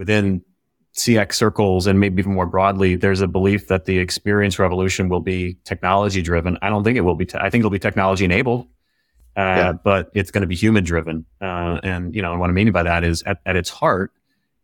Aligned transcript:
within 0.00 0.42
CX 0.94 1.34
circles 1.34 1.86
and 1.86 2.00
maybe 2.00 2.20
even 2.20 2.32
more 2.32 2.46
broadly, 2.46 2.96
there's 2.96 3.20
a 3.20 3.28
belief 3.28 3.68
that 3.68 3.84
the 3.84 3.98
experience 3.98 4.58
revolution 4.58 5.10
will 5.10 5.20
be 5.20 5.58
technology 5.64 6.22
driven. 6.22 6.56
I 6.62 6.70
don't 6.70 6.82
think 6.82 6.96
it 6.96 7.02
will 7.02 7.14
be. 7.14 7.26
Te- 7.26 7.38
I 7.38 7.50
think 7.50 7.60
it'll 7.60 7.70
be 7.70 7.78
technology 7.78 8.24
enabled, 8.24 8.62
uh, 9.36 9.40
yeah. 9.40 9.72
but 9.72 10.10
it's 10.14 10.30
going 10.30 10.40
to 10.40 10.46
be 10.46 10.56
human 10.56 10.84
driven. 10.84 11.26
Uh, 11.38 11.80
and 11.82 12.14
you 12.14 12.22
know, 12.22 12.32
and 12.32 12.40
what 12.40 12.48
I 12.48 12.54
mean 12.54 12.72
by 12.72 12.82
that 12.82 13.04
is, 13.04 13.22
at, 13.24 13.40
at 13.44 13.56
its 13.56 13.68
heart, 13.68 14.10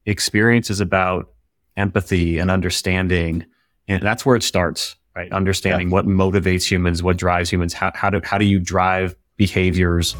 experience 0.07 0.71
is 0.71 0.80
about 0.80 1.29
empathy 1.77 2.39
and 2.39 2.51
understanding, 2.51 3.45
and 3.87 4.03
that's 4.03 4.25
where 4.25 4.37
it 4.37 4.43
starts. 4.43 4.97
Right, 5.15 5.31
understanding 5.33 5.89
yeah. 5.89 5.95
what 5.95 6.07
motivates 6.07 6.65
humans, 6.65 7.03
what 7.03 7.19
drives 7.19 7.51
humans, 7.51 7.75
how, 7.75 7.93
how 7.95 8.09
do 8.09 8.23
how 8.25 8.39
do 8.39 8.47
you 8.47 8.59
drive 8.59 9.15
behaviors. 9.37 10.17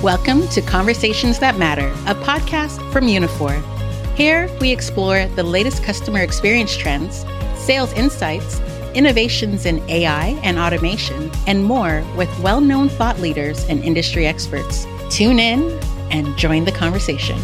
Welcome 0.00 0.46
to 0.48 0.62
Conversations 0.62 1.40
That 1.40 1.58
Matter, 1.58 1.88
a 2.06 2.14
podcast 2.14 2.80
from 2.92 3.06
Uniphore. 3.06 3.81
Here, 4.22 4.48
we 4.60 4.70
explore 4.70 5.26
the 5.34 5.42
latest 5.42 5.82
customer 5.82 6.20
experience 6.20 6.76
trends, 6.76 7.24
sales 7.56 7.92
insights, 7.94 8.60
innovations 8.94 9.66
in 9.66 9.80
AI 9.90 10.38
and 10.44 10.60
automation, 10.60 11.28
and 11.48 11.64
more 11.64 12.04
with 12.16 12.30
well 12.38 12.60
known 12.60 12.88
thought 12.88 13.18
leaders 13.18 13.64
and 13.64 13.82
industry 13.82 14.24
experts. 14.24 14.86
Tune 15.10 15.40
in 15.40 15.76
and 16.12 16.36
join 16.38 16.66
the 16.66 16.70
conversation. 16.70 17.36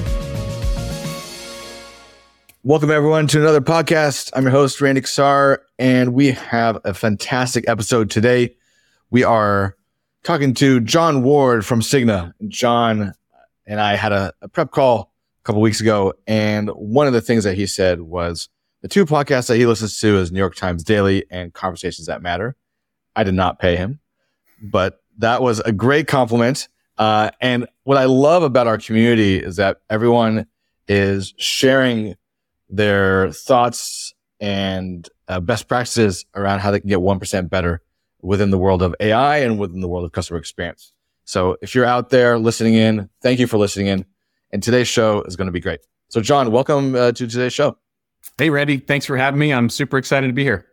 Welcome, 2.62 2.92
everyone, 2.92 3.26
to 3.26 3.40
another 3.40 3.60
podcast. 3.60 4.30
I'm 4.36 4.44
your 4.44 4.52
host, 4.52 4.80
Randy 4.80 5.00
Ksar, 5.00 5.58
and 5.80 6.14
we 6.14 6.30
have 6.30 6.78
a 6.84 6.94
fantastic 6.94 7.68
episode 7.68 8.08
today. 8.08 8.54
We 9.10 9.24
are 9.24 9.76
talking 10.22 10.54
to 10.54 10.78
John 10.78 11.24
Ward 11.24 11.66
from 11.66 11.80
Cigna. 11.80 12.34
John 12.46 13.14
and 13.66 13.80
I 13.80 13.96
had 13.96 14.12
a, 14.12 14.32
a 14.42 14.48
prep 14.48 14.70
call 14.70 15.12
couple 15.48 15.62
weeks 15.62 15.80
ago, 15.80 16.12
and 16.26 16.68
one 16.68 17.06
of 17.06 17.14
the 17.14 17.22
things 17.22 17.42
that 17.44 17.54
he 17.54 17.66
said 17.66 18.02
was 18.02 18.50
the 18.82 18.88
two 18.88 19.06
podcasts 19.06 19.48
that 19.48 19.56
he 19.56 19.64
listens 19.64 19.98
to 19.98 20.18
is 20.18 20.30
New 20.30 20.38
York 20.38 20.54
Times 20.54 20.84
Daily 20.84 21.24
and 21.30 21.54
Conversations 21.54 22.06
That 22.06 22.20
Matter. 22.20 22.54
I 23.16 23.24
did 23.24 23.32
not 23.32 23.58
pay 23.58 23.74
him, 23.74 23.98
but 24.60 25.00
that 25.16 25.40
was 25.40 25.60
a 25.60 25.72
great 25.72 26.06
compliment. 26.06 26.68
Uh, 26.98 27.30
and 27.40 27.66
what 27.84 27.96
I 27.96 28.04
love 28.04 28.42
about 28.42 28.66
our 28.66 28.76
community 28.76 29.38
is 29.38 29.56
that 29.56 29.78
everyone 29.88 30.46
is 30.86 31.32
sharing 31.38 32.14
their 32.68 33.32
thoughts 33.32 34.12
and 34.40 35.08
uh, 35.28 35.40
best 35.40 35.66
practices 35.66 36.26
around 36.34 36.58
how 36.58 36.70
they 36.70 36.80
can 36.80 36.90
get 36.90 36.98
1% 36.98 37.48
better 37.48 37.80
within 38.20 38.50
the 38.50 38.58
world 38.58 38.82
of 38.82 38.94
AI 39.00 39.38
and 39.38 39.58
within 39.58 39.80
the 39.80 39.88
world 39.88 40.04
of 40.04 40.12
customer 40.12 40.38
experience. 40.38 40.92
So 41.24 41.56
if 41.62 41.74
you're 41.74 41.86
out 41.86 42.10
there 42.10 42.38
listening 42.38 42.74
in, 42.74 43.08
thank 43.22 43.40
you 43.40 43.46
for 43.46 43.56
listening 43.56 43.86
in. 43.86 44.04
And 44.50 44.62
today's 44.62 44.88
show 44.88 45.22
is 45.22 45.36
going 45.36 45.46
to 45.46 45.52
be 45.52 45.60
great. 45.60 45.80
So, 46.08 46.20
John, 46.20 46.50
welcome 46.50 46.94
uh, 46.94 47.12
to 47.12 47.26
today's 47.26 47.52
show. 47.52 47.76
Hey, 48.38 48.50
Randy, 48.50 48.78
thanks 48.78 49.06
for 49.06 49.16
having 49.16 49.38
me. 49.38 49.52
I'm 49.52 49.68
super 49.68 49.98
excited 49.98 50.26
to 50.26 50.32
be 50.32 50.42
here. 50.42 50.66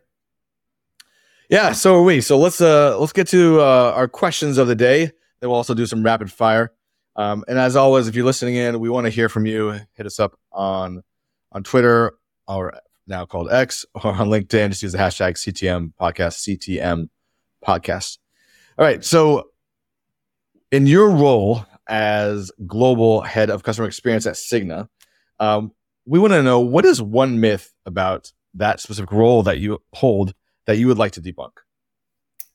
Yeah, 1.48 1.72
so 1.72 1.96
are 1.96 2.02
we. 2.02 2.20
So 2.20 2.38
let's 2.38 2.60
uh 2.60 2.98
let's 2.98 3.12
get 3.12 3.28
to 3.28 3.60
uh, 3.60 3.92
our 3.94 4.08
questions 4.08 4.58
of 4.58 4.66
the 4.66 4.74
day. 4.74 5.04
Then 5.40 5.50
we'll 5.50 5.54
also 5.54 5.74
do 5.74 5.86
some 5.86 6.02
rapid 6.02 6.32
fire. 6.32 6.72
Um, 7.14 7.44
and 7.46 7.58
as 7.58 7.76
always, 7.76 8.08
if 8.08 8.16
you're 8.16 8.24
listening 8.24 8.56
in, 8.56 8.80
we 8.80 8.90
want 8.90 9.04
to 9.04 9.10
hear 9.10 9.28
from 9.28 9.46
you. 9.46 9.78
Hit 9.94 10.06
us 10.06 10.18
up 10.18 10.38
on 10.50 11.02
on 11.52 11.62
Twitter 11.62 12.14
or 12.48 12.74
now 13.06 13.26
called 13.26 13.50
X 13.50 13.84
or 13.94 14.08
on 14.08 14.28
LinkedIn. 14.28 14.70
Just 14.70 14.82
use 14.82 14.92
the 14.92 14.98
hashtag 14.98 15.34
CTM 15.34 15.92
podcast, 16.00 16.58
CTM 16.58 17.08
podcast. 17.64 18.18
All 18.78 18.84
right. 18.84 19.04
So 19.04 19.50
in 20.72 20.86
your 20.86 21.10
role 21.10 21.64
as 21.88 22.50
global 22.66 23.20
head 23.20 23.50
of 23.50 23.62
customer 23.62 23.86
experience 23.86 24.26
at 24.26 24.34
Cigna. 24.34 24.88
Um, 25.38 25.72
we 26.06 26.18
want 26.18 26.32
to 26.32 26.42
know 26.42 26.60
what 26.60 26.84
is 26.84 27.02
one 27.02 27.40
myth 27.40 27.72
about 27.84 28.32
that 28.54 28.80
specific 28.80 29.12
role 29.12 29.42
that 29.44 29.58
you 29.58 29.82
hold 29.92 30.34
that 30.66 30.78
you 30.78 30.88
would 30.88 30.98
like 30.98 31.12
to 31.12 31.22
debunk? 31.22 31.52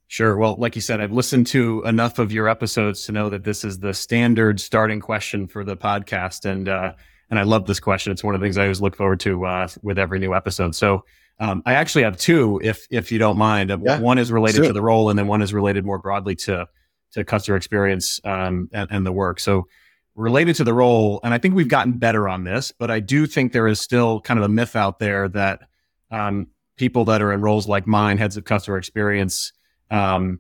Sure. 0.08 0.36
Well, 0.36 0.56
like 0.58 0.76
you 0.76 0.82
said, 0.82 1.00
I've 1.00 1.14
listened 1.14 1.48
to 1.48 1.84
enough 1.86 2.20
of 2.20 2.34
your 2.34 2.50
episodes 2.50 3.06
to 3.06 3.14
know 3.14 3.30
that 3.30 3.46
this 3.46 3.64
is 3.64 3.80
the 3.80 3.94
standard 3.94 4.60
starting 4.60 5.00
question 5.00 5.48
for 5.48 5.64
the 5.64 5.78
podcast, 5.78 6.44
and 6.44 6.68
uh, 6.68 6.94
and 7.30 7.40
I 7.40 7.44
love 7.44 7.66
this 7.66 7.80
question. 7.80 8.12
It's 8.12 8.24
one 8.24 8.36
of 8.36 8.42
the 8.42 8.46
things 8.46 8.58
I 8.58 8.64
always 8.64 8.82
look 8.82 8.98
forward 8.98 9.22
to 9.22 9.46
uh, 9.46 9.68
with 9.82 9.98
every 9.98 10.20
new 10.20 10.36
episode. 10.36 10.76
So 10.76 11.06
um, 11.40 11.64
I 11.66 11.76
actually 11.76 12.04
have 12.04 12.18
two, 12.18 12.60
if 12.62 12.86
if 12.92 13.10
you 13.10 13.20
don't 13.20 13.38
mind. 13.38 13.70
Yeah, 13.70 14.00
one 14.00 14.18
is 14.18 14.34
related 14.34 14.64
to 14.64 14.74
the 14.74 14.82
role, 14.82 15.10
and 15.10 15.18
then 15.18 15.28
one 15.28 15.42
is 15.42 15.54
related 15.54 15.86
more 15.86 15.98
broadly 15.98 16.36
to 16.36 16.68
to 17.14 17.24
customer 17.24 17.58
experience 17.58 18.20
um, 18.24 18.70
and, 18.72 18.90
and, 18.92 19.06
the 19.06 19.12
work. 19.12 19.40
So 19.40 19.68
related 20.16 20.56
to 20.58 20.64
the 20.64 20.74
role, 20.74 21.20
and 21.24 21.34
I 21.34 21.38
think 21.38 21.56
we've 21.56 21.68
gotten 21.68 21.94
better 21.94 22.30
on 22.30 22.44
this, 22.44 22.72
but 22.72 22.90
I 22.90 23.00
do 23.00 23.26
think 23.26 23.52
there 23.52 23.68
is 23.68 23.80
still 23.80 24.22
kind 24.22 24.40
of 24.40 24.46
a 24.46 24.50
myth 24.50 24.76
out 24.76 25.00
there 25.00 25.28
that 25.30 25.62
um, 26.10 26.48
people 26.78 27.06
that 27.06 27.22
are 27.22 27.32
in 27.32 27.42
roles 27.42 27.68
like 27.68 27.88
mine, 27.88 28.18
heads 28.18 28.38
of 28.38 28.46
customer 28.46 28.78
experience, 28.78 29.52
um, 29.90 30.40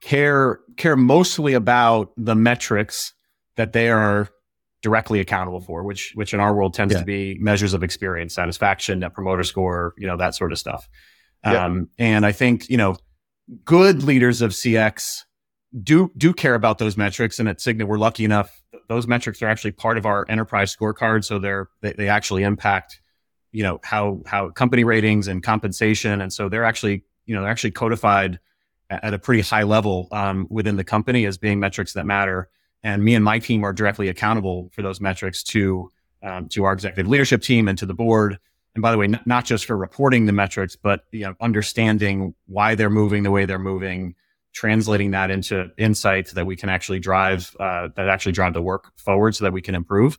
care 0.00 0.60
care 0.76 0.96
mostly 0.96 1.54
about 1.54 2.12
the 2.16 2.34
metrics 2.34 3.12
that 3.56 3.72
they 3.72 3.90
are 3.90 4.28
directly 4.82 5.20
accountable 5.20 5.60
for, 5.60 5.84
which 5.84 6.12
which 6.14 6.32
in 6.32 6.40
our 6.40 6.54
world 6.54 6.74
tends 6.74 6.94
yeah. 6.94 7.00
to 7.00 7.06
be 7.06 7.36
measures 7.38 7.74
of 7.74 7.82
experience, 7.82 8.34
satisfaction, 8.34 9.00
net 9.00 9.14
promoter 9.14 9.44
score, 9.44 9.94
you 9.98 10.06
know 10.06 10.16
that 10.16 10.34
sort 10.34 10.52
of 10.52 10.58
stuff. 10.58 10.88
Yeah. 11.44 11.64
Um, 11.64 11.88
and 11.98 12.24
I 12.24 12.32
think 12.32 12.68
you 12.68 12.76
know 12.76 12.96
good 13.64 14.02
leaders 14.02 14.42
of 14.42 14.52
CX 14.52 15.24
do 15.82 16.10
do 16.16 16.32
care 16.32 16.54
about 16.54 16.78
those 16.78 16.96
metrics. 16.96 17.38
And 17.38 17.48
at 17.48 17.58
Cigna, 17.58 17.84
we're 17.84 17.98
lucky 17.98 18.24
enough; 18.24 18.62
those 18.88 19.06
metrics 19.06 19.42
are 19.42 19.48
actually 19.48 19.72
part 19.72 19.98
of 19.98 20.06
our 20.06 20.26
enterprise 20.28 20.74
scorecard, 20.74 21.24
so 21.24 21.38
they're 21.38 21.68
they, 21.80 21.92
they 21.92 22.08
actually 22.08 22.42
impact, 22.42 23.00
you 23.52 23.62
know, 23.62 23.80
how 23.82 24.22
how 24.26 24.50
company 24.50 24.84
ratings 24.84 25.28
and 25.28 25.42
compensation, 25.42 26.20
and 26.20 26.32
so 26.32 26.48
they're 26.48 26.64
actually 26.64 27.04
you 27.26 27.34
know 27.34 27.42
they're 27.42 27.50
actually 27.50 27.72
codified 27.72 28.38
at 28.90 29.14
a 29.14 29.18
pretty 29.18 29.42
high 29.42 29.62
level 29.62 30.08
um, 30.12 30.46
within 30.50 30.76
the 30.76 30.84
company 30.84 31.24
as 31.24 31.38
being 31.38 31.60
metrics 31.60 31.92
that 31.92 32.06
matter. 32.06 32.48
And 32.82 33.04
me 33.04 33.14
and 33.14 33.24
my 33.24 33.38
team 33.38 33.64
are 33.64 33.72
directly 33.72 34.08
accountable 34.08 34.70
for 34.72 34.82
those 34.82 35.00
metrics 35.00 35.42
to 35.44 35.90
um, 36.22 36.48
to 36.48 36.64
our 36.64 36.72
executive 36.72 37.08
leadership 37.08 37.42
team 37.42 37.68
and 37.68 37.78
to 37.78 37.86
the 37.86 37.94
board. 37.94 38.38
And 38.74 38.82
by 38.82 38.90
the 38.90 38.98
way, 38.98 39.06
n- 39.06 39.20
not 39.24 39.44
just 39.44 39.64
for 39.64 39.76
reporting 39.76 40.26
the 40.26 40.32
metrics, 40.32 40.76
but 40.76 41.04
you 41.12 41.22
know, 41.22 41.34
understanding 41.40 42.34
why 42.46 42.74
they're 42.74 42.90
moving 42.90 43.22
the 43.22 43.30
way 43.30 43.44
they're 43.44 43.58
moving, 43.58 44.14
translating 44.52 45.12
that 45.12 45.30
into 45.30 45.70
insights 45.78 46.32
that 46.32 46.46
we 46.46 46.56
can 46.56 46.68
actually 46.68 46.98
drive 46.98 47.54
uh, 47.60 47.88
that 47.96 48.08
actually 48.08 48.32
drive 48.32 48.54
the 48.54 48.62
work 48.62 48.92
forward 48.96 49.34
so 49.34 49.44
that 49.44 49.52
we 49.52 49.62
can 49.62 49.74
improve. 49.74 50.18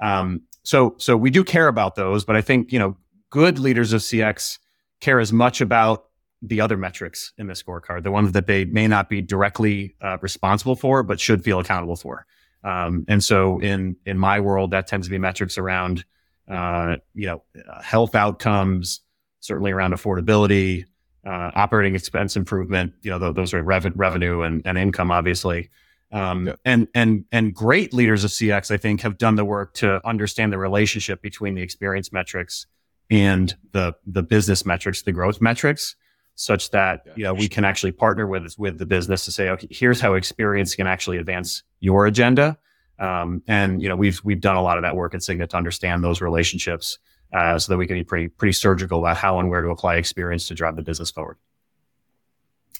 Um, 0.00 0.42
so 0.62 0.94
so 0.98 1.16
we 1.16 1.30
do 1.30 1.42
care 1.44 1.68
about 1.68 1.94
those 1.94 2.24
but 2.24 2.36
i 2.36 2.40
think 2.40 2.72
you 2.72 2.78
know 2.78 2.96
good 3.30 3.58
leaders 3.58 3.92
of 3.92 4.00
cx 4.00 4.58
care 5.00 5.20
as 5.20 5.32
much 5.32 5.60
about 5.60 6.06
the 6.42 6.60
other 6.60 6.76
metrics 6.76 7.32
in 7.38 7.46
the 7.46 7.54
scorecard 7.54 8.02
the 8.02 8.10
ones 8.10 8.32
that 8.32 8.46
they 8.46 8.64
may 8.66 8.86
not 8.86 9.08
be 9.08 9.20
directly 9.20 9.94
uh, 10.00 10.16
responsible 10.20 10.76
for 10.76 11.02
but 11.02 11.20
should 11.20 11.44
feel 11.44 11.58
accountable 11.60 11.96
for. 11.96 12.26
Um, 12.62 13.04
and 13.08 13.24
so 13.24 13.58
in 13.60 13.96
in 14.06 14.18
my 14.18 14.40
world 14.40 14.70
that 14.70 14.86
tends 14.86 15.06
to 15.06 15.10
be 15.10 15.18
metrics 15.18 15.58
around 15.58 16.04
uh, 16.48 16.96
you 17.14 17.26
know 17.26 17.42
health 17.82 18.14
outcomes 18.14 19.00
certainly 19.40 19.70
around 19.70 19.92
affordability 19.92 20.84
uh, 21.24 21.50
operating 21.54 21.94
expense 21.94 22.36
improvement. 22.36 22.94
You 23.02 23.10
know, 23.10 23.18
th- 23.18 23.34
those 23.34 23.54
are 23.54 23.62
rev- 23.62 23.92
revenue 23.94 24.42
and, 24.42 24.62
and 24.64 24.78
income, 24.78 25.10
obviously. 25.10 25.70
Um, 26.12 26.48
yeah. 26.48 26.54
And 26.64 26.88
and 26.94 27.24
and 27.30 27.54
great 27.54 27.94
leaders 27.94 28.24
of 28.24 28.30
CX, 28.30 28.70
I 28.70 28.76
think, 28.76 29.02
have 29.02 29.16
done 29.16 29.36
the 29.36 29.44
work 29.44 29.74
to 29.74 30.06
understand 30.06 30.52
the 30.52 30.58
relationship 30.58 31.22
between 31.22 31.54
the 31.54 31.62
experience 31.62 32.12
metrics 32.12 32.66
and 33.10 33.54
the 33.72 33.94
the 34.06 34.22
business 34.22 34.66
metrics, 34.66 35.02
the 35.02 35.12
growth 35.12 35.40
metrics, 35.40 35.94
such 36.34 36.70
that 36.70 37.02
yeah. 37.06 37.12
you 37.16 37.24
know 37.24 37.34
we 37.34 37.48
can 37.48 37.64
actually 37.64 37.92
partner 37.92 38.26
with 38.26 38.54
with 38.58 38.78
the 38.78 38.86
business 38.86 39.24
to 39.26 39.32
say, 39.32 39.50
okay, 39.50 39.68
here's 39.70 40.00
how 40.00 40.14
experience 40.14 40.74
can 40.74 40.88
actually 40.88 41.18
advance 41.18 41.62
your 41.78 42.06
agenda. 42.06 42.58
Um, 42.98 43.42
and 43.46 43.80
you 43.80 43.88
know 43.88 43.96
we've 43.96 44.20
we've 44.24 44.40
done 44.40 44.56
a 44.56 44.62
lot 44.62 44.78
of 44.78 44.82
that 44.82 44.96
work 44.96 45.14
at 45.14 45.20
Cigna 45.20 45.48
to 45.48 45.56
understand 45.56 46.02
those 46.02 46.20
relationships 46.20 46.98
uh, 47.32 47.58
so 47.58 47.72
that 47.72 47.78
we 47.78 47.86
can 47.86 47.96
be 47.96 48.04
pretty 48.04 48.28
pretty 48.28 48.52
surgical 48.52 49.00
about 49.00 49.16
how 49.16 49.38
and 49.38 49.50
where 49.50 49.62
to 49.62 49.68
apply 49.68 49.96
experience 49.96 50.48
to 50.48 50.54
drive 50.54 50.76
the 50.76 50.82
business 50.82 51.10
forward. 51.10 51.36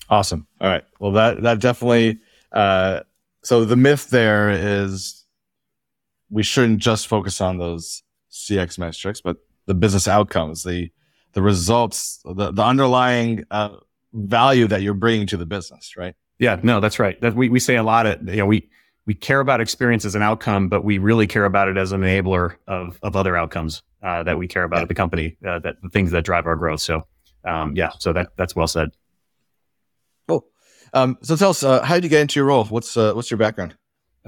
Awesome. 0.08 0.46
All 0.60 0.68
right. 0.68 0.84
Well, 0.98 1.12
that 1.12 1.42
that 1.42 1.60
definitely. 1.60 2.18
Uh, 2.52 3.00
so 3.42 3.64
the 3.64 3.76
myth 3.76 4.10
there 4.10 4.50
is 4.50 5.24
we 6.30 6.42
shouldn't 6.42 6.78
just 6.78 7.06
focus 7.06 7.40
on 7.40 7.58
those 7.58 8.02
CX 8.30 8.78
metrics, 8.78 9.20
but 9.20 9.38
the 9.66 9.74
business 9.74 10.08
outcomes, 10.08 10.64
the 10.64 10.90
the 11.32 11.42
results, 11.42 12.20
the 12.24 12.50
the 12.50 12.62
underlying 12.62 13.44
uh, 13.50 13.76
value 14.12 14.66
that 14.66 14.82
you're 14.82 14.94
bringing 14.94 15.28
to 15.28 15.36
the 15.36 15.46
business, 15.46 15.96
right? 15.96 16.14
Yeah. 16.38 16.58
No, 16.62 16.80
that's 16.80 16.98
right. 16.98 17.20
That 17.20 17.34
we 17.34 17.48
we 17.48 17.60
say 17.60 17.76
a 17.76 17.82
lot. 17.82 18.06
Of, 18.06 18.28
you 18.28 18.36
know, 18.36 18.46
we 18.46 18.68
we 19.06 19.14
care 19.14 19.40
about 19.40 19.60
experience 19.60 20.04
as 20.04 20.14
an 20.14 20.22
outcome, 20.22 20.68
but 20.68 20.84
we 20.84 20.98
really 20.98 21.26
care 21.26 21.44
about 21.44 21.68
it 21.68 21.76
as 21.76 21.92
an 21.92 22.02
enabler 22.02 22.56
of 22.66 22.98
of 23.02 23.16
other 23.16 23.36
outcomes 23.36 23.82
uh, 24.02 24.22
that 24.22 24.38
we 24.38 24.46
care 24.46 24.64
about 24.64 24.76
yeah. 24.78 24.82
at 24.82 24.88
the 24.88 24.94
company, 24.94 25.36
uh, 25.46 25.58
that 25.60 25.76
the 25.82 25.88
things 25.88 26.10
that 26.10 26.24
drive 26.24 26.46
our 26.46 26.56
growth. 26.56 26.80
So, 26.80 27.06
um, 27.44 27.74
yeah, 27.74 27.90
so 27.98 28.12
that 28.12 28.28
that's 28.36 28.54
well 28.54 28.66
said. 28.66 28.90
Cool. 30.28 30.46
Um, 30.92 31.18
so 31.22 31.36
tell 31.36 31.50
us, 31.50 31.62
uh, 31.62 31.82
how 31.82 31.94
did 31.94 32.04
you 32.04 32.10
get 32.10 32.20
into 32.20 32.38
your 32.38 32.46
role? 32.46 32.64
What's 32.64 32.96
uh, 32.96 33.12
what's 33.14 33.30
your 33.30 33.38
background? 33.38 33.76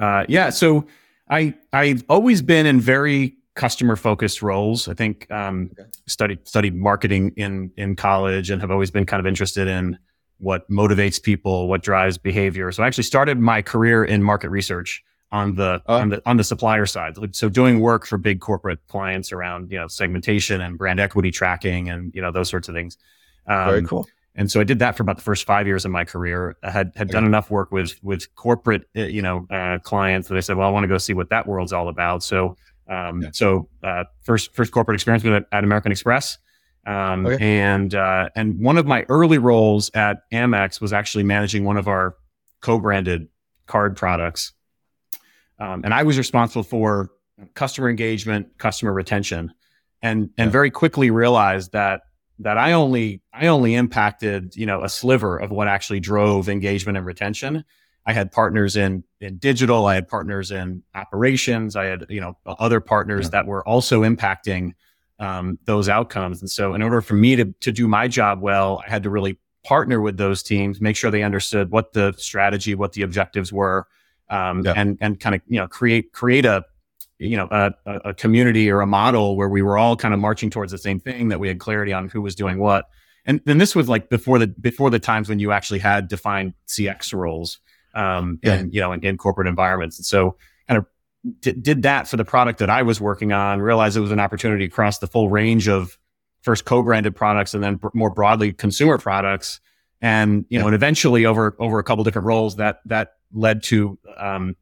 Uh, 0.00 0.24
yeah, 0.28 0.50
so 0.50 0.86
I 1.28 1.54
I've 1.72 2.04
always 2.08 2.42
been 2.42 2.66
in 2.66 2.80
very 2.80 3.36
customer 3.54 3.96
focused 3.96 4.42
roles. 4.42 4.88
I 4.88 4.94
think 4.94 5.30
um, 5.30 5.70
okay. 5.78 5.88
studied 6.06 6.48
studied 6.48 6.74
marketing 6.74 7.32
in 7.36 7.70
in 7.76 7.96
college 7.96 8.50
and 8.50 8.60
have 8.60 8.70
always 8.70 8.90
been 8.90 9.06
kind 9.06 9.20
of 9.20 9.26
interested 9.26 9.68
in 9.68 9.98
what 10.42 10.68
motivates 10.68 11.22
people, 11.22 11.68
what 11.68 11.82
drives 11.82 12.18
behavior. 12.18 12.72
So 12.72 12.82
I 12.82 12.86
actually 12.86 13.04
started 13.04 13.38
my 13.38 13.62
career 13.62 14.04
in 14.04 14.22
market 14.22 14.50
research 14.50 15.02
on 15.30 15.54
the 15.54 15.80
oh. 15.86 15.94
on 15.94 16.08
the 16.10 16.22
on 16.26 16.36
the 16.36 16.44
supplier 16.44 16.84
side. 16.84 17.16
So 17.30 17.48
doing 17.48 17.80
work 17.80 18.04
for 18.06 18.18
big 18.18 18.40
corporate 18.40 18.80
clients 18.88 19.32
around 19.32 19.70
you 19.70 19.78
know 19.78 19.86
segmentation 19.86 20.60
and 20.60 20.76
brand 20.76 21.00
equity 21.00 21.30
tracking 21.30 21.88
and 21.88 22.12
you 22.14 22.20
know 22.20 22.32
those 22.32 22.50
sorts 22.50 22.68
of 22.68 22.74
things. 22.74 22.98
Um, 23.46 23.68
Very 23.68 23.84
cool. 23.84 24.06
And 24.34 24.50
so 24.50 24.60
I 24.60 24.64
did 24.64 24.78
that 24.78 24.96
for 24.96 25.02
about 25.02 25.16
the 25.16 25.22
first 25.22 25.44
five 25.44 25.66
years 25.66 25.84
of 25.84 25.90
my 25.90 26.04
career. 26.04 26.56
I 26.62 26.70
had 26.70 26.92
had 26.96 27.08
okay. 27.08 27.12
done 27.12 27.24
enough 27.24 27.50
work 27.50 27.70
with 27.70 27.94
with 28.02 28.34
corporate 28.34 28.82
uh, 28.96 29.02
you 29.02 29.22
know 29.22 29.46
uh, 29.48 29.78
clients 29.78 30.28
that 30.28 30.36
I 30.36 30.40
said, 30.40 30.56
well, 30.56 30.68
I 30.68 30.70
want 30.70 30.84
to 30.84 30.88
go 30.88 30.98
see 30.98 31.14
what 31.14 31.30
that 31.30 31.46
world's 31.46 31.72
all 31.72 31.88
about. 31.88 32.22
So 32.22 32.56
um, 32.88 33.22
yeah. 33.22 33.28
so 33.32 33.68
uh, 33.82 34.04
first 34.24 34.54
first 34.54 34.72
corporate 34.72 34.96
experience 34.96 35.22
was 35.22 35.34
at, 35.34 35.46
at 35.52 35.64
American 35.64 35.92
Express. 35.92 36.38
Um, 36.84 37.26
okay. 37.26 37.60
and 37.60 37.94
uh, 37.94 38.28
and 38.34 38.58
one 38.58 38.76
of 38.76 38.86
my 38.86 39.04
early 39.08 39.38
roles 39.38 39.90
at 39.94 40.28
Amex 40.32 40.80
was 40.80 40.92
actually 40.92 41.22
managing 41.22 41.64
one 41.64 41.76
of 41.76 41.86
our 41.86 42.16
co-branded 42.60 43.28
card 43.66 43.96
products, 43.96 44.52
um, 45.60 45.82
and 45.84 45.94
I 45.94 46.02
was 46.02 46.18
responsible 46.18 46.64
for 46.64 47.10
customer 47.54 47.88
engagement, 47.88 48.58
customer 48.58 48.92
retention, 48.92 49.52
and 50.02 50.30
and 50.36 50.48
yeah. 50.48 50.50
very 50.50 50.72
quickly 50.72 51.10
realized 51.10 51.72
that 51.72 52.02
that 52.40 52.58
I 52.58 52.72
only 52.72 53.22
I 53.32 53.46
only 53.46 53.74
impacted 53.74 54.56
you 54.56 54.66
know 54.66 54.82
a 54.82 54.88
sliver 54.88 55.36
of 55.36 55.50
what 55.50 55.68
actually 55.68 56.00
drove 56.00 56.48
engagement 56.48 56.96
and 56.98 57.06
retention. 57.06 57.64
I 58.04 58.12
had 58.12 58.32
partners 58.32 58.76
in 58.76 59.04
in 59.20 59.38
digital, 59.38 59.86
I 59.86 59.94
had 59.94 60.08
partners 60.08 60.50
in 60.50 60.82
operations, 60.94 61.76
I 61.76 61.84
had 61.84 62.06
you 62.08 62.20
know 62.20 62.36
other 62.44 62.80
partners 62.80 63.26
yeah. 63.26 63.30
that 63.30 63.46
were 63.46 63.66
also 63.66 64.02
impacting 64.02 64.72
um, 65.22 65.58
those 65.66 65.88
outcomes. 65.88 66.40
And 66.40 66.50
so, 66.50 66.74
in 66.74 66.82
order 66.82 67.00
for 67.00 67.14
me 67.14 67.36
to 67.36 67.46
to 67.60 67.72
do 67.72 67.86
my 67.86 68.08
job 68.08 68.40
well, 68.40 68.82
I 68.84 68.90
had 68.90 69.04
to 69.04 69.10
really 69.10 69.38
partner 69.64 70.00
with 70.00 70.16
those 70.16 70.42
teams, 70.42 70.80
make 70.80 70.96
sure 70.96 71.10
they 71.10 71.22
understood 71.22 71.70
what 71.70 71.92
the 71.92 72.12
strategy, 72.18 72.74
what 72.74 72.92
the 72.92 73.02
objectives 73.02 73.52
were, 73.52 73.86
um, 74.28 74.64
yeah. 74.64 74.72
and 74.76 74.98
and 75.00 75.20
kind 75.20 75.36
of 75.36 75.40
you 75.46 75.58
know 75.58 75.68
create 75.68 76.12
create 76.12 76.44
a 76.44 76.64
you 77.18 77.36
know 77.36 77.46
a, 77.52 77.72
a 77.86 78.14
community 78.14 78.68
or 78.68 78.80
a 78.80 78.86
model 78.86 79.36
where 79.36 79.48
we 79.48 79.62
were 79.62 79.78
all 79.78 79.96
kind 79.96 80.12
of 80.12 80.18
marching 80.18 80.50
towards 80.50 80.72
the 80.72 80.78
same 80.78 80.98
thing 80.98 81.28
that 81.28 81.38
we 81.38 81.46
had 81.46 81.60
clarity 81.60 81.92
on 81.92 82.08
who 82.08 82.20
was 82.20 82.34
doing 82.34 82.58
what 82.58 82.86
and 83.24 83.40
then 83.44 83.58
this 83.58 83.76
was 83.76 83.88
like 83.88 84.08
before 84.08 84.38
the 84.38 84.48
before 84.48 84.90
the 84.90 84.98
times 84.98 85.28
when 85.28 85.38
you 85.38 85.52
actually 85.52 85.78
had 85.78 86.08
defined 86.08 86.52
cx 86.66 87.14
roles 87.14 87.60
um 87.94 88.40
yeah. 88.42 88.56
in 88.56 88.72
you 88.72 88.80
know 88.80 88.92
in, 88.92 89.04
in, 89.04 89.16
corporate 89.16 89.46
environments 89.46 89.98
and 89.98 90.06
so 90.06 90.36
d- 91.40 91.52
did 91.52 91.82
that 91.82 92.08
for 92.08 92.16
the 92.16 92.24
product 92.24 92.58
that 92.58 92.70
i 92.70 92.82
was 92.82 93.00
working 93.00 93.32
on 93.32 93.60
realized 93.60 93.96
it 93.96 94.00
was 94.00 94.12
an 94.12 94.20
opportunity 94.20 94.64
across 94.64 94.98
the 94.98 95.06
full 95.06 95.28
range 95.28 95.68
of 95.68 95.98
first 96.42 96.64
co-branded 96.64 97.14
products 97.14 97.54
and 97.54 97.62
then 97.62 97.76
b- 97.76 97.88
more 97.94 98.10
broadly 98.10 98.52
consumer 98.52 98.98
products 98.98 99.60
and 100.00 100.44
you 100.48 100.58
know 100.58 100.66
and 100.66 100.74
eventually 100.74 101.24
over 101.24 101.56
over 101.58 101.78
a 101.78 101.84
couple 101.84 102.02
different 102.04 102.26
roles 102.26 102.56
that 102.56 102.80
that 102.84 103.14
led 103.32 103.62
to 103.62 103.98
um, 104.18 104.56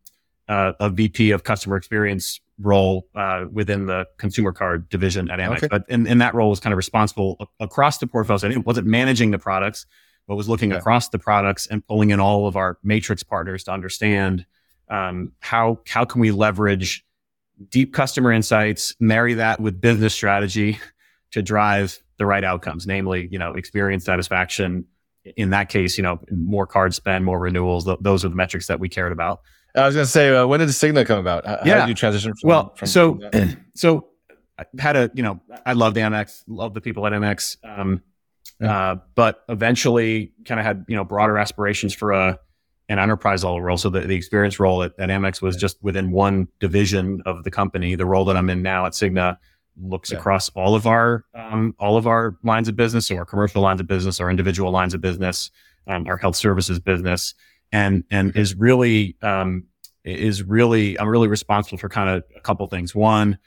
uh, 0.48 0.72
a 0.80 0.90
VP 0.90 1.30
of 1.30 1.44
customer 1.44 1.76
experience 1.76 2.40
role 2.58 3.08
uh, 3.14 3.44
within 3.50 3.86
the 3.86 4.06
consumer 4.18 4.52
card 4.52 4.88
division 4.88 5.30
at 5.30 5.38
Amex. 5.38 5.58
Okay. 5.58 5.68
But 5.68 5.84
in, 5.88 6.06
in, 6.06 6.18
that 6.18 6.34
role 6.34 6.50
was 6.50 6.60
kind 6.60 6.72
of 6.72 6.76
responsible 6.76 7.48
across 7.60 7.98
the 7.98 8.06
portfolio. 8.06 8.38
So 8.38 8.48
it 8.48 8.66
wasn't 8.66 8.86
managing 8.86 9.30
the 9.30 9.38
products, 9.38 9.86
but 10.26 10.34
was 10.34 10.48
looking 10.48 10.70
yeah. 10.70 10.78
across 10.78 11.08
the 11.08 11.18
products 11.18 11.66
and 11.68 11.86
pulling 11.86 12.10
in 12.10 12.20
all 12.20 12.46
of 12.46 12.56
our 12.56 12.78
matrix 12.82 13.22
partners 13.22 13.64
to 13.64 13.72
understand 13.72 14.44
um, 14.90 15.32
how 15.40 15.80
how 15.86 16.04
can 16.04 16.20
we 16.20 16.30
leverage 16.30 17.04
deep 17.68 17.92
customer 17.92 18.32
insights, 18.32 18.94
marry 19.00 19.34
that 19.34 19.60
with 19.60 19.80
business 19.80 20.14
strategy 20.14 20.78
to 21.32 21.42
drive 21.42 22.02
the 22.18 22.26
right 22.26 22.44
outcomes, 22.44 22.86
namely, 22.86 23.28
you 23.30 23.38
know, 23.38 23.52
experience 23.54 24.04
satisfaction. 24.04 24.86
In 25.36 25.50
that 25.50 25.68
case, 25.68 25.98
you 25.98 26.02
know, 26.02 26.18
more 26.30 26.66
card 26.66 26.94
spend, 26.94 27.24
more 27.24 27.38
renewals. 27.38 27.84
Th- 27.84 27.98
those 28.00 28.24
are 28.24 28.30
the 28.30 28.34
metrics 28.34 28.66
that 28.68 28.80
we 28.80 28.88
cared 28.88 29.12
about. 29.12 29.40
I 29.76 29.86
was 29.86 29.94
going 29.94 30.06
to 30.06 30.10
say, 30.10 30.34
uh, 30.34 30.46
when 30.46 30.60
did 30.60 30.68
the 30.68 30.72
Cigna 30.72 31.06
come 31.06 31.18
about? 31.18 31.46
How, 31.46 31.58
yeah. 31.64 31.74
how 31.74 31.80
did 31.80 31.90
you 31.90 31.94
transition 31.94 32.32
from? 32.34 32.48
Well, 32.48 32.74
from, 32.74 32.88
so 32.88 33.20
from 33.30 33.66
so 33.74 34.08
I 34.58 34.64
had 34.78 34.96
a 34.96 35.10
you 35.14 35.22
know 35.22 35.40
I 35.64 35.74
loved 35.74 35.96
Amex, 35.96 36.42
loved 36.48 36.74
the 36.74 36.80
people 36.80 37.06
at 37.06 37.12
Amex, 37.12 37.56
um, 37.62 38.02
yeah. 38.60 38.92
uh, 38.92 38.96
but 39.14 39.44
eventually 39.48 40.32
kind 40.44 40.58
of 40.58 40.66
had 40.66 40.86
you 40.88 40.96
know 40.96 41.04
broader 41.04 41.38
aspirations 41.38 41.94
for 41.94 42.12
a 42.12 42.40
an 42.90 42.98
enterprise 42.98 43.44
level 43.44 43.62
role. 43.62 43.76
So 43.76 43.88
the, 43.88 44.00
the 44.00 44.14
experience 44.16 44.60
role 44.60 44.82
at, 44.82 44.92
at 44.98 45.08
Amex 45.08 45.40
was 45.40 45.56
yeah. 45.56 45.60
just 45.60 45.82
within 45.82 46.10
one 46.10 46.48
division 46.58 47.22
of 47.24 47.44
the 47.44 47.50
company. 47.50 47.94
The 47.94 48.04
role 48.04 48.24
that 48.26 48.36
I'm 48.36 48.50
in 48.50 48.62
now 48.62 48.84
at 48.84 48.92
Cigna 48.92 49.38
looks 49.80 50.10
yeah. 50.10 50.18
across 50.18 50.48
all 50.50 50.74
of 50.74 50.86
our 50.86 51.24
um, 51.34 51.74
all 51.78 51.96
of 51.96 52.06
our 52.06 52.36
lines 52.42 52.68
of 52.68 52.76
business, 52.76 53.06
so 53.06 53.16
our 53.16 53.24
commercial 53.24 53.62
lines 53.62 53.80
of 53.80 53.86
business, 53.86 54.20
our 54.20 54.28
individual 54.28 54.70
lines 54.70 54.92
of 54.92 55.00
business, 55.00 55.50
um, 55.86 56.06
our 56.06 56.16
health 56.16 56.36
services 56.36 56.78
business 56.78 57.34
and 57.72 58.04
and 58.10 58.36
is 58.36 58.54
really 58.54 59.16
um, 59.22 59.64
is 60.04 60.42
really 60.42 60.98
I'm 60.98 61.08
really 61.08 61.28
responsible 61.28 61.78
for 61.78 61.88
kind 61.88 62.10
of 62.10 62.24
a 62.36 62.40
couple 62.40 62.66
things. 62.66 62.94
One, 62.94 63.38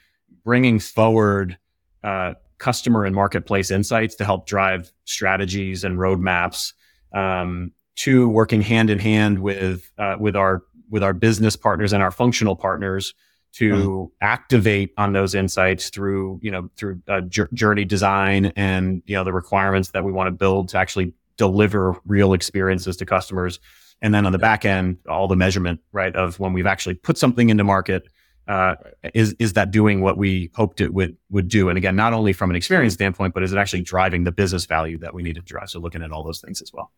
bringing 0.44 0.78
forward 0.78 1.58
uh, 2.02 2.34
customer 2.58 3.04
and 3.04 3.14
marketplace 3.14 3.70
insights 3.70 4.14
to 4.16 4.24
help 4.24 4.46
drive 4.46 4.92
strategies 5.04 5.84
and 5.84 5.98
roadmaps. 5.98 6.72
Um, 7.12 7.72
two, 7.96 8.28
working 8.28 8.62
hand 8.62 8.90
in 8.90 8.98
hand 8.98 9.38
with 9.40 9.90
uh, 9.98 10.16
with 10.18 10.36
our 10.36 10.62
with 10.90 11.02
our 11.02 11.12
business 11.12 11.56
partners 11.56 11.92
and 11.92 12.02
our 12.02 12.10
functional 12.10 12.56
partners 12.56 13.14
to 13.54 13.72
mm-hmm. 13.72 14.04
activate 14.20 14.92
on 14.96 15.12
those 15.12 15.34
insights 15.34 15.90
through 15.90 16.38
you 16.42 16.50
know 16.50 16.68
through 16.76 17.00
uh, 17.08 17.20
journey 17.52 17.84
design 17.84 18.46
and 18.56 19.02
you 19.06 19.14
know 19.14 19.24
the 19.24 19.32
requirements 19.32 19.90
that 19.90 20.04
we 20.04 20.12
want 20.12 20.26
to 20.26 20.32
build 20.32 20.68
to 20.68 20.78
actually 20.78 21.12
deliver 21.36 21.96
real 22.04 22.32
experiences 22.32 22.96
to 22.96 23.06
customers 23.06 23.58
and 24.04 24.14
then 24.14 24.26
on 24.26 24.32
the 24.32 24.38
back 24.38 24.66
end, 24.66 24.98
all 25.08 25.28
the 25.28 25.36
measurement, 25.36 25.80
right, 25.90 26.14
of 26.14 26.38
when 26.38 26.52
we've 26.52 26.66
actually 26.66 26.94
put 26.94 27.16
something 27.16 27.48
into 27.48 27.64
market, 27.64 28.06
uh, 28.46 28.74
is 29.14 29.34
is 29.38 29.54
that 29.54 29.70
doing 29.70 30.02
what 30.02 30.18
we 30.18 30.50
hoped 30.54 30.82
it 30.82 30.92
would 30.92 31.16
would 31.30 31.48
do? 31.48 31.70
And 31.70 31.78
again, 31.78 31.96
not 31.96 32.12
only 32.12 32.34
from 32.34 32.50
an 32.50 32.56
experience 32.56 32.92
standpoint, 32.92 33.32
but 33.32 33.42
is 33.42 33.54
it 33.54 33.56
actually 33.56 33.80
driving 33.80 34.24
the 34.24 34.32
business 34.32 34.66
value 34.66 34.98
that 34.98 35.14
we 35.14 35.22
need 35.22 35.36
to 35.36 35.40
drive? 35.40 35.70
So 35.70 35.80
looking 35.80 36.02
at 36.02 36.12
all 36.12 36.22
those 36.22 36.42
things 36.42 36.60
as 36.60 36.70
well. 36.70 36.92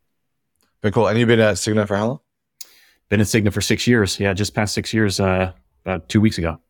Very 0.86 0.92
cool. 0.92 1.08
And 1.08 1.18
you've 1.18 1.26
been 1.26 1.40
at 1.40 1.56
Cigna 1.56 1.84
for 1.88 1.96
how 1.96 2.06
long? 2.06 2.20
Been 3.08 3.20
at 3.20 3.26
Cigna 3.26 3.52
for 3.52 3.60
six 3.60 3.88
years. 3.88 4.20
Yeah, 4.20 4.32
just 4.34 4.54
past 4.54 4.72
six 4.72 4.94
years. 4.94 5.18
Uh, 5.18 5.50
about 5.84 6.08
two 6.08 6.20
weeks 6.20 6.38
ago. 6.38 6.60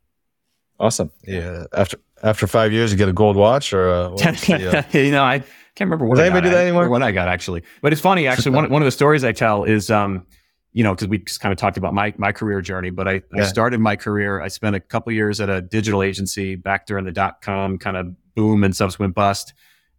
Awesome. 0.81 1.11
Yeah. 1.27 1.65
After 1.75 1.99
after 2.23 2.47
five 2.47 2.73
years, 2.73 2.91
you 2.91 2.97
get 2.97 3.11
a 3.11 3.13
gold 3.13 3.37
watch, 3.37 3.75
or 3.75 3.91
uh, 3.91 4.09
the, 4.17 4.87
uh... 4.95 4.99
you 4.99 5.11
know, 5.11 5.23
I 5.23 5.41
can't 5.75 5.81
remember 5.81 6.07
what 6.07 6.15
Does 6.15 6.23
I 6.23 6.27
anybody 6.29 6.47
got, 6.47 6.53
do 6.53 6.57
that 6.57 6.63
anymore? 6.63 6.89
What 6.89 7.03
I 7.03 7.13
got 7.13 7.29
actually, 7.29 7.63
but 7.83 7.93
it's 7.93 8.01
funny 8.01 8.27
actually. 8.27 8.57
one 8.57 8.71
one 8.71 8.81
of 8.81 8.87
the 8.87 8.91
stories 8.91 9.23
I 9.23 9.33
tell 9.33 9.65
is, 9.65 9.91
um, 9.91 10.27
you 10.73 10.83
know, 10.83 10.95
because 10.95 11.09
we 11.09 11.19
just 11.19 11.41
kind 11.41 11.53
of 11.53 11.59
talked 11.59 11.77
about 11.77 11.93
my 11.93 12.15
my 12.17 12.33
career 12.33 12.63
journey. 12.63 12.89
But 12.89 13.09
I, 13.09 13.13
yeah. 13.35 13.43
I 13.43 13.45
started 13.45 13.81
my 13.81 13.97
career. 13.97 14.41
I 14.41 14.49
spent 14.49 14.75
a 14.77 14.81
couple 14.81 15.13
years 15.13 15.43
at 15.43 15.51
a 15.51 15.61
digital 15.61 16.03
agency 16.03 16.55
back 16.55 16.87
during 16.87 17.05
the 17.05 17.13
dot 17.13 17.43
com 17.43 17.77
kind 17.77 17.99
of 17.99 18.15
boom 18.35 18.65
and 18.65 18.75
subsequent 18.75 19.15
bust. 19.15 19.53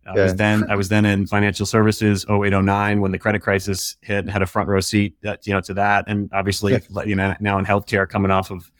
I 0.07 0.15
yeah. 0.15 0.23
was 0.23 0.35
then 0.35 0.69
I 0.69 0.75
was 0.75 0.89
then 0.89 1.05
in 1.05 1.27
financial 1.27 1.65
services 1.65 2.25
0809 2.29 3.01
when 3.01 3.11
the 3.11 3.19
credit 3.19 3.41
crisis 3.41 3.97
hit 4.01 4.19
and 4.19 4.29
had 4.29 4.41
a 4.41 4.45
front 4.45 4.69
row 4.69 4.79
seat 4.79 5.15
that, 5.21 5.45
you 5.45 5.53
know 5.53 5.61
to 5.61 5.73
that 5.73 6.05
and 6.07 6.29
obviously 6.33 6.73
yeah. 6.73 7.03
you 7.03 7.15
know 7.15 7.35
now 7.39 7.57
in 7.59 7.65
healthcare 7.65 8.07
coming 8.07 8.31
off 8.31 8.49
of 8.51 8.71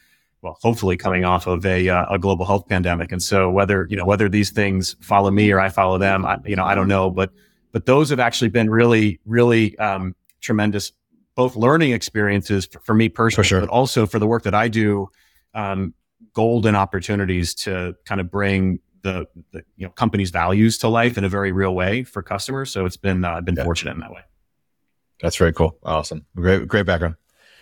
well, 0.42 0.58
hopefully 0.62 0.98
coming 0.98 1.26
off 1.26 1.48
of 1.48 1.66
a, 1.66 1.90
uh, 1.90 2.06
a 2.14 2.20
global 2.20 2.46
health 2.46 2.68
pandemic. 2.68 3.12
And 3.12 3.22
so 3.22 3.50
whether, 3.50 3.88
you 3.90 3.98
know, 3.98 4.06
whether 4.06 4.30
these 4.30 4.52
things 4.52 4.96
follow 5.02 5.32
me 5.32 5.52
or 5.52 5.60
I 5.60 5.70
follow 5.70 5.98
them, 5.98 6.26
I, 6.26 6.38
you 6.46 6.56
know, 6.56 6.64
I 6.64 6.76
don't 6.76 6.88
know, 6.88 7.10
but, 7.10 7.32
but 7.72 7.86
those 7.86 8.10
have 8.12 8.20
actually 8.20 8.50
been 8.50 8.70
really, 8.70 9.20
really, 9.26 9.78
um, 9.80 10.16
tremendous, 10.40 10.92
both 11.36 11.56
learning 11.56 11.92
experiences 11.92 12.66
for, 12.66 12.80
for 12.82 12.94
me 12.94 13.10
personally, 13.10 13.44
for 13.44 13.48
sure. 13.48 13.60
but 13.62 13.70
also 13.70 14.06
for 14.06 14.20
the 14.20 14.28
work 14.28 14.44
that 14.44 14.54
I 14.54 14.68
do, 14.68 15.10
um, 15.54 15.94
golden 16.34 16.76
opportunities 16.76 17.56
to 17.56 17.96
kind 18.06 18.22
of 18.22 18.30
bring 18.30 18.80
the, 19.08 19.28
the, 19.52 19.64
you 19.76 19.86
know, 19.86 19.92
company's 19.92 20.30
values 20.30 20.78
to 20.80 20.88
life 20.88 21.18
in 21.18 21.24
a 21.24 21.30
very 21.30 21.52
real 21.52 21.74
way 21.74 22.04
for 22.04 22.22
customers. 22.22 22.72
So 22.72 22.86
it's 22.86 22.98
been, 22.98 23.24
uh, 23.24 23.42
been 23.42 23.56
yeah. 23.56 23.64
fortunate 23.64 23.94
in 23.94 24.00
that 24.00 24.12
way. 24.12 24.22
That's 25.22 25.36
very 25.36 25.54
cool. 25.54 25.78
Awesome. 25.84 26.26
Great, 26.36 26.68
great 26.68 26.86
background. 26.86 27.16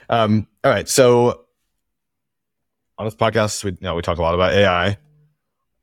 Um, 0.09 0.47
all 0.63 0.71
right. 0.71 0.87
So 0.87 1.45
on 2.97 3.05
this 3.05 3.15
podcast, 3.15 3.63
we 3.63 3.71
you 3.71 3.77
know 3.81 3.95
we 3.95 4.01
talk 4.01 4.17
a 4.17 4.21
lot 4.21 4.35
about 4.35 4.53
AI. 4.53 4.97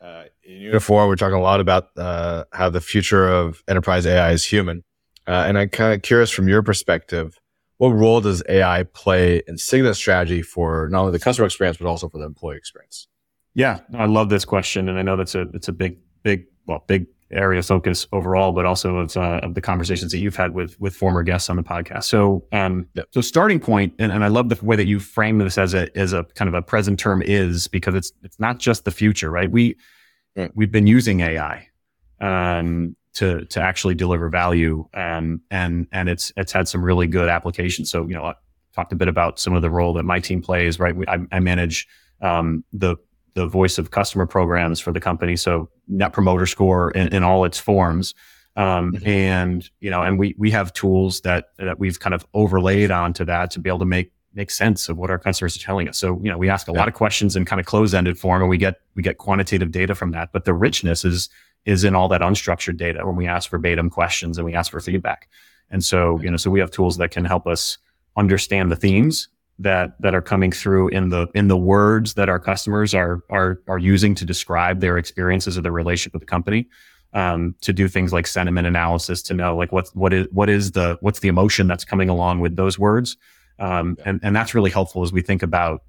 Uh, 0.00 0.24
in 0.44 0.72
Uniphore, 0.72 1.06
we're 1.06 1.16
talking 1.16 1.36
a 1.36 1.40
lot 1.40 1.60
about 1.60 1.88
uh, 1.96 2.44
how 2.52 2.68
the 2.68 2.80
future 2.80 3.28
of 3.28 3.62
enterprise 3.68 4.06
AI 4.06 4.32
is 4.32 4.44
human. 4.44 4.84
Uh, 5.26 5.44
and 5.46 5.56
I'm 5.56 5.68
kind 5.68 5.94
of 5.94 6.02
curious 6.02 6.30
from 6.30 6.48
your 6.48 6.62
perspective, 6.62 7.38
what 7.78 7.90
role 7.90 8.20
does 8.20 8.42
AI 8.48 8.82
play 8.82 9.42
in 9.46 9.56
Cigna's 9.56 9.98
strategy 9.98 10.42
for 10.42 10.88
not 10.90 11.00
only 11.00 11.12
the 11.12 11.20
customer 11.20 11.46
experience 11.46 11.76
but 11.76 11.86
also 11.86 12.08
for 12.08 12.18
the 12.18 12.24
employee 12.24 12.56
experience? 12.56 13.06
Yeah, 13.54 13.80
I 13.94 14.06
love 14.06 14.28
this 14.28 14.44
question, 14.44 14.88
and 14.88 14.98
I 14.98 15.02
know 15.02 15.16
that's 15.16 15.34
a 15.34 15.42
it's 15.54 15.68
a 15.68 15.72
big 15.72 15.98
big 16.22 16.46
well 16.66 16.84
big 16.86 17.06
area 17.32 17.58
of 17.58 17.66
focus 17.66 18.06
overall, 18.12 18.52
but 18.52 18.66
also 18.66 18.98
of, 18.98 19.16
uh, 19.16 19.40
of 19.42 19.54
the 19.54 19.60
conversations 19.60 20.12
that 20.12 20.18
you've 20.18 20.36
had 20.36 20.54
with 20.54 20.78
with 20.80 20.94
former 20.94 21.22
guests 21.22 21.50
on 21.50 21.56
the 21.56 21.62
podcast. 21.62 22.04
So, 22.04 22.44
um, 22.52 22.86
yep. 22.94 23.08
so 23.10 23.20
starting 23.20 23.60
point, 23.60 23.94
and, 23.98 24.12
and 24.12 24.24
I 24.24 24.28
love 24.28 24.48
the 24.48 24.64
way 24.64 24.76
that 24.76 24.86
you 24.86 25.00
frame 25.00 25.38
this 25.38 25.58
as 25.58 25.74
a 25.74 25.96
as 25.96 26.12
a 26.12 26.24
kind 26.34 26.48
of 26.48 26.54
a 26.54 26.62
present 26.62 26.98
term 26.98 27.22
is 27.22 27.68
because 27.68 27.94
it's 27.94 28.12
it's 28.22 28.38
not 28.38 28.58
just 28.58 28.84
the 28.84 28.90
future, 28.90 29.30
right? 29.30 29.50
We 29.50 29.76
we've 30.54 30.72
been 30.72 30.86
using 30.86 31.20
AI 31.20 31.68
um, 32.20 32.96
to 33.14 33.44
to 33.46 33.60
actually 33.60 33.94
deliver 33.94 34.28
value, 34.28 34.88
um, 34.94 35.40
and 35.50 35.86
and 35.92 36.08
it's 36.08 36.32
it's 36.36 36.52
had 36.52 36.68
some 36.68 36.84
really 36.84 37.06
good 37.06 37.28
applications. 37.28 37.90
So, 37.90 38.06
you 38.06 38.14
know, 38.14 38.24
I 38.24 38.34
talked 38.74 38.92
a 38.92 38.96
bit 38.96 39.08
about 39.08 39.38
some 39.38 39.54
of 39.54 39.62
the 39.62 39.70
role 39.70 39.92
that 39.94 40.04
my 40.04 40.20
team 40.20 40.42
plays. 40.42 40.78
Right, 40.78 40.94
we, 40.94 41.06
I, 41.06 41.18
I 41.30 41.40
manage 41.40 41.86
um, 42.20 42.64
the 42.72 42.96
the 43.34 43.46
voice 43.46 43.78
of 43.78 43.90
customer 43.90 44.26
programs 44.26 44.80
for 44.80 44.92
the 44.92 45.00
company. 45.00 45.36
So 45.36 45.68
net 45.88 46.12
promoter 46.12 46.46
score 46.46 46.90
in, 46.90 47.08
in 47.08 47.22
all 47.22 47.44
its 47.44 47.58
forms. 47.58 48.14
Um, 48.56 48.92
mm-hmm. 48.92 49.08
and, 49.08 49.70
you 49.80 49.90
know, 49.90 50.02
and 50.02 50.18
we, 50.18 50.34
we 50.36 50.50
have 50.50 50.72
tools 50.74 51.22
that, 51.22 51.46
that 51.58 51.78
we've 51.78 51.98
kind 51.98 52.14
of 52.14 52.26
overlaid 52.34 52.90
onto 52.90 53.24
that 53.24 53.50
to 53.52 53.58
be 53.58 53.70
able 53.70 53.78
to 53.78 53.86
make, 53.86 54.12
make 54.34 54.50
sense 54.50 54.88
of 54.90 54.98
what 54.98 55.10
our 55.10 55.18
customers 55.18 55.56
are 55.56 55.60
telling 55.60 55.88
us. 55.88 55.98
So, 55.98 56.20
you 56.22 56.30
know, 56.30 56.36
we 56.36 56.50
ask 56.50 56.68
a 56.68 56.72
yeah. 56.72 56.78
lot 56.78 56.88
of 56.88 56.94
questions 56.94 57.34
in 57.34 57.46
kind 57.46 57.60
of 57.60 57.66
closed 57.66 57.94
ended 57.94 58.18
form 58.18 58.42
and 58.42 58.50
we 58.50 58.58
get, 58.58 58.80
we 58.94 59.02
get 59.02 59.16
quantitative 59.18 59.72
data 59.72 59.94
from 59.94 60.10
that, 60.10 60.32
but 60.32 60.44
the 60.44 60.52
richness 60.52 61.04
is, 61.04 61.30
is 61.64 61.84
in 61.84 61.94
all 61.94 62.08
that 62.08 62.20
unstructured 62.20 62.76
data 62.76 63.06
when 63.06 63.16
we 63.16 63.26
ask 63.26 63.50
verbatim 63.50 63.88
questions 63.88 64.36
and 64.36 64.44
we 64.44 64.52
ask 64.52 64.70
for 64.70 64.80
feedback. 64.80 65.28
And 65.70 65.82
so, 65.82 66.20
you 66.20 66.30
know, 66.30 66.36
so 66.36 66.50
we 66.50 66.60
have 66.60 66.70
tools 66.70 66.98
that 66.98 67.10
can 67.10 67.24
help 67.24 67.46
us 67.46 67.78
understand 68.16 68.70
the 68.70 68.76
themes 68.76 69.28
that 69.62 70.00
that 70.00 70.14
are 70.14 70.22
coming 70.22 70.52
through 70.52 70.88
in 70.88 71.08
the 71.08 71.26
in 71.34 71.48
the 71.48 71.56
words 71.56 72.14
that 72.14 72.28
our 72.28 72.38
customers 72.38 72.94
are 72.94 73.22
are 73.30 73.60
are 73.68 73.78
using 73.78 74.14
to 74.16 74.24
describe 74.24 74.80
their 74.80 74.98
experiences 74.98 75.56
of 75.56 75.62
their 75.62 75.72
relationship 75.72 76.12
with 76.12 76.20
the 76.20 76.26
company. 76.26 76.68
Um, 77.14 77.54
to 77.60 77.74
do 77.74 77.88
things 77.88 78.10
like 78.10 78.26
sentiment 78.26 78.66
analysis 78.66 79.20
to 79.24 79.34
know 79.34 79.54
like 79.54 79.70
what's 79.70 79.94
what 79.94 80.14
is 80.14 80.26
what 80.30 80.48
is 80.48 80.72
the 80.72 80.96
what's 81.02 81.20
the 81.20 81.28
emotion 81.28 81.66
that's 81.66 81.84
coming 81.84 82.08
along 82.08 82.40
with 82.40 82.56
those 82.56 82.78
words, 82.78 83.18
um, 83.58 83.98
and 84.06 84.18
and 84.22 84.34
that's 84.34 84.54
really 84.54 84.70
helpful 84.70 85.02
as 85.02 85.12
we 85.12 85.20
think 85.20 85.42
about 85.42 85.82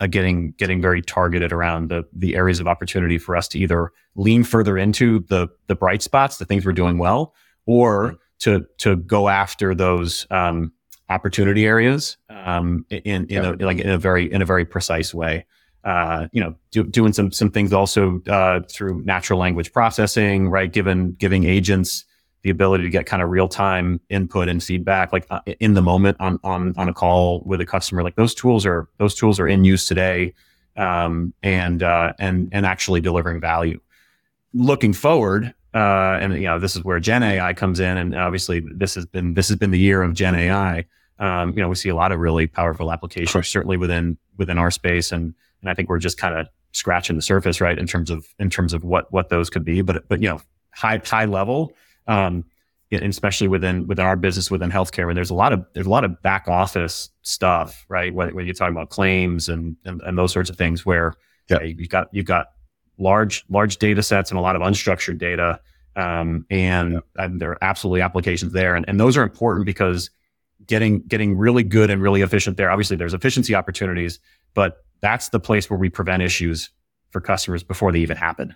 uh, 0.00 0.06
getting 0.06 0.52
getting 0.52 0.80
very 0.80 1.02
targeted 1.02 1.52
around 1.52 1.90
the 1.90 2.04
the 2.12 2.36
areas 2.36 2.58
of 2.58 2.66
opportunity 2.66 3.18
for 3.18 3.36
us 3.36 3.48
to 3.48 3.58
either 3.58 3.92
lean 4.14 4.44
further 4.44 4.78
into 4.78 5.20
the 5.28 5.48
the 5.66 5.74
bright 5.74 6.02
spots, 6.02 6.38
the 6.38 6.46
things 6.46 6.64
we're 6.64 6.72
doing 6.72 6.96
well, 6.98 7.34
or 7.66 8.16
to 8.38 8.66
to 8.78 8.96
go 8.96 9.28
after 9.28 9.74
those 9.74 10.26
um, 10.30 10.72
opportunity 11.08 11.66
areas 11.66 12.16
um, 12.30 12.84
in 12.90 13.26
in 13.26 13.44
a, 13.44 13.52
like 13.52 13.78
in 13.78 13.90
a 13.90 13.98
very 13.98 14.30
in 14.32 14.42
a 14.42 14.46
very 14.46 14.64
precise 14.64 15.14
way. 15.14 15.44
Uh, 15.84 16.26
you 16.32 16.40
know, 16.40 16.54
do, 16.72 16.82
doing 16.82 17.12
some 17.12 17.30
some 17.30 17.50
things 17.50 17.72
also 17.72 18.20
uh, 18.28 18.60
through 18.68 19.02
natural 19.04 19.38
language 19.38 19.72
processing, 19.72 20.48
right? 20.48 20.72
Given 20.72 21.12
giving 21.12 21.44
agents 21.44 22.04
the 22.42 22.50
ability 22.50 22.84
to 22.84 22.90
get 22.90 23.06
kind 23.06 23.22
of 23.22 23.28
real 23.28 23.48
time 23.48 24.00
input 24.08 24.48
and 24.48 24.62
feedback, 24.62 25.12
like 25.12 25.26
uh, 25.30 25.40
in 25.58 25.74
the 25.74 25.82
moment 25.82 26.16
on 26.20 26.38
on 26.44 26.74
on 26.76 26.88
a 26.88 26.94
call 26.94 27.42
with 27.44 27.60
a 27.60 27.66
customer. 27.66 28.04
Like 28.04 28.16
those 28.16 28.34
tools 28.34 28.64
are 28.64 28.88
those 28.98 29.14
tools 29.14 29.40
are 29.40 29.48
in 29.48 29.64
use 29.64 29.88
today, 29.88 30.32
um, 30.76 31.32
and 31.42 31.82
uh, 31.82 32.12
and 32.18 32.48
and 32.52 32.64
actually 32.64 33.00
delivering 33.00 33.40
value. 33.40 33.80
Looking 34.54 34.92
forward, 34.92 35.54
uh, 35.74 36.18
and 36.20 36.34
you 36.34 36.42
know 36.42 36.58
this 36.58 36.76
is 36.76 36.84
where 36.84 37.00
Gen 37.00 37.22
AI 37.24 37.52
comes 37.52 37.80
in, 37.80 37.96
and 37.96 38.14
obviously 38.14 38.60
this 38.60 38.94
has 38.94 39.06
been 39.06 39.34
this 39.34 39.48
has 39.48 39.56
been 39.56 39.72
the 39.72 39.78
year 39.78 40.02
of 40.02 40.14
Gen 40.14 40.34
AI. 40.34 40.84
Um, 41.18 41.50
you 41.50 41.62
know, 41.62 41.68
we 41.68 41.74
see 41.74 41.88
a 41.88 41.94
lot 41.94 42.12
of 42.12 42.20
really 42.20 42.46
powerful 42.46 42.92
applications, 42.92 43.48
certainly 43.48 43.76
within 43.76 44.18
within 44.36 44.58
our 44.58 44.70
space, 44.70 45.12
and 45.12 45.34
and 45.60 45.70
I 45.70 45.74
think 45.74 45.88
we're 45.88 45.98
just 45.98 46.18
kind 46.18 46.38
of 46.38 46.48
scratching 46.72 47.16
the 47.16 47.22
surface, 47.22 47.60
right, 47.60 47.78
in 47.78 47.86
terms 47.86 48.10
of 48.10 48.26
in 48.38 48.50
terms 48.50 48.72
of 48.72 48.84
what 48.84 49.10
what 49.12 49.28
those 49.28 49.50
could 49.50 49.64
be. 49.64 49.80
But 49.82 50.08
but 50.08 50.20
you 50.20 50.28
know, 50.28 50.40
high 50.74 51.00
high 51.04 51.24
level, 51.24 51.72
um, 52.06 52.44
especially 52.92 53.48
within 53.48 53.86
within 53.86 54.04
our 54.04 54.16
business 54.16 54.50
within 54.50 54.70
healthcare, 54.70 55.06
where 55.06 55.14
there's 55.14 55.30
a 55.30 55.34
lot 55.34 55.52
of 55.52 55.64
there's 55.72 55.86
a 55.86 55.90
lot 55.90 56.04
of 56.04 56.20
back 56.22 56.48
office 56.48 57.10
stuff, 57.22 57.86
right? 57.88 58.14
When, 58.14 58.34
when 58.34 58.44
you're 58.44 58.54
talking 58.54 58.76
about 58.76 58.90
claims 58.90 59.48
and, 59.48 59.76
and 59.84 60.02
and 60.02 60.18
those 60.18 60.32
sorts 60.32 60.50
of 60.50 60.56
things, 60.56 60.84
where 60.84 61.14
yeah. 61.48 61.62
you've 61.62 61.88
got 61.88 62.08
you've 62.12 62.26
got 62.26 62.48
large 62.98 63.44
large 63.48 63.78
data 63.78 64.02
sets 64.02 64.30
and 64.30 64.38
a 64.38 64.42
lot 64.42 64.56
of 64.56 64.62
unstructured 64.62 65.18
data. 65.18 65.60
Um, 65.96 66.44
and, 66.50 66.92
yeah. 66.92 67.00
and 67.16 67.40
there 67.40 67.52
are 67.52 67.58
absolutely 67.62 68.02
applications 68.02 68.52
there. 68.52 68.74
And, 68.74 68.84
and 68.86 69.00
those 69.00 69.16
are 69.16 69.22
important 69.22 69.64
because 69.64 70.10
getting, 70.66 71.00
getting 71.02 71.36
really 71.36 71.62
good 71.62 71.90
and 71.90 72.02
really 72.02 72.22
efficient 72.22 72.56
there. 72.56 72.70
Obviously 72.70 72.96
there's 72.96 73.14
efficiency 73.14 73.54
opportunities, 73.54 74.20
but 74.54 74.84
that's 75.00 75.28
the 75.28 75.40
place 75.40 75.68
where 75.68 75.78
we 75.78 75.88
prevent 75.88 76.22
issues 76.22 76.70
for 77.10 77.20
customers 77.20 77.62
before 77.62 77.92
they 77.92 78.00
even 78.00 78.16
happen. 78.16 78.54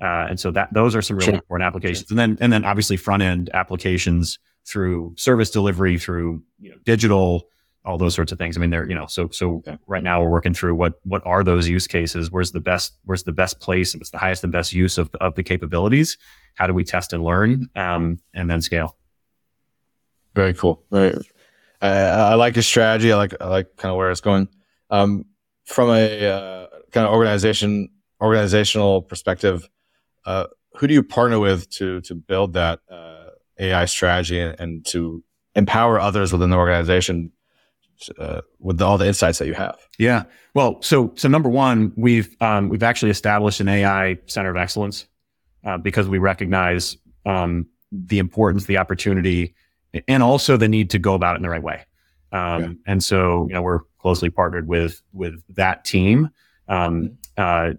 Uh, 0.00 0.26
and 0.28 0.38
so 0.38 0.50
that 0.50 0.72
those 0.72 0.94
are 0.94 1.02
some 1.02 1.16
really 1.16 1.26
sure. 1.26 1.34
important 1.34 1.66
applications. 1.66 2.06
Sure. 2.08 2.18
And 2.18 2.18
then, 2.18 2.38
and 2.40 2.52
then 2.52 2.64
obviously 2.64 2.96
front 2.96 3.22
end 3.22 3.50
applications 3.52 4.38
through 4.66 5.14
service 5.16 5.50
delivery, 5.50 5.98
through 5.98 6.42
you 6.60 6.70
know, 6.70 6.76
digital, 6.84 7.48
all 7.84 7.96
those 7.96 8.14
sorts 8.14 8.30
of 8.32 8.38
things. 8.38 8.56
I 8.56 8.60
mean, 8.60 8.70
they're, 8.70 8.86
you 8.88 8.94
know, 8.94 9.06
so, 9.06 9.30
so 9.30 9.62
right 9.86 10.02
now 10.02 10.22
we're 10.22 10.28
working 10.28 10.52
through 10.52 10.74
what, 10.74 11.00
what 11.04 11.22
are 11.24 11.42
those 11.42 11.68
use 11.68 11.86
cases? 11.86 12.30
Where's 12.30 12.52
the 12.52 12.60
best, 12.60 12.98
where's 13.04 13.22
the 13.22 13.32
best 13.32 13.60
place? 13.60 13.94
What's 13.94 14.10
the 14.10 14.18
highest 14.18 14.44
and 14.44 14.52
best 14.52 14.72
use 14.72 14.98
of, 14.98 15.10
of 15.20 15.34
the 15.36 15.42
capabilities? 15.42 16.18
How 16.54 16.66
do 16.66 16.74
we 16.74 16.84
test 16.84 17.12
and 17.12 17.24
learn? 17.24 17.68
Um, 17.74 18.18
and 18.34 18.50
then 18.50 18.60
scale. 18.60 18.96
Very 20.34 20.52
cool. 20.52 20.84
Very, 20.90 21.18
I, 21.80 21.88
I 21.88 22.34
like 22.34 22.56
your 22.56 22.62
strategy. 22.62 23.12
I 23.12 23.16
like, 23.16 23.34
I 23.40 23.48
like 23.48 23.76
kind 23.76 23.90
of 23.90 23.96
where 23.96 24.10
it's 24.10 24.20
going. 24.20 24.48
Um, 24.90 25.24
from 25.64 25.90
a 25.90 26.26
uh, 26.26 26.66
kind 26.92 27.06
of 27.06 27.12
organization, 27.12 27.90
organizational 28.20 29.02
perspective, 29.02 29.68
uh, 30.24 30.46
who 30.74 30.86
do 30.86 30.94
you 30.94 31.02
partner 31.02 31.38
with 31.38 31.68
to, 31.70 32.00
to 32.02 32.14
build 32.14 32.54
that, 32.54 32.80
uh, 32.90 33.30
AI 33.58 33.84
strategy 33.86 34.38
and, 34.38 34.58
and 34.60 34.86
to 34.86 35.22
empower 35.54 35.98
others 35.98 36.32
within 36.32 36.50
the 36.50 36.56
organization 36.56 37.32
uh, 38.18 38.40
with 38.60 38.80
all 38.80 38.98
the 38.98 39.06
insights 39.06 39.38
that 39.38 39.46
you 39.46 39.54
have? 39.54 39.76
Yeah. 39.98 40.24
Well, 40.54 40.80
so 40.82 41.12
so 41.16 41.28
number 41.28 41.48
one, 41.48 41.92
we've 41.96 42.34
um, 42.40 42.68
we've 42.68 42.82
actually 42.82 43.10
established 43.10 43.60
an 43.60 43.68
AI 43.68 44.18
center 44.26 44.50
of 44.50 44.56
excellence 44.56 45.06
uh, 45.64 45.78
because 45.78 46.08
we 46.08 46.18
recognize 46.18 46.96
um, 47.26 47.66
the 47.90 48.18
importance, 48.18 48.66
the 48.66 48.78
opportunity, 48.78 49.54
and 50.06 50.22
also 50.22 50.56
the 50.56 50.68
need 50.68 50.90
to 50.90 50.98
go 50.98 51.14
about 51.14 51.34
it 51.34 51.36
in 51.36 51.42
the 51.42 51.50
right 51.50 51.62
way. 51.62 51.84
Um, 52.32 52.62
yeah. 52.62 52.68
And 52.86 53.02
so, 53.02 53.46
you 53.48 53.54
know, 53.54 53.62
we're 53.62 53.80
closely 53.98 54.30
partnered 54.30 54.68
with 54.68 55.02
with 55.12 55.42
that 55.54 55.84
team, 55.84 56.30
um, 56.68 57.16
uh, 57.36 57.72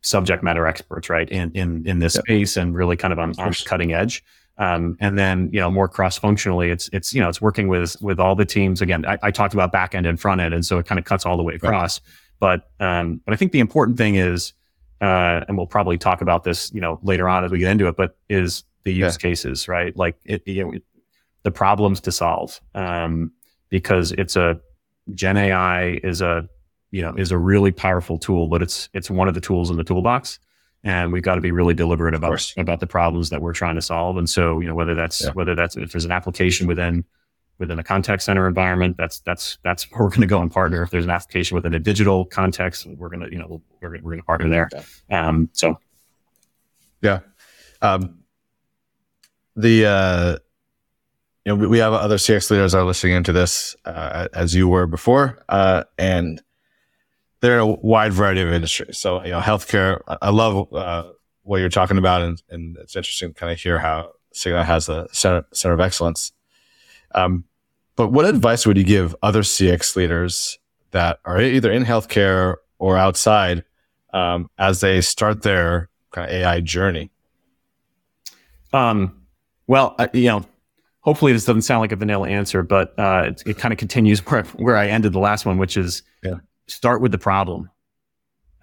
subject 0.00 0.42
matter 0.42 0.66
experts, 0.66 1.10
right, 1.10 1.28
in 1.28 1.50
in 1.52 1.86
in 1.86 1.98
this 1.98 2.14
space, 2.14 2.56
and 2.56 2.74
really 2.74 2.96
kind 2.96 3.12
of 3.12 3.18
on, 3.18 3.34
on 3.38 3.52
cutting 3.64 3.92
edge. 3.92 4.22
Um, 4.58 4.96
and 5.00 5.18
then, 5.18 5.50
you 5.52 5.60
know, 5.60 5.70
more 5.70 5.86
cross 5.86 6.16
functionally, 6.16 6.70
it's, 6.70 6.88
it's, 6.90 7.12
you 7.12 7.20
know, 7.20 7.28
it's 7.28 7.42
working 7.42 7.68
with, 7.68 7.94
with 8.00 8.18
all 8.18 8.34
the 8.34 8.46
teams. 8.46 8.80
Again, 8.80 9.04
I, 9.04 9.18
I 9.22 9.30
talked 9.30 9.52
about 9.52 9.70
back 9.70 9.94
end 9.94 10.06
and 10.06 10.18
front 10.18 10.40
end. 10.40 10.54
And 10.54 10.64
so 10.64 10.78
it 10.78 10.86
kind 10.86 10.98
of 10.98 11.04
cuts 11.04 11.26
all 11.26 11.36
the 11.36 11.42
way 11.42 11.56
across. 11.56 12.00
Right. 12.40 12.62
But, 12.78 12.82
um, 12.82 13.20
but 13.26 13.34
I 13.34 13.36
think 13.36 13.52
the 13.52 13.60
important 13.60 13.98
thing 13.98 14.14
is, 14.14 14.54
uh, 15.02 15.44
and 15.46 15.58
we'll 15.58 15.66
probably 15.66 15.98
talk 15.98 16.22
about 16.22 16.44
this, 16.44 16.72
you 16.72 16.80
know, 16.80 16.98
later 17.02 17.28
on 17.28 17.44
as 17.44 17.50
we 17.50 17.58
get 17.58 17.70
into 17.70 17.86
it, 17.86 17.98
but 17.98 18.16
is 18.30 18.64
the 18.84 18.94
use 18.94 19.18
yeah. 19.20 19.28
cases, 19.28 19.68
right? 19.68 19.94
Like 19.94 20.16
it, 20.24 20.42
you 20.46 20.64
know, 20.64 20.72
it, 20.72 20.82
the 21.46 21.50
problems 21.52 22.00
to 22.00 22.10
solve. 22.10 22.60
Um, 22.74 23.30
because 23.68 24.10
it's 24.12 24.34
a 24.34 24.60
Gen 25.14 25.36
AI 25.36 26.00
is 26.02 26.20
a, 26.20 26.48
you 26.90 27.02
know, 27.02 27.14
is 27.14 27.30
a 27.30 27.38
really 27.38 27.70
powerful 27.70 28.18
tool, 28.18 28.48
but 28.48 28.62
it's, 28.62 28.88
it's 28.94 29.08
one 29.08 29.28
of 29.28 29.34
the 29.34 29.40
tools 29.40 29.70
in 29.70 29.76
the 29.76 29.84
toolbox 29.84 30.40
and 30.82 31.12
we've 31.12 31.22
got 31.22 31.36
to 31.36 31.40
be 31.40 31.50
really 31.50 31.74
deliberate 31.74 32.14
about 32.14 32.52
about 32.56 32.80
the 32.80 32.86
problems 32.86 33.30
that 33.30 33.42
we're 33.42 33.52
trying 33.52 33.74
to 33.74 33.82
solve. 33.82 34.16
And 34.16 34.28
so, 34.28 34.60
you 34.60 34.68
know, 34.68 34.74
whether 34.74 34.94
that's 34.94 35.24
yeah. 35.24 35.30
whether 35.32 35.54
that's 35.54 35.76
if 35.76 35.92
there's 35.92 36.04
an 36.04 36.12
application 36.12 36.66
within 36.66 37.04
within 37.58 37.78
a 37.78 37.82
contact 37.82 38.22
center 38.22 38.46
environment, 38.46 38.96
that's 38.96 39.20
that's 39.20 39.58
that's 39.64 39.90
where 39.90 40.04
we're 40.04 40.10
going 40.10 40.20
to 40.20 40.26
go 40.26 40.40
and 40.40 40.50
partner. 40.50 40.82
If 40.82 40.90
there's 40.90 41.04
an 41.04 41.10
application 41.10 41.56
within 41.56 41.74
a 41.74 41.80
digital 41.80 42.24
context, 42.24 42.86
we're 42.86 43.08
going 43.08 43.20
to 43.20 43.32
you 43.32 43.38
know 43.38 43.62
we're, 43.80 43.90
we're 43.90 44.00
going 44.00 44.18
to 44.18 44.24
partner 44.24 44.48
there. 44.48 44.68
Um, 45.10 45.48
so, 45.52 45.78
yeah, 47.02 47.20
um, 47.82 48.20
the 49.56 49.86
uh, 49.86 50.38
you 51.46 51.56
know 51.56 51.68
we, 51.68 51.78
have 51.78 51.92
other 51.92 52.16
CX 52.16 52.50
leaders 52.50 52.74
are 52.74 52.84
listening 52.84 53.14
into 53.14 53.32
this 53.32 53.76
uh, 53.84 54.26
as 54.34 54.52
you 54.52 54.66
were 54.66 54.86
before, 54.86 55.44
uh, 55.48 55.84
and 55.96 56.42
they're 57.40 57.60
a 57.60 57.66
wide 57.66 58.12
variety 58.12 58.40
of 58.40 58.52
industries. 58.52 58.98
So, 58.98 59.22
you 59.22 59.30
know, 59.30 59.40
healthcare, 59.40 60.00
I 60.20 60.30
love 60.30 60.72
uh, 60.74 61.10
what 61.42 61.58
you're 61.58 61.68
talking 61.68 61.98
about. 61.98 62.22
And, 62.22 62.42
and, 62.50 62.76
it's 62.78 62.96
interesting 62.96 63.32
to 63.32 63.34
kind 63.38 63.52
of 63.52 63.60
hear 63.60 63.78
how 63.78 64.12
Cigna 64.34 64.64
has 64.64 64.88
a 64.88 65.06
center, 65.12 65.44
center 65.52 65.74
of 65.74 65.80
excellence. 65.80 66.32
Um, 67.14 67.44
but 67.94 68.08
what 68.08 68.24
advice 68.24 68.66
would 68.66 68.76
you 68.76 68.82
give 68.82 69.14
other 69.22 69.42
CX 69.42 69.94
leaders 69.94 70.58
that 70.90 71.20
are 71.24 71.40
either 71.40 71.70
in 71.70 71.84
healthcare 71.84 72.56
or 72.80 72.96
outside 72.96 73.64
um, 74.12 74.50
as 74.58 74.80
they 74.80 75.00
start 75.00 75.42
their 75.42 75.90
kind 76.10 76.28
of 76.28 76.34
AI 76.34 76.60
journey? 76.60 77.12
Um, 78.72 79.22
well, 79.68 79.94
you 80.12 80.26
know, 80.26 80.44
hopefully 81.06 81.32
this 81.32 81.44
doesn't 81.44 81.62
sound 81.62 81.80
like 81.80 81.92
a 81.92 81.96
vanilla 81.96 82.28
answer, 82.28 82.62
but 82.62 82.92
uh, 82.98 83.26
it, 83.28 83.42
it 83.46 83.58
kind 83.58 83.72
of 83.72 83.78
continues 83.78 84.18
where, 84.26 84.42
where 84.56 84.76
I 84.76 84.88
ended 84.88 85.12
the 85.12 85.20
last 85.20 85.46
one, 85.46 85.56
which 85.56 85.76
is 85.76 86.02
yeah 86.22 86.34
start 86.68 87.00
with 87.00 87.12
the 87.12 87.18
problem. 87.18 87.70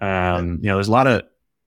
Um, 0.00 0.58
you 0.60 0.68
know, 0.68 0.76
there's 0.76 0.88
a 0.88 0.92
lot 0.92 1.06
of 1.06 1.22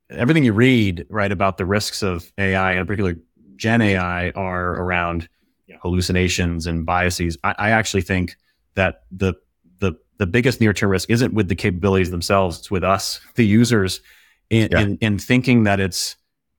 everything 0.10 0.44
you 0.44 0.54
read 0.54 1.06
right 1.10 1.32
about 1.32 1.58
the 1.58 1.66
risks 1.66 2.04
of 2.04 2.32
AI, 2.38 2.74
and 2.74 2.88
particular 2.88 3.18
Gen 3.56 3.82
AI, 3.82 4.30
are 4.32 4.76
around 4.76 5.28
you 5.66 5.74
know, 5.74 5.80
hallucinations 5.82 6.68
and 6.68 6.86
biases. 6.86 7.38
I, 7.44 7.56
I 7.58 7.70
actually 7.72 8.04
think 8.04 8.36
that 8.76 9.04
the 9.12 9.34
the 9.80 9.94
the 10.18 10.28
biggest 10.28 10.62
near 10.62 10.74
term 10.74 10.92
risk 10.92 11.10
isn't 11.10 11.34
with 11.34 11.48
the 11.48 11.56
capabilities 11.56 12.12
themselves; 12.12 12.60
it's 12.60 12.72
with 12.72 12.84
us, 12.84 13.20
the 13.36 13.46
users, 13.46 14.02
in 14.50 14.70
yeah. 14.72 14.80
in, 14.80 14.98
in, 15.02 15.18
thinking 15.18 15.64
that 15.64 15.80
it's 15.80 16.16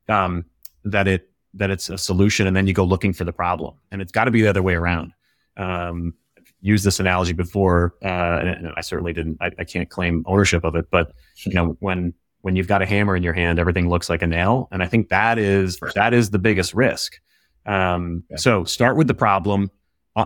um, 0.09 0.45
that 0.85 1.07
it 1.07 1.28
that 1.55 1.71
it's 1.71 1.89
a 1.89 1.99
solution, 1.99 2.47
and 2.47 2.57
then 2.57 2.67
you 2.67 2.73
go 2.73 2.85
looking 2.85 3.13
for 3.13 3.25
the 3.25 3.33
problem, 3.33 3.75
and 3.91 4.03
it's 4.03 4.13
got 4.13 4.25
to 4.25 4.31
be 4.31 4.43
the 4.43 4.49
other 4.49 4.63
way 4.63 4.75
around. 4.75 5.13
Um, 5.57 6.15
used 6.61 6.85
this 6.85 7.01
analogy 7.01 7.33
before, 7.33 7.95
uh, 8.03 8.07
and 8.07 8.73
I 8.77 8.81
certainly 8.81 9.13
didn't. 9.13 9.39
I, 9.41 9.51
I, 9.59 9.65
can't 9.65 9.89
claim 9.89 10.25
ownership 10.27 10.65
of 10.65 10.75
it, 10.75 10.87
but 10.91 11.13
you 11.45 11.53
know, 11.53 11.77
when 11.81 12.15
when 12.43 12.57
you've 12.57 12.69
got 12.69 12.83
a 12.83 12.87
hammer 12.87 13.17
in 13.17 13.23
your 13.23 13.33
hand, 13.33 13.59
everything 13.59 13.89
looks 13.89 14.09
like 14.09 14.23
a 14.23 14.27
nail, 14.27 14.69
and 14.71 14.83
I 14.83 14.87
think 14.87 15.09
that 15.09 15.39
is 15.39 15.79
that 15.95 16.15
is 16.15 16.31
the 16.31 16.39
biggest 16.39 16.75
risk. 16.75 17.21
Um, 17.67 18.25
yeah. 18.31 18.37
So 18.37 18.65
start 18.65 18.97
with 18.97 19.07
the 19.09 19.15
problem, 19.15 19.71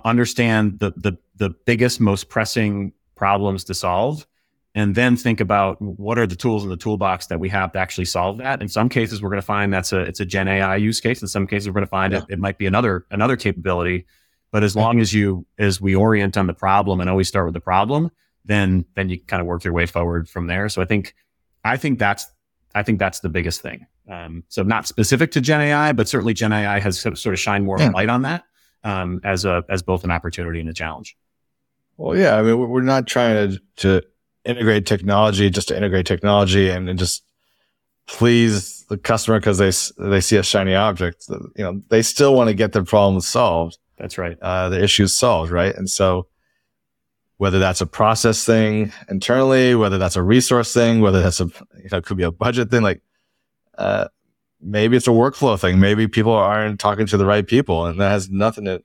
understand 0.05 0.79
the 0.81 0.93
the 0.97 1.19
the 1.37 1.51
biggest, 1.67 2.01
most 2.01 2.29
pressing 2.29 2.93
problems 3.15 3.65
to 3.65 3.75
solve, 3.75 4.27
and 4.75 4.95
then 4.95 5.17
think 5.17 5.41
about 5.41 5.81
what 5.81 6.19
are 6.19 6.27
the 6.27 6.37
tools 6.37 6.65
in 6.65 6.71
the 6.71 6.77
toolbox 6.77 7.27
that 7.27 7.39
we 7.39 7.49
have 7.51 7.73
to 7.73 7.79
actually 7.79 8.07
solve 8.07 8.39
that. 8.39 8.63
In 8.63 8.69
some 8.69 8.89
cases, 8.89 9.23
we're 9.23 9.29
going 9.29 9.41
to 9.41 9.47
find 9.47 9.73
that's 9.73 9.93
a 9.93 10.01
it's 10.01 10.21
a 10.21 10.25
Gen 10.25 10.49
AI 10.49 10.77
use 10.77 11.01
case. 11.01 11.21
In 11.21 11.29
some 11.29 11.47
cases, 11.47 11.69
we're 11.69 11.75
going 11.75 11.85
to 11.85 11.91
find 11.91 12.13
yeah. 12.13 12.21
it, 12.21 12.35
it 12.35 12.39
might 12.39 12.59
be 12.59 12.67
another 12.67 13.07
another 13.11 13.37
capability 13.37 14.07
but 14.53 14.63
as 14.63 14.77
long 14.77 15.01
as 15.01 15.13
you, 15.15 15.47
as 15.59 15.81
we 15.81 15.95
orient 15.95 16.37
on 16.37 16.47
the 16.47 16.53
problem 16.53 17.01
and 17.01 17.09
always 17.09 17.27
start 17.27 17.47
with 17.47 17.55
the 17.55 17.61
problem, 17.61 18.11
then, 18.45 18.85
then 18.95 19.09
you 19.09 19.19
kind 19.19 19.41
of 19.41 19.47
work 19.47 19.65
your 19.65 19.73
way 19.73 19.87
forward 19.87 20.29
from 20.29 20.47
there. 20.47 20.69
So 20.69 20.83
I 20.83 20.85
think, 20.85 21.15
I 21.65 21.79
think 21.79 21.99
that's, 21.99 22.27
I 22.75 22.83
think 22.83 22.99
that's 22.99 23.21
the 23.21 23.31
biggest 23.31 23.63
thing. 23.63 23.87
Um, 24.09 24.45
so 24.49 24.63
not 24.63 24.87
specific 24.87 25.31
to 25.33 25.41
Gen 25.41 25.63
AI, 25.63 25.93
but 25.93 26.07
certainly 26.07 26.35
Gen 26.35 26.53
AI 26.53 26.81
has 26.81 27.01
sort 27.01 27.27
of 27.27 27.41
shined 27.41 27.65
more 27.65 27.79
yeah. 27.79 27.91
light 27.91 28.11
on 28.11 28.23
that 28.23 28.45
um, 28.85 29.21
as 29.25 29.45
a 29.45 29.65
as 29.69 29.83
both 29.83 30.05
an 30.05 30.11
opportunity 30.11 30.61
and 30.61 30.69
a 30.69 30.75
challenge. 30.75 31.17
Well, 31.97 32.19
yeah, 32.19 32.37
I 32.37 32.43
mean, 32.43 32.59
we're 32.59 32.83
not 32.83 33.07
trying 33.07 33.53
to 33.53 33.61
to 33.77 34.03
integrate 34.45 34.87
technology 34.87 35.51
just 35.51 35.69
to 35.69 35.77
integrate 35.77 36.07
technology 36.07 36.69
and, 36.69 36.89
and 36.89 36.99
just 36.99 37.25
please 38.07 38.85
the 38.85 38.99
customer 38.99 39.39
because 39.39 39.59
they 39.59 39.71
they 40.05 40.21
see 40.21 40.37
a 40.37 40.43
shiny 40.43 40.75
object. 40.75 41.27
You 41.29 41.65
know, 41.65 41.83
they 41.89 42.03
still 42.03 42.35
want 42.35 42.49
to 42.49 42.55
get 42.55 42.73
their 42.73 42.85
problems 42.85 43.27
solved. 43.27 43.79
That's 43.99 44.19
right. 44.19 44.37
Uh, 44.41 44.69
the 44.69 44.83
issue's 44.83 45.13
solved, 45.13 45.51
right? 45.51 45.75
And 45.75 45.89
so 45.89 46.27
whether 47.37 47.59
that's 47.59 47.81
a 47.81 47.87
process 47.87 48.45
thing 48.45 48.93
internally, 49.09 49.75
whether 49.75 49.99
that's 49.99 50.17
a 50.17 50.23
resource 50.23 50.73
thing, 50.73 51.01
whether 51.01 51.23
that's 51.23 51.41
a 51.41 51.47
you 51.77 51.89
know 51.91 52.01
could 52.01 52.17
be 52.17 52.23
a 52.23 52.33
budget 52.33 52.71
thing, 52.71 52.83
like 52.83 53.03
uh, 53.79 54.09
maybe 54.61 54.97
it's 54.97 55.09
a 55.09 55.11
workflow 55.11 55.59
thing. 55.59 55.81
Maybe 55.81 56.07
people 56.07 56.33
aren't 56.33 56.81
talking 56.81 57.07
to 57.07 57.17
the 57.17 57.27
right 57.27 57.47
people, 57.47 57.87
and 57.87 58.01
that 58.01 58.11
has 58.11 58.31
nothing 58.31 58.65
to 58.67 58.83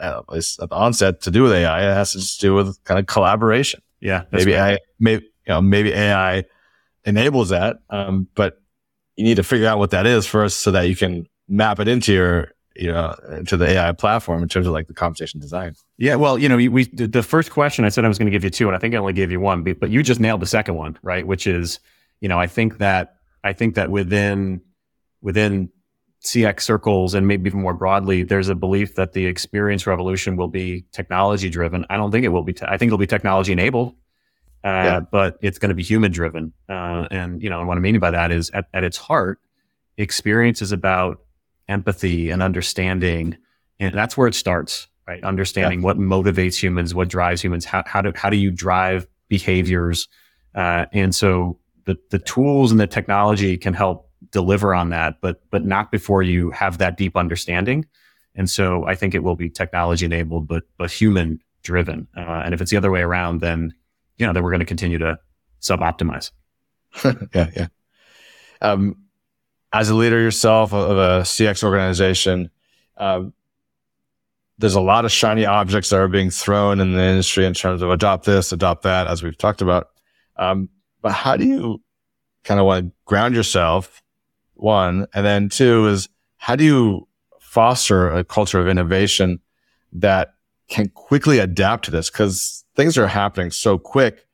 at 0.00 0.28
least 0.28 0.60
at 0.62 0.68
the 0.68 0.74
onset 0.74 1.20
to 1.22 1.30
do 1.30 1.42
with 1.42 1.52
AI. 1.52 1.80
It 1.80 1.94
has 1.94 2.12
to 2.12 2.18
just 2.18 2.40
do 2.40 2.54
with 2.54 2.82
kind 2.84 3.00
of 3.00 3.06
collaboration. 3.06 3.82
Yeah, 4.00 4.24
maybe 4.32 4.52
right. 4.52 4.72
AI, 4.72 4.78
maybe 4.98 5.24
you 5.46 5.54
know, 5.54 5.62
maybe 5.62 5.92
AI 5.92 6.44
enables 7.04 7.50
that, 7.50 7.78
um, 7.90 8.28
but 8.34 8.60
you 9.16 9.24
need 9.24 9.36
to 9.36 9.42
figure 9.42 9.66
out 9.66 9.78
what 9.78 9.90
that 9.90 10.06
is 10.06 10.26
first, 10.26 10.60
so 10.60 10.70
that 10.70 10.82
you 10.82 10.96
can 10.96 11.26
map 11.48 11.80
it 11.80 11.88
into 11.88 12.12
your 12.12 12.52
you 12.76 12.90
know, 12.90 13.14
to 13.46 13.56
the 13.56 13.68
AI 13.68 13.92
platform 13.92 14.42
in 14.42 14.48
terms 14.48 14.66
of 14.66 14.72
like 14.72 14.86
the 14.86 14.94
conversation 14.94 15.40
design. 15.40 15.74
Yeah, 15.98 16.14
well, 16.14 16.38
you 16.38 16.48
know, 16.48 16.56
we 16.56 16.84
the 16.84 17.22
first 17.22 17.50
question 17.50 17.84
I 17.84 17.88
said 17.88 18.04
I 18.04 18.08
was 18.08 18.18
going 18.18 18.26
to 18.26 18.32
give 18.32 18.44
you 18.44 18.50
two, 18.50 18.68
and 18.68 18.76
I 18.76 18.78
think 18.78 18.94
I 18.94 18.98
only 18.98 19.12
gave 19.12 19.30
you 19.30 19.40
one, 19.40 19.62
but 19.62 19.90
you 19.90 20.02
just 20.02 20.20
nailed 20.20 20.40
the 20.40 20.46
second 20.46 20.76
one, 20.76 20.98
right? 21.02 21.26
Which 21.26 21.46
is, 21.46 21.80
you 22.20 22.28
know, 22.28 22.38
I 22.38 22.46
think 22.46 22.78
that 22.78 23.16
I 23.42 23.52
think 23.52 23.74
that 23.74 23.90
within 23.90 24.62
within 25.20 25.70
CX 26.22 26.60
circles 26.60 27.14
and 27.14 27.26
maybe 27.26 27.48
even 27.48 27.62
more 27.62 27.74
broadly, 27.74 28.22
there's 28.22 28.48
a 28.48 28.54
belief 28.54 28.94
that 28.96 29.12
the 29.12 29.26
experience 29.26 29.86
revolution 29.86 30.36
will 30.36 30.48
be 30.48 30.84
technology 30.92 31.48
driven. 31.48 31.86
I 31.88 31.96
don't 31.96 32.10
think 32.10 32.24
it 32.24 32.28
will 32.28 32.42
be. 32.42 32.52
Te- 32.52 32.66
I 32.66 32.76
think 32.76 32.90
it'll 32.90 32.98
be 32.98 33.06
technology 33.06 33.52
enabled, 33.52 33.94
uh, 34.62 34.68
yeah. 34.68 35.00
but 35.00 35.38
it's 35.40 35.58
going 35.58 35.70
to 35.70 35.74
be 35.74 35.82
human 35.82 36.12
driven. 36.12 36.52
Uh, 36.68 37.08
and 37.10 37.42
you 37.42 37.48
know, 37.48 37.60
and 37.60 37.68
what 37.68 37.78
I 37.78 37.80
mean 37.80 37.98
by 37.98 38.10
that 38.10 38.30
is, 38.32 38.50
at, 38.50 38.66
at 38.74 38.84
its 38.84 38.98
heart, 38.98 39.40
experience 39.96 40.60
is 40.60 40.72
about 40.72 41.20
empathy 41.68 42.30
and 42.30 42.42
understanding. 42.42 43.38
And 43.78 43.94
that's 43.94 44.16
where 44.16 44.28
it 44.28 44.34
starts, 44.34 44.88
right? 45.08 45.24
Understanding 45.24 45.80
yeah. 45.80 45.86
what 45.86 45.96
motivates 45.96 46.60
humans, 46.60 46.94
what 46.94 47.08
drives 47.08 47.40
humans, 47.40 47.64
how, 47.64 47.82
how 47.86 48.02
do, 48.02 48.12
how 48.14 48.28
do 48.28 48.36
you 48.36 48.50
drive 48.50 49.06
behaviors? 49.28 50.06
Uh, 50.54 50.84
and 50.92 51.14
so 51.14 51.58
the, 51.86 51.96
the 52.10 52.18
tools 52.18 52.70
and 52.72 52.78
the 52.78 52.86
technology 52.86 53.56
can 53.56 53.72
help 53.72 54.09
deliver 54.30 54.74
on 54.74 54.90
that, 54.90 55.20
but, 55.20 55.42
but 55.50 55.64
not 55.64 55.90
before 55.90 56.22
you 56.22 56.50
have 56.50 56.78
that 56.78 56.96
deep 56.96 57.16
understanding. 57.16 57.86
And 58.34 58.48
so 58.48 58.86
I 58.86 58.94
think 58.94 59.14
it 59.14 59.22
will 59.22 59.36
be 59.36 59.50
technology 59.50 60.06
enabled, 60.06 60.46
but, 60.46 60.64
but 60.78 60.90
human 60.90 61.40
driven. 61.62 62.06
Uh, 62.16 62.42
and 62.44 62.54
if 62.54 62.60
it's 62.60 62.70
the 62.70 62.76
other 62.76 62.90
way 62.90 63.00
around, 63.00 63.40
then, 63.40 63.74
you 64.18 64.26
know, 64.26 64.32
then 64.32 64.42
we're 64.42 64.50
going 64.50 64.60
to 64.60 64.66
continue 64.66 64.98
to 64.98 65.18
sub 65.58 65.80
optimize. 65.80 66.30
yeah. 67.34 67.50
Yeah. 67.54 67.66
Um, 68.62 68.96
as 69.72 69.88
a 69.88 69.94
leader 69.94 70.20
yourself 70.20 70.72
of 70.72 70.96
a 70.96 71.22
CX 71.22 71.62
organization, 71.62 72.50
uh, 72.96 73.24
there's 74.58 74.74
a 74.74 74.80
lot 74.80 75.04
of 75.04 75.12
shiny 75.12 75.46
objects 75.46 75.88
that 75.90 75.96
are 75.96 76.08
being 76.08 76.30
thrown 76.30 76.80
in 76.80 76.92
the 76.92 77.02
industry 77.02 77.46
in 77.46 77.54
terms 77.54 77.80
of 77.80 77.90
adopt 77.90 78.26
this, 78.26 78.52
adopt 78.52 78.82
that, 78.82 79.06
as 79.06 79.22
we've 79.22 79.38
talked 79.38 79.62
about. 79.62 79.88
Um, 80.36 80.68
but 81.00 81.12
how 81.12 81.36
do 81.36 81.46
you 81.46 81.82
kind 82.44 82.60
of 82.60 82.66
want 82.66 82.86
to 82.86 82.92
ground 83.06 83.34
yourself? 83.34 84.02
One, 84.60 85.06
and 85.14 85.24
then 85.24 85.48
two 85.48 85.88
is 85.88 86.08
how 86.36 86.56
do 86.56 86.64
you 86.64 87.08
foster 87.40 88.10
a 88.10 88.24
culture 88.24 88.60
of 88.60 88.68
innovation 88.68 89.40
that 89.92 90.34
can 90.68 90.88
quickly 90.90 91.38
adapt 91.38 91.86
to 91.86 91.90
this? 91.90 92.10
Because 92.10 92.64
things 92.76 92.96
are 92.96 93.06
happening 93.06 93.50
so 93.50 93.78
quick, 93.78 94.26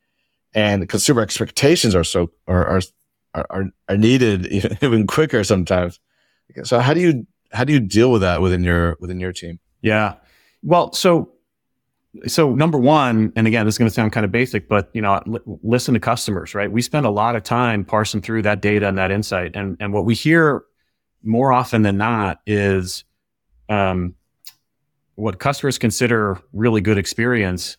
and 0.55 0.89
consumer 0.89 1.23
expectations 1.23 1.95
are 1.95 2.05
so 2.05 2.31
are, 2.47 2.67
are 2.67 2.81
are, 3.35 3.67
are, 3.89 3.97
needed 3.97 4.47
even 4.83 5.07
quicker 5.07 5.45
sometimes. 5.45 6.01
So 6.63 6.81
how 6.81 6.95
do 6.95 7.01
you 7.01 7.27
how 7.53 7.65
do 7.65 7.73
you 7.73 7.81
deal 7.81 8.11
with 8.11 8.23
that 8.23 8.41
within 8.41 8.65
your 8.65 8.97
within 9.01 9.21
your 9.21 9.33
team? 9.33 9.59
Yeah. 9.83 10.15
Well, 10.63 10.93
so 10.93 11.33
so 12.27 12.55
number 12.55 12.79
one, 12.79 13.33
and 13.37 13.47
again, 13.47 13.67
this 13.67 13.75
is 13.75 13.79
going 13.79 13.89
to 13.89 13.95
sound 13.95 14.13
kind 14.13 14.25
of 14.25 14.33
basic, 14.33 14.69
but 14.69 14.91
you 14.93 15.03
know, 15.03 15.21
l- 15.27 15.61
listen 15.63 15.95
to 15.95 16.01
customers, 16.01 16.55
right? 16.55 16.71
We 16.71 16.83
spend 16.83 17.07
a 17.07 17.11
lot 17.11 17.37
of 17.37 17.43
time 17.43 17.85
parsing 17.85 18.23
through 18.23 18.43
that 18.43 18.61
data 18.61 18.89
and 18.89 18.99
that 18.99 19.11
insight, 19.11 19.55
and 19.55 19.77
and 19.81 19.93
what 19.93 20.05
we 20.05 20.15
hear 20.15 20.65
more 21.23 21.53
often 21.53 21.83
than 21.83 21.97
not 21.97 22.41
is, 22.47 23.05
um, 23.69 24.15
what 25.17 25.39
customers 25.39 25.79
consider 25.79 26.39
really 26.53 26.81
good 26.81 26.99
experience. 26.99 27.77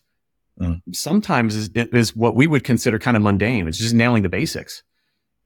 Mm. 0.60 0.82
Sometimes 0.92 1.54
is, 1.54 1.70
is 1.74 2.16
what 2.16 2.34
we 2.34 2.46
would 2.46 2.64
consider 2.64 2.98
kind 2.98 3.16
of 3.16 3.22
mundane. 3.22 3.68
It's 3.68 3.78
just 3.78 3.94
nailing 3.94 4.24
the 4.24 4.28
basics. 4.28 4.82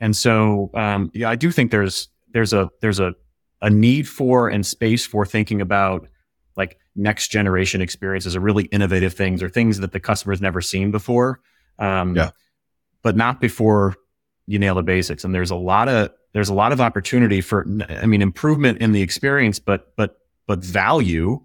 And 0.00 0.16
so, 0.16 0.70
um, 0.74 1.10
yeah, 1.14 1.28
I 1.28 1.36
do 1.36 1.52
think 1.52 1.70
there's 1.70 2.08
there's 2.32 2.52
a 2.52 2.70
there's 2.80 2.98
a 2.98 3.14
a 3.60 3.70
need 3.70 4.08
for 4.08 4.48
and 4.48 4.66
space 4.66 5.06
for 5.06 5.24
thinking 5.24 5.60
about 5.60 6.08
like 6.56 6.78
next 6.94 7.28
generation 7.28 7.80
experiences 7.80 8.36
or 8.36 8.40
really 8.40 8.64
innovative 8.64 9.14
things 9.14 9.42
or 9.42 9.48
things 9.48 9.78
that 9.78 9.92
the 9.92 10.00
customer's 10.00 10.40
never 10.40 10.60
seen 10.60 10.90
before. 10.90 11.40
Um, 11.78 12.14
yeah. 12.16 12.30
But 13.02 13.16
not 13.16 13.40
before 13.40 13.96
you 14.46 14.58
nail 14.58 14.74
the 14.74 14.82
basics. 14.82 15.24
And 15.24 15.34
there's 15.34 15.50
a 15.50 15.56
lot 15.56 15.88
of 15.88 16.10
there's 16.32 16.48
a 16.48 16.54
lot 16.54 16.72
of 16.72 16.80
opportunity 16.80 17.40
for 17.40 17.66
I 17.88 18.06
mean 18.06 18.22
improvement 18.22 18.78
in 18.78 18.92
the 18.92 19.02
experience, 19.02 19.58
but 19.58 19.94
but 19.96 20.18
but 20.46 20.64
value 20.64 21.40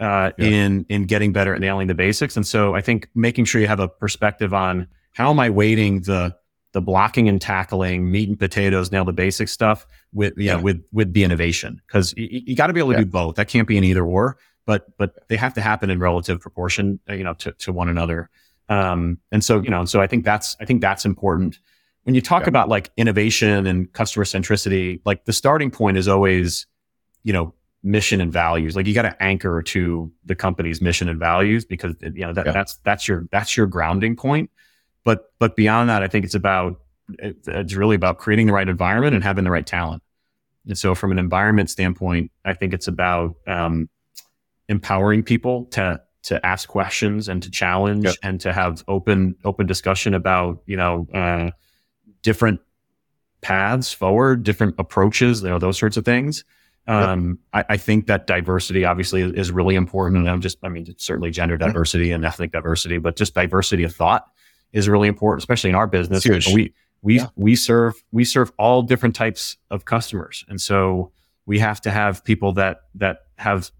uh, 0.00 0.32
yeah. 0.38 0.46
in 0.46 0.86
in 0.88 1.04
getting 1.04 1.32
better 1.32 1.54
at 1.54 1.60
nailing 1.60 1.88
the 1.88 1.94
basics. 1.94 2.36
And 2.36 2.46
so 2.46 2.74
I 2.74 2.80
think 2.80 3.08
making 3.14 3.44
sure 3.46 3.60
you 3.60 3.66
have 3.66 3.80
a 3.80 3.88
perspective 3.88 4.54
on 4.54 4.88
how 5.12 5.30
am 5.30 5.40
I 5.40 5.50
weighting 5.50 6.02
the 6.02 6.36
the 6.72 6.80
blocking 6.80 7.28
and 7.28 7.40
tackling, 7.40 8.10
meat 8.10 8.28
and 8.28 8.38
potatoes, 8.38 8.90
nail 8.90 9.04
the 9.04 9.12
basic 9.12 9.48
stuff 9.48 9.86
with 10.12 10.34
yeah, 10.36 10.56
yeah. 10.56 10.60
with 10.60 10.84
with 10.92 11.12
the 11.12 11.24
innovation 11.24 11.80
because 11.86 12.12
you, 12.16 12.42
you 12.46 12.56
got 12.56 12.66
to 12.66 12.72
be 12.72 12.80
able 12.80 12.90
to 12.90 12.98
yeah. 12.98 13.04
do 13.04 13.10
both. 13.10 13.36
That 13.36 13.48
can't 13.48 13.68
be 13.68 13.78
an 13.78 13.84
either 13.84 14.04
or, 14.04 14.36
but 14.66 14.96
but 14.98 15.28
they 15.28 15.36
have 15.36 15.54
to 15.54 15.60
happen 15.60 15.90
in 15.90 15.98
relative 15.98 16.40
proportion, 16.40 17.00
uh, 17.08 17.14
you 17.14 17.24
know, 17.24 17.34
to 17.34 17.52
to 17.52 17.72
one 17.72 17.88
another. 17.88 18.30
Um, 18.68 19.18
and 19.30 19.44
so 19.44 19.60
you 19.60 19.70
know, 19.70 19.84
so 19.84 20.00
I 20.00 20.06
think 20.06 20.24
that's 20.24 20.56
I 20.60 20.64
think 20.64 20.80
that's 20.80 21.04
important 21.04 21.58
when 22.04 22.14
you 22.14 22.20
talk 22.20 22.42
yeah. 22.42 22.48
about 22.48 22.68
like 22.68 22.90
innovation 22.96 23.66
and 23.66 23.92
customer 23.92 24.24
centricity. 24.24 25.00
Like 25.04 25.24
the 25.24 25.32
starting 25.32 25.70
point 25.70 25.96
is 25.96 26.08
always, 26.08 26.66
you 27.22 27.32
know, 27.32 27.54
mission 27.82 28.20
and 28.20 28.32
values. 28.32 28.74
Like 28.74 28.86
you 28.86 28.94
got 28.94 29.02
to 29.02 29.22
anchor 29.22 29.62
to 29.62 30.10
the 30.24 30.34
company's 30.34 30.80
mission 30.80 31.08
and 31.08 31.18
values 31.18 31.64
because 31.64 31.94
you 32.00 32.26
know 32.26 32.32
that, 32.32 32.46
that's 32.46 32.78
that's 32.84 33.06
your 33.06 33.26
that's 33.30 33.56
your 33.56 33.66
grounding 33.66 34.16
point. 34.16 34.50
But 35.04 35.32
but 35.38 35.56
beyond 35.56 35.90
that, 35.90 36.02
I 36.02 36.08
think 36.08 36.24
it's 36.24 36.34
about 36.34 36.80
it's 37.18 37.74
really 37.74 37.96
about 37.96 38.18
creating 38.18 38.46
the 38.46 38.54
right 38.54 38.68
environment 38.68 39.14
and 39.14 39.22
having 39.22 39.44
the 39.44 39.50
right 39.50 39.66
talent. 39.66 40.02
And 40.66 40.78
so, 40.78 40.94
from 40.94 41.12
an 41.12 41.18
environment 41.18 41.68
standpoint, 41.68 42.30
I 42.44 42.54
think 42.54 42.72
it's 42.72 42.88
about 42.88 43.36
um, 43.46 43.88
empowering 44.68 45.22
people 45.22 45.66
to 45.66 46.00
to 46.24 46.44
ask 46.44 46.68
questions 46.68 47.28
and 47.28 47.42
to 47.42 47.50
challenge 47.50 48.04
yep. 48.04 48.14
and 48.22 48.40
to 48.40 48.52
have 48.52 48.82
open 48.88 49.36
open 49.44 49.66
discussion 49.66 50.14
about 50.14 50.62
you 50.66 50.76
know 50.76 51.06
uh, 51.14 51.50
different 52.22 52.60
paths 53.44 53.92
forward, 53.92 54.42
different 54.42 54.74
approaches, 54.78 55.42
you 55.42 55.50
know, 55.50 55.58
those 55.58 55.78
sorts 55.78 55.96
of 55.96 56.04
things. 56.04 56.44
Um, 56.86 57.38
yep. 57.54 57.66
I, 57.68 57.74
I, 57.74 57.76
think 57.76 58.08
that 58.08 58.26
diversity 58.26 58.84
obviously 58.84 59.22
is, 59.22 59.32
is, 59.32 59.52
really 59.52 59.74
important. 59.74 60.18
And 60.18 60.28
I'm 60.28 60.42
just, 60.42 60.58
I 60.62 60.68
mean, 60.68 60.86
certainly 60.98 61.30
gender 61.30 61.56
mm-hmm. 61.56 61.68
diversity 61.68 62.10
and 62.10 62.24
ethnic 62.24 62.52
diversity, 62.52 62.98
but 62.98 63.16
just 63.16 63.34
diversity 63.34 63.84
of 63.84 63.94
thought 63.94 64.26
is 64.72 64.86
really 64.86 65.08
important, 65.08 65.42
especially 65.42 65.70
in 65.70 65.76
our 65.76 65.86
business. 65.86 66.26
We, 66.26 66.74
we, 67.00 67.16
yeah. 67.16 67.26
we 67.36 67.56
serve, 67.56 67.94
we 68.12 68.24
serve 68.24 68.52
all 68.58 68.82
different 68.82 69.14
types 69.14 69.56
of 69.70 69.86
customers. 69.86 70.44
And 70.48 70.60
so 70.60 71.10
we 71.46 71.58
have 71.58 71.80
to 71.82 71.90
have 71.90 72.22
people 72.22 72.52
that, 72.54 72.82
that 72.96 73.20
have 73.36 73.70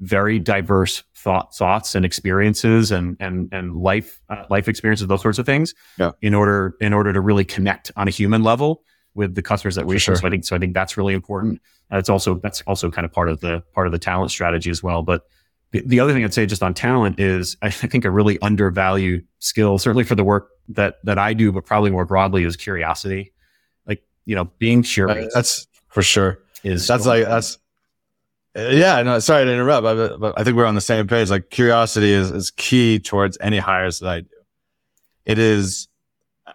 very 0.00 0.38
diverse 0.38 1.02
thought, 1.14 1.54
thoughts 1.54 1.94
and 1.94 2.04
experiences 2.04 2.90
and, 2.92 3.16
and, 3.20 3.48
and 3.52 3.76
life, 3.76 4.20
uh, 4.28 4.44
life 4.50 4.68
experiences, 4.68 5.06
those 5.06 5.22
sorts 5.22 5.38
of 5.38 5.46
things 5.46 5.74
yeah. 5.98 6.12
in 6.22 6.34
order, 6.34 6.74
in 6.80 6.92
order 6.92 7.12
to 7.12 7.20
really 7.20 7.44
connect 7.44 7.90
on 7.96 8.08
a 8.08 8.10
human 8.10 8.42
level 8.42 8.82
with 9.14 9.34
the 9.34 9.42
customers 9.42 9.74
that 9.74 9.86
we 9.86 9.98
sure. 9.98 10.14
So 10.16 10.26
I 10.26 10.30
think 10.30 10.44
so. 10.44 10.54
I 10.54 10.58
think 10.58 10.74
that's 10.74 10.96
really 10.96 11.14
important. 11.14 11.60
That's 11.90 12.08
also 12.08 12.34
that's 12.36 12.62
also 12.62 12.90
kind 12.90 13.04
of 13.04 13.12
part 13.12 13.28
of 13.28 13.40
the 13.40 13.62
part 13.74 13.86
of 13.86 13.92
the 13.92 13.98
talent 13.98 14.30
strategy 14.30 14.70
as 14.70 14.82
well. 14.82 15.02
But 15.02 15.22
the, 15.72 15.82
the 15.84 16.00
other 16.00 16.12
thing 16.12 16.24
I'd 16.24 16.32
say 16.32 16.46
just 16.46 16.62
on 16.62 16.72
talent 16.72 17.18
is 17.18 17.56
I 17.60 17.70
think 17.70 18.04
a 18.04 18.10
really 18.10 18.40
undervalued 18.40 19.26
skill, 19.40 19.78
certainly 19.78 20.04
for 20.04 20.14
the 20.14 20.24
work 20.24 20.50
that 20.68 20.96
that 21.04 21.18
I 21.18 21.34
do, 21.34 21.50
but 21.50 21.66
probably 21.66 21.90
more 21.90 22.04
broadly, 22.04 22.44
is 22.44 22.56
curiosity. 22.56 23.32
Like 23.86 24.02
you 24.24 24.36
know, 24.36 24.44
being 24.58 24.82
curious. 24.82 25.32
that's 25.34 25.66
for 25.88 26.02
sure. 26.02 26.38
Is 26.62 26.86
that's 26.86 27.06
like 27.06 27.24
that's 27.24 27.58
Uh, 28.58 28.70
yeah, 28.70 29.00
no, 29.02 29.20
sorry 29.20 29.44
to 29.44 29.52
interrupt, 29.52 29.84
but, 29.84 30.34
I 30.36 30.42
think 30.42 30.56
we're 30.56 30.66
on 30.66 30.74
the 30.74 30.80
same 30.80 31.06
page. 31.06 31.30
Like 31.30 31.48
curiosity 31.48 32.10
is, 32.10 32.32
is 32.32 32.50
key 32.50 32.98
towards 32.98 33.38
any 33.40 33.58
hires 33.58 34.00
that 34.00 34.08
I 34.08 34.20
do. 34.22 34.28
It 35.24 35.38
is 35.38 35.86
uh, 36.44 36.52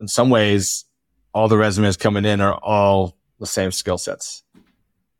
in 0.00 0.08
some 0.08 0.30
ways 0.30 0.86
all 1.34 1.48
the 1.48 1.58
resumes 1.58 1.98
coming 1.98 2.24
in 2.24 2.40
are 2.40 2.54
all 2.54 3.18
the 3.38 3.46
same 3.46 3.70
skill 3.70 3.98
sets. 3.98 4.44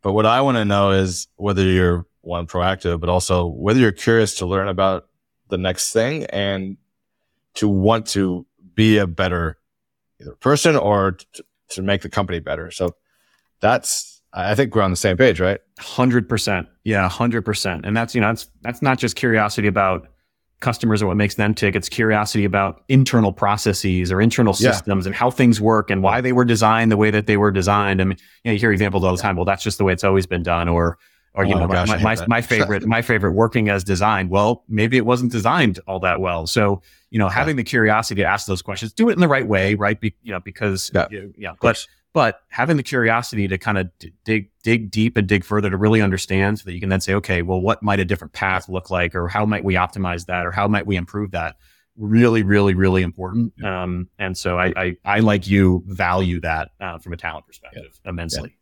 But 0.01 0.13
what 0.13 0.25
I 0.25 0.41
want 0.41 0.57
to 0.57 0.65
know 0.65 0.93
is 0.93 1.29
whether 1.37 1.63
you're 1.63 2.07
one 2.23 2.47
proactive, 2.47 3.01
but 3.01 3.11
also 3.11 3.47
whether 3.47 3.79
you're 3.79 3.93
curious 3.93 4.37
to 4.37 4.47
learn 4.47 4.69
about 4.69 5.09
the 5.49 5.59
next 5.59 5.93
thing 5.93 6.25
and 6.27 6.79
to 7.55 7.69
want 7.69 8.07
to 8.09 8.47
be 8.75 8.97
a 8.97 9.07
better 9.07 9.59
either 10.19 10.35
person 10.37 10.77
or 10.77 11.13
to, 11.35 11.45
to 11.71 11.83
make 11.83 12.01
the 12.01 12.09
company 12.09 12.39
better. 12.39 12.71
So 12.71 12.97
that's, 13.61 14.14
I 14.37 14.55
think 14.55 14.75
we're 14.75 14.83
on 14.83 14.91
the 14.91 14.97
same 14.97 15.17
page, 15.17 15.41
right? 15.41 15.61
Hundred 15.79 16.29
percent. 16.29 16.69
Yeah. 16.83 17.09
hundred 17.09 17.43
percent. 17.43 17.87
And 17.87 17.97
that's, 17.97 18.15
you 18.15 18.21
know, 18.21 18.29
that's, 18.29 18.51
that's 18.63 18.83
not 18.83 18.99
just 18.99 19.15
curiosity 19.17 19.69
about 19.69 20.09
customers 20.61 21.03
or 21.03 21.07
what 21.07 21.17
makes 21.17 21.37
them 21.37 21.55
tick. 21.55 21.77
It's 21.77 21.89
curiosity 21.89 22.45
about 22.45 22.83
internal 22.89 23.33
processes 23.33 24.11
or 24.11 24.21
internal 24.21 24.55
systems 24.55 25.05
yeah. 25.05 25.11
and 25.11 25.15
how 25.15 25.31
things 25.31 25.61
work 25.61 25.91
and 25.91 26.03
why 26.03 26.21
they 26.21 26.33
were 26.33 26.45
designed 26.45 26.91
the 26.91 26.97
way 26.97 27.11
that 27.11 27.27
they 27.27 27.37
were 27.37 27.51
designed. 27.51 28.01
I 28.01 28.05
mean, 28.05 28.19
you, 28.43 28.51
know, 28.51 28.53
you 28.55 28.59
hear 28.59 28.73
examples 28.73 29.05
all 29.05 29.15
the 29.15 29.23
time. 29.23 29.37
Well, 29.37 29.45
that's 29.45 29.63
just 29.63 29.79
the 29.79 29.85
way 29.85 29.93
it's 29.93 30.05
always 30.05 30.27
been 30.27 30.43
done. 30.43 30.69
Or, 30.69 30.99
or 31.35 31.45
you 31.45 31.55
oh, 31.55 31.61
know, 31.61 31.69
gosh, 31.69 31.89
my, 31.89 31.99
my, 31.99 32.27
my, 32.27 32.41
favorite, 32.41 32.87
my 32.87 33.03
favorite 33.03 33.33
working 33.33 33.69
as 33.69 33.85
designed. 33.85 34.31
Well, 34.31 34.65
maybe 34.69 34.97
it 34.97 35.05
wasn't 35.05 35.33
designed 35.33 35.81
all 35.87 36.01
that 36.01 36.21
well. 36.21 36.47
So, 36.47 36.81
you 37.11 37.19
know, 37.19 37.29
having 37.29 37.57
yeah. 37.57 37.63
the 37.63 37.65
curiosity 37.65 38.23
to 38.23 38.27
ask 38.27 38.47
those 38.47 38.63
questions, 38.63 38.93
do 38.93 39.09
it 39.11 39.13
in 39.13 39.21
the 39.21 39.29
right 39.29 39.47
way, 39.47 39.75
right? 39.75 40.01
Be, 40.01 40.15
you 40.23 40.33
know, 40.33 40.41
because 40.41 40.91
yeah, 40.95 41.07
you, 41.11 41.35
yeah. 41.37 41.53
but 41.61 41.87
but 42.15 42.43
having 42.49 42.79
the 42.79 42.83
curiosity 42.83 43.49
to 43.49 43.59
kind 43.59 43.77
of 43.77 43.91
dig 44.25 44.49
dig 44.63 44.91
deep 44.91 45.19
and 45.19 45.29
dig 45.29 45.45
further 45.45 45.69
to 45.69 45.77
really 45.77 46.01
understand 46.01 46.59
so 46.59 46.65
that 46.65 46.73
you 46.73 46.81
can 46.81 46.89
then 46.89 47.01
say 47.01 47.13
okay 47.13 47.43
well 47.43 47.61
what 47.61 47.83
might 47.83 48.01
a 48.01 48.05
different 48.05 48.33
path 48.33 48.69
look 48.71 48.89
like 48.89 49.15
or 49.15 49.29
how 49.29 49.45
might 49.45 49.65
we 49.65 49.75
optimize 49.75 50.25
that 50.27 50.47
or 50.47 50.53
how 50.53 50.67
might 50.67 50.87
we 50.87 50.97
improve 50.97 51.33
that? 51.33 51.57
Really 51.99 52.43
really 52.43 52.75
really 52.75 53.03
important. 53.03 53.53
Um, 53.63 54.09
and 54.19 54.39
so 54.39 54.59
I, 54.59 54.73
I, 54.77 54.97
I 55.05 55.21
like 55.21 55.47
you 55.47 55.83
value 55.87 56.41
that 56.41 56.71
uh, 56.81 56.99
from 56.99 57.13
a 57.13 57.17
talent 57.17 57.47
perspective 57.47 58.01
yeah. 58.05 58.09
immensely. 58.09 58.57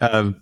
Yeah. 0.00 0.08
um 0.08 0.40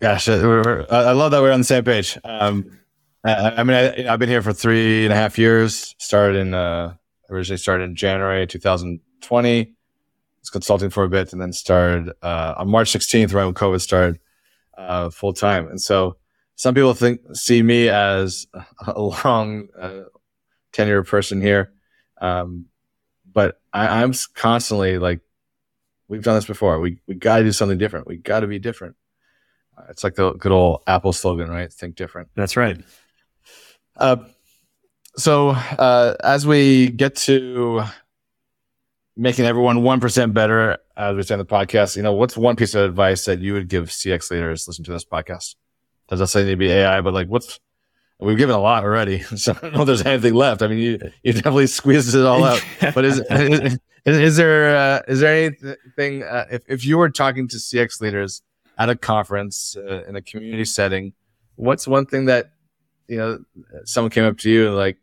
gosh 0.00 0.28
we're, 0.28 0.62
we're, 0.62 0.86
i 0.90 1.10
love 1.12 1.32
that 1.32 1.40
we're 1.40 1.50
on 1.50 1.60
the 1.60 1.64
same 1.64 1.84
page. 1.84 2.18
Um 2.24 2.78
I, 3.24 3.50
I 3.50 3.62
mean 3.64 3.76
I, 3.76 4.02
have 4.02 4.18
been 4.18 4.28
here 4.28 4.42
for 4.42 4.52
three 4.52 5.04
and 5.04 5.12
a 5.12 5.16
half 5.16 5.38
years 5.38 5.94
started 5.98 6.36
in 6.36 6.52
uh 6.52 6.94
originally 7.30 7.58
started 7.58 7.84
in 7.84 7.96
january 7.96 8.46
2020 8.46 9.60
was 9.60 9.77
consulting 10.50 10.90
for 10.90 11.04
a 11.04 11.08
bit 11.08 11.32
and 11.32 11.40
then 11.40 11.52
started 11.52 12.12
uh, 12.22 12.54
on 12.58 12.68
March 12.68 12.92
16th, 12.92 13.32
right 13.34 13.44
when 13.44 13.54
COVID 13.54 13.80
started, 13.80 14.20
uh, 14.76 15.10
full 15.10 15.32
time. 15.32 15.68
And 15.68 15.80
so 15.80 16.16
some 16.56 16.74
people 16.74 16.94
think 16.94 17.20
see 17.34 17.62
me 17.62 17.88
as 17.88 18.46
a 18.86 19.00
long 19.00 19.68
uh, 19.78 20.02
tenure 20.72 21.04
person 21.04 21.40
here, 21.40 21.72
um, 22.20 22.66
but 23.32 23.60
I, 23.72 24.02
I'm 24.02 24.12
constantly 24.34 24.98
like, 24.98 25.20
we've 26.08 26.22
done 26.22 26.34
this 26.34 26.46
before. 26.46 26.80
We 26.80 26.98
we 27.06 27.14
got 27.14 27.38
to 27.38 27.44
do 27.44 27.52
something 27.52 27.78
different. 27.78 28.06
We 28.06 28.16
got 28.16 28.40
to 28.40 28.46
be 28.46 28.58
different. 28.58 28.96
Uh, 29.76 29.84
it's 29.90 30.02
like 30.02 30.14
the 30.14 30.32
good 30.32 30.52
old 30.52 30.82
Apple 30.86 31.12
slogan, 31.12 31.50
right? 31.50 31.72
Think 31.72 31.94
different. 31.94 32.28
That's 32.34 32.56
right. 32.56 32.82
Uh, 33.96 34.16
so 35.16 35.50
uh, 35.50 36.14
as 36.22 36.46
we 36.46 36.88
get 36.90 37.16
to 37.16 37.82
making 39.18 39.44
everyone 39.44 39.78
1% 39.78 40.32
better, 40.32 40.78
as 40.96 41.16
we 41.16 41.22
say 41.24 41.34
in 41.34 41.38
the 41.38 41.44
podcast, 41.44 41.96
you 41.96 42.02
know, 42.02 42.12
what's 42.12 42.36
one 42.36 42.54
piece 42.54 42.74
of 42.74 42.88
advice 42.88 43.24
that 43.24 43.40
you 43.40 43.52
would 43.52 43.68
give 43.68 43.88
CX 43.88 44.30
leaders 44.30 44.68
listening 44.68 44.84
to 44.84 44.92
this 44.92 45.04
podcast? 45.04 45.56
Does 46.08 46.20
that 46.20 46.28
say 46.28 46.44
need 46.44 46.50
to 46.52 46.56
be 46.56 46.70
AI, 46.70 47.00
but 47.00 47.12
like 47.12 47.26
what's, 47.26 47.58
we've 48.20 48.38
given 48.38 48.54
a 48.54 48.60
lot 48.60 48.84
already. 48.84 49.18
So 49.36 49.52
I 49.52 49.60
don't 49.60 49.74
know 49.74 49.80
if 49.80 49.86
there's 49.86 50.06
anything 50.06 50.34
left. 50.34 50.62
I 50.62 50.68
mean, 50.68 50.78
you, 50.78 50.98
you 51.24 51.32
definitely 51.32 51.66
squeezed 51.66 52.14
it 52.14 52.24
all 52.24 52.44
out, 52.44 52.64
but 52.94 53.04
is, 53.04 53.20
is, 53.28 53.78
is, 54.06 54.36
there, 54.36 54.76
uh, 54.76 55.02
is 55.08 55.18
there 55.18 55.34
anything, 55.34 56.22
uh, 56.22 56.46
if, 56.52 56.62
if 56.68 56.86
you 56.86 56.96
were 56.96 57.10
talking 57.10 57.48
to 57.48 57.56
CX 57.56 58.00
leaders 58.00 58.42
at 58.78 58.88
a 58.88 58.94
conference, 58.94 59.76
uh, 59.76 60.04
in 60.08 60.14
a 60.14 60.22
community 60.22 60.64
setting, 60.64 61.12
what's 61.56 61.88
one 61.88 62.06
thing 62.06 62.26
that, 62.26 62.52
you 63.08 63.16
know, 63.16 63.38
someone 63.84 64.10
came 64.10 64.24
up 64.24 64.38
to 64.38 64.50
you 64.50 64.68
and 64.68 64.76
like, 64.76 64.96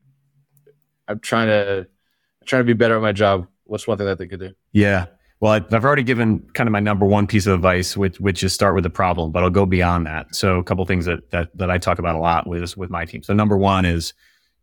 I'm 1.05 1.19
trying 1.19 1.47
to, 1.47 1.79
I'm 1.79 2.47
trying 2.47 2.61
to 2.61 2.65
be 2.65 2.73
better 2.73 2.95
at 2.95 3.01
my 3.01 3.11
job 3.11 3.47
what's 3.65 3.87
one 3.87 3.97
thing 3.97 4.07
that 4.07 4.17
they 4.17 4.27
could 4.27 4.39
do? 4.39 4.53
Yeah. 4.71 5.07
Well, 5.41 5.51
I've 5.51 5.85
already 5.85 6.03
given 6.03 6.39
kind 6.53 6.67
of 6.67 6.71
my 6.71 6.79
number 6.79 7.05
one 7.05 7.27
piece 7.27 7.45
of 7.45 7.53
advice, 7.53 7.97
which 7.97 8.19
which 8.19 8.43
is 8.43 8.53
start 8.53 8.73
with 8.73 8.83
the 8.83 8.89
problem, 8.89 9.31
but 9.31 9.43
I'll 9.43 9.49
go 9.49 9.65
beyond 9.65 10.07
that. 10.07 10.33
So 10.33 10.57
a 10.59 10.63
couple 10.63 10.85
things 10.85 11.05
that 11.05 11.29
that 11.31 11.55
that 11.57 11.69
I 11.69 11.77
talk 11.77 11.99
about 11.99 12.15
a 12.15 12.19
lot 12.19 12.47
with 12.47 12.77
with 12.77 12.89
my 12.89 13.05
team. 13.05 13.21
So 13.21 13.33
number 13.33 13.57
one 13.57 13.85
is, 13.85 14.13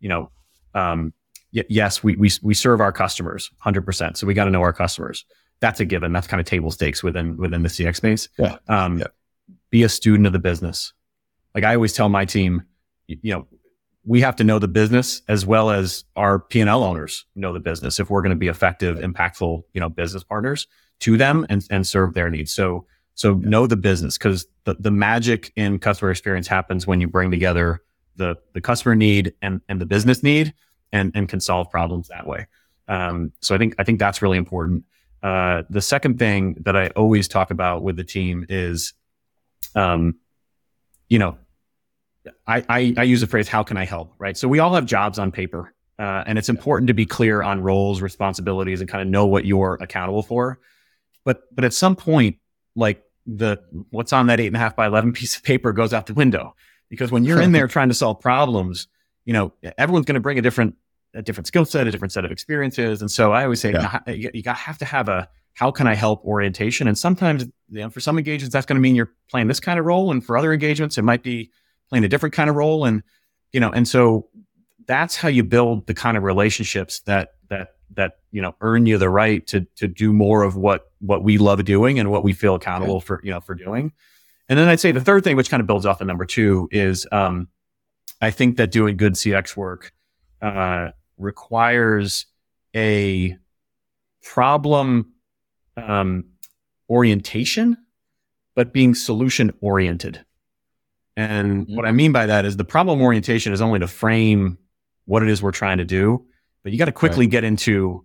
you 0.01 0.09
know, 0.09 0.31
um, 0.75 1.13
y- 1.55 1.65
yes, 1.69 2.03
we 2.03 2.17
we 2.17 2.31
we 2.43 2.55
serve 2.55 2.81
our 2.81 2.91
customers 2.91 3.51
100. 3.63 3.83
percent 3.83 4.17
So 4.17 4.27
we 4.27 4.35
got 4.35 4.47
to 4.47 4.51
know 4.51 4.63
our 4.63 4.73
customers. 4.73 5.25
That's 5.61 5.79
a 5.79 5.85
given. 5.85 6.13
That's 6.13 6.27
kind 6.27 6.41
of 6.41 6.47
table 6.47 6.71
stakes 6.71 7.03
within 7.03 7.37
within 7.37 7.63
the 7.63 7.69
CX 7.69 7.97
space. 7.97 8.29
Yeah. 8.39 8.57
Um, 8.67 8.99
yeah. 8.99 9.07
Be 9.71 9.83
a 9.83 9.89
student 9.89 10.27
of 10.27 10.33
the 10.33 10.39
business. 10.39 10.93
Like 11.55 11.65
I 11.65 11.75
always 11.75 11.93
tell 11.93 12.09
my 12.09 12.25
team, 12.25 12.63
you 13.07 13.35
know, 13.35 13.47
we 14.05 14.21
have 14.21 14.37
to 14.37 14.45
know 14.45 14.59
the 14.59 14.69
business 14.69 15.23
as 15.29 15.47
well 15.47 15.71
as 15.71 16.05
our 16.17 16.41
P&L 16.41 16.83
owners 16.83 17.25
know 17.35 17.53
the 17.53 17.61
business 17.61 18.01
if 18.01 18.11
we're 18.11 18.23
going 18.23 18.31
to 18.31 18.37
be 18.37 18.49
effective, 18.49 18.99
impactful, 18.99 19.63
you 19.73 19.81
know, 19.81 19.89
business 19.89 20.25
partners 20.25 20.67
to 21.01 21.17
them 21.17 21.47
and, 21.49 21.65
and 21.71 21.87
serve 21.87 22.15
their 22.15 22.29
needs. 22.29 22.53
So, 22.53 22.87
so 23.15 23.39
yeah. 23.39 23.49
know 23.49 23.67
the 23.67 23.77
business 23.77 24.19
because 24.19 24.47
the, 24.65 24.75
the 24.75 24.91
magic 24.91 25.53
in 25.55 25.79
customer 25.79 26.11
experience 26.11 26.49
happens 26.49 26.87
when 26.87 27.01
you 27.01 27.07
bring 27.07 27.31
together 27.31 27.83
the, 28.17 28.37
the 28.55 28.61
customer 28.61 28.95
need 28.95 29.35
and, 29.41 29.61
and 29.69 29.81
the 29.81 29.87
business 29.87 30.23
need 30.23 30.53
and, 30.93 31.13
and 31.15 31.29
can 31.29 31.41
solve 31.41 31.71
problems 31.71 32.09
that 32.09 32.27
way. 32.27 32.47
Um, 32.89 33.33
so 33.41 33.55
I 33.55 33.59
think, 33.59 33.75
I 33.79 33.85
think 33.85 34.01
that's 34.01 34.21
really 34.21 34.39
important. 34.39 34.85
Uh, 35.23 35.63
the 35.71 35.81
second 35.81 36.19
thing 36.19 36.57
that 36.63 36.77
I 36.77 36.89
always 36.89 37.29
talk 37.29 37.53
about 37.53 37.83
with 37.83 37.97
the 37.97 38.05
team 38.05 38.45
is, 38.49 38.93
um, 39.77 40.17
you 41.09 41.19
know, 41.19 41.39
I, 42.47 42.65
I, 42.69 42.95
I 42.99 43.03
use 43.03 43.21
the 43.21 43.27
phrase, 43.27 43.49
how 43.49 43.63
can 43.63 43.77
I 43.77 43.85
help? 43.85 44.15
Right. 44.19 44.37
So 44.37 44.49
we 44.49 44.59
all 44.59 44.75
have 44.75 44.87
jobs 44.87 45.19
on 45.19 45.33
paper. 45.33 45.75
Uh, 45.99 46.25
and 46.27 46.39
it's 46.39 46.49
important 46.49 46.89
to 46.89 46.95
be 46.95 47.07
clear 47.07 47.43
on 47.43 47.61
roles, 47.61 48.01
responsibilities, 48.01 48.81
and 48.81 48.89
kind 48.89 49.03
of 49.03 49.09
know 49.09 49.27
what 49.27 49.45
you're 49.45 49.79
accountable 49.81 50.23
for. 50.23 50.59
But 51.25 51.43
but 51.55 51.65
at 51.65 51.73
some 51.73 51.95
point, 51.95 52.39
like 52.75 53.05
the 53.27 53.59
what's 53.91 54.13
on 54.13 54.27
that 54.27 54.41
eight 54.41 54.49
and 54.49 54.57
a 54.57 54.59
half 54.59 54.75
by 54.75 54.87
eleven 54.87 55.13
piece 55.21 55.37
of 55.37 55.43
paper 55.43 55.73
goes 55.73 55.93
out 55.93 56.07
the 56.07 56.15
window 56.15 56.57
because 56.89 57.13
when 57.13 57.25
you're 57.25 57.41
in 57.41 57.53
there 57.53 57.69
trying 57.69 57.89
to 57.89 57.95
solve 57.95 58.21
problems, 58.21 58.89
you 59.25 59.33
know 59.33 59.53
everyone's 59.79 60.07
going 60.07 60.15
to 60.15 60.21
bring 60.21 60.39
a 60.39 60.43
different 60.43 60.75
a 61.15 61.23
different 61.23 61.47
skill 61.47 61.65
set, 61.65 61.87
a 61.87 61.91
different 61.91 62.11
set 62.11 62.25
of 62.25 62.33
experiences, 62.33 63.01
and 63.01 63.11
so 63.11 63.33
I 63.33 63.45
always 63.45 63.61
say 63.61 63.73
yeah. 63.73 64.01
you, 64.07 64.31
you 64.35 64.43
got 64.43 64.57
have 64.57 64.79
to 64.79 64.85
have 64.85 65.09
a 65.09 65.29
how 65.55 65.71
can 65.71 65.87
I 65.87 65.95
help 65.95 66.25
orientation. 66.25 66.89
And 66.89 66.97
sometimes, 66.97 67.45
you 67.45 67.81
know, 67.81 67.91
for 67.91 68.01
some 68.01 68.17
engagements, 68.17 68.55
that's 68.55 68.65
going 68.65 68.77
to 68.77 68.81
mean 68.81 68.97
you're 68.97 69.13
playing 69.31 69.49
this 69.49 69.61
kind 69.61 69.79
of 69.79 69.85
role, 69.85 70.11
and 70.11 70.25
for 70.25 70.37
other 70.37 70.53
engagements, 70.53 70.99
it 70.99 71.03
might 71.03 71.23
be 71.23 71.51
playing 71.93 72.05
a 72.05 72.09
different 72.09 72.35
kind 72.35 72.49
of 72.49 72.57
role. 72.57 72.87
And, 72.87 73.03
you 73.53 73.61
know, 73.61 73.71
and 73.71 73.87
so 73.87 74.29
that's 74.87 75.15
how 75.15 75.29
you 75.29 75.45
build 75.45 75.87
the 75.87 75.93
kind 75.93 76.17
of 76.17 76.23
relationships 76.23 77.01
that, 77.01 77.35
that, 77.51 77.75
that, 77.91 78.13
you 78.31 78.41
know, 78.41 78.55
earn 78.63 78.87
you 78.87 78.97
the 78.97 79.11
right 79.11 79.47
to, 79.49 79.67
to 79.77 79.87
do 79.87 80.11
more 80.11 80.43
of 80.43 80.57
what, 80.57 80.91
what 81.01 81.23
we 81.23 81.37
love 81.37 81.63
doing 81.67 81.99
and 81.99 82.11
what 82.11 82.25
we 82.25 82.33
feel 82.33 82.55
accountable 82.55 82.99
for, 83.03 83.21
you 83.23 83.31
know, 83.31 83.43
for 83.43 83.55
doing. 83.55 83.93
And 84.49 84.59
then 84.59 84.69
I'd 84.69 84.81
say 84.81 84.91
the 84.91 85.03
third 85.03 85.23
thing, 85.23 85.37
which 85.37 85.51
kind 85.51 85.61
of 85.61 85.67
builds 85.67 85.85
off 85.85 85.99
the 85.99 86.07
number 86.07 86.25
two 86.25 86.67
is, 86.73 87.07
um, 87.13 87.49
I 88.23 88.31
think 88.31 88.57
that 88.57 88.71
doing 88.71 88.97
good 88.97 89.13
CX 89.13 89.55
work, 89.55 89.93
uh, 90.41 90.93
requires 91.19 92.25
a 92.75 93.37
problem 94.23 95.13
um, 95.77 96.25
orientation, 96.89 97.77
but 98.55 98.73
being 98.73 98.95
solution 98.95 99.53
oriented. 99.61 100.25
And 101.17 101.67
Mhm. 101.67 101.77
what 101.77 101.85
I 101.87 101.93
mean 101.93 102.13
by 102.13 102.27
that 102.27 102.45
is 102.45 102.57
the 102.57 102.65
problem 102.65 103.01
orientation 103.03 103.53
is 103.53 103.61
only 103.61 103.79
to 103.81 103.87
frame 103.87 104.59
what 105.05 105.23
it 105.23 105.29
is 105.29 105.43
we're 105.43 105.51
trying 105.53 105.79
to 105.79 105.85
do, 105.85 106.25
but 106.63 106.73
you 106.73 106.79
got 106.79 106.87
to 106.87 106.93
quickly 106.93 107.27
get 107.27 107.45
into 107.45 108.05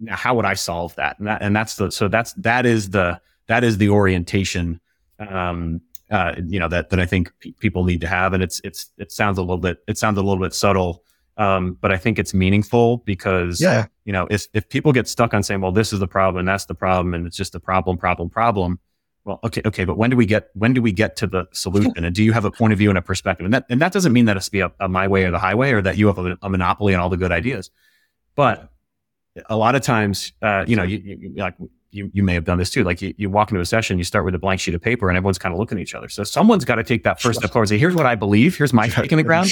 now, 0.00 0.16
how 0.16 0.34
would 0.36 0.44
I 0.44 0.54
solve 0.54 0.94
that? 0.94 1.18
And 1.18 1.26
that, 1.26 1.42
and 1.42 1.54
that's 1.54 1.74
the, 1.76 1.90
so 1.90 2.06
that's, 2.08 2.32
that 2.34 2.66
is 2.66 2.90
the, 2.90 3.20
that 3.48 3.64
is 3.64 3.78
the 3.78 3.88
orientation, 3.88 4.80
um, 5.18 5.80
uh, 6.10 6.34
you 6.46 6.58
know, 6.60 6.68
that, 6.68 6.90
that 6.90 7.00
I 7.00 7.06
think 7.06 7.32
pe- 7.40 7.50
people 7.52 7.84
need 7.84 8.00
to 8.02 8.06
have. 8.06 8.32
And 8.32 8.42
it's, 8.42 8.60
it's, 8.64 8.90
it 8.98 9.10
sounds 9.10 9.38
a 9.38 9.42
little 9.42 9.58
bit, 9.58 9.78
it 9.88 9.98
sounds 9.98 10.18
a 10.18 10.22
little 10.22 10.42
bit 10.42 10.54
subtle. 10.54 11.02
Um, 11.36 11.78
but 11.80 11.90
I 11.90 11.96
think 11.96 12.18
it's 12.18 12.32
meaningful 12.32 12.98
because, 12.98 13.60
Yeah. 13.60 13.86
you 14.04 14.12
know, 14.12 14.28
if, 14.30 14.46
if 14.54 14.68
people 14.68 14.92
get 14.92 15.08
stuck 15.08 15.34
on 15.34 15.42
saying, 15.42 15.60
well, 15.60 15.72
this 15.72 15.92
is 15.92 15.98
the 15.98 16.06
problem 16.06 16.38
and 16.40 16.48
that's 16.48 16.66
the 16.66 16.74
problem 16.74 17.14
and 17.14 17.26
it's 17.26 17.36
just 17.36 17.54
a 17.54 17.60
problem, 17.60 17.96
problem, 17.98 18.30
problem. 18.30 18.78
Well, 19.24 19.38
okay, 19.44 19.62
okay, 19.64 19.84
but 19.84 19.96
when 19.96 20.10
do 20.10 20.16
we 20.16 20.26
get 20.26 20.48
when 20.54 20.72
do 20.74 20.82
we 20.82 20.90
get 20.92 21.14
to 21.16 21.26
the 21.26 21.46
solution? 21.52 21.92
And 22.04 22.12
do 22.14 22.24
you 22.24 22.32
have 22.32 22.44
a 22.44 22.50
point 22.50 22.72
of 22.72 22.78
view 22.78 22.88
and 22.88 22.98
a 22.98 23.02
perspective? 23.02 23.44
And 23.44 23.54
that 23.54 23.66
and 23.70 23.80
that 23.80 23.92
doesn't 23.92 24.12
mean 24.12 24.24
that 24.24 24.36
it's 24.36 24.48
be 24.48 24.60
a, 24.60 24.72
a 24.80 24.88
my 24.88 25.06
way 25.06 25.24
or 25.24 25.30
the 25.30 25.38
highway 25.38 25.70
or 25.72 25.80
that 25.82 25.96
you 25.96 26.08
have 26.08 26.18
a, 26.18 26.36
a 26.42 26.48
monopoly 26.48 26.94
on 26.94 27.00
all 27.00 27.08
the 27.08 27.16
good 27.16 27.30
ideas. 27.32 27.70
But 28.34 28.68
a 29.48 29.56
lot 29.56 29.74
of 29.74 29.82
times, 29.82 30.32
uh, 30.42 30.64
you 30.66 30.74
know, 30.76 30.82
you, 30.82 30.98
you 31.04 31.34
like 31.36 31.54
you 31.90 32.10
you 32.12 32.22
may 32.24 32.34
have 32.34 32.44
done 32.44 32.58
this 32.58 32.70
too. 32.70 32.82
Like 32.82 33.00
you, 33.00 33.14
you 33.16 33.30
walk 33.30 33.50
into 33.50 33.60
a 33.60 33.66
session, 33.66 33.96
you 33.96 34.04
start 34.04 34.24
with 34.24 34.34
a 34.34 34.38
blank 34.38 34.58
sheet 34.60 34.74
of 34.74 34.82
paper, 34.82 35.08
and 35.08 35.16
everyone's 35.16 35.38
kind 35.38 35.52
of 35.52 35.58
looking 35.58 35.78
at 35.78 35.82
each 35.82 35.94
other. 35.94 36.08
So 36.08 36.24
someone's 36.24 36.64
got 36.64 36.76
to 36.76 36.84
take 36.84 37.04
that 37.04 37.20
first 37.20 37.38
step 37.40 37.52
forward. 37.52 37.64
and 37.64 37.68
Say, 37.68 37.78
here's 37.78 37.94
what 37.94 38.06
I 38.06 38.14
believe. 38.16 38.56
Here's 38.56 38.72
my 38.72 38.88
stake 38.88 39.12
in 39.12 39.18
the 39.18 39.22
ground 39.22 39.48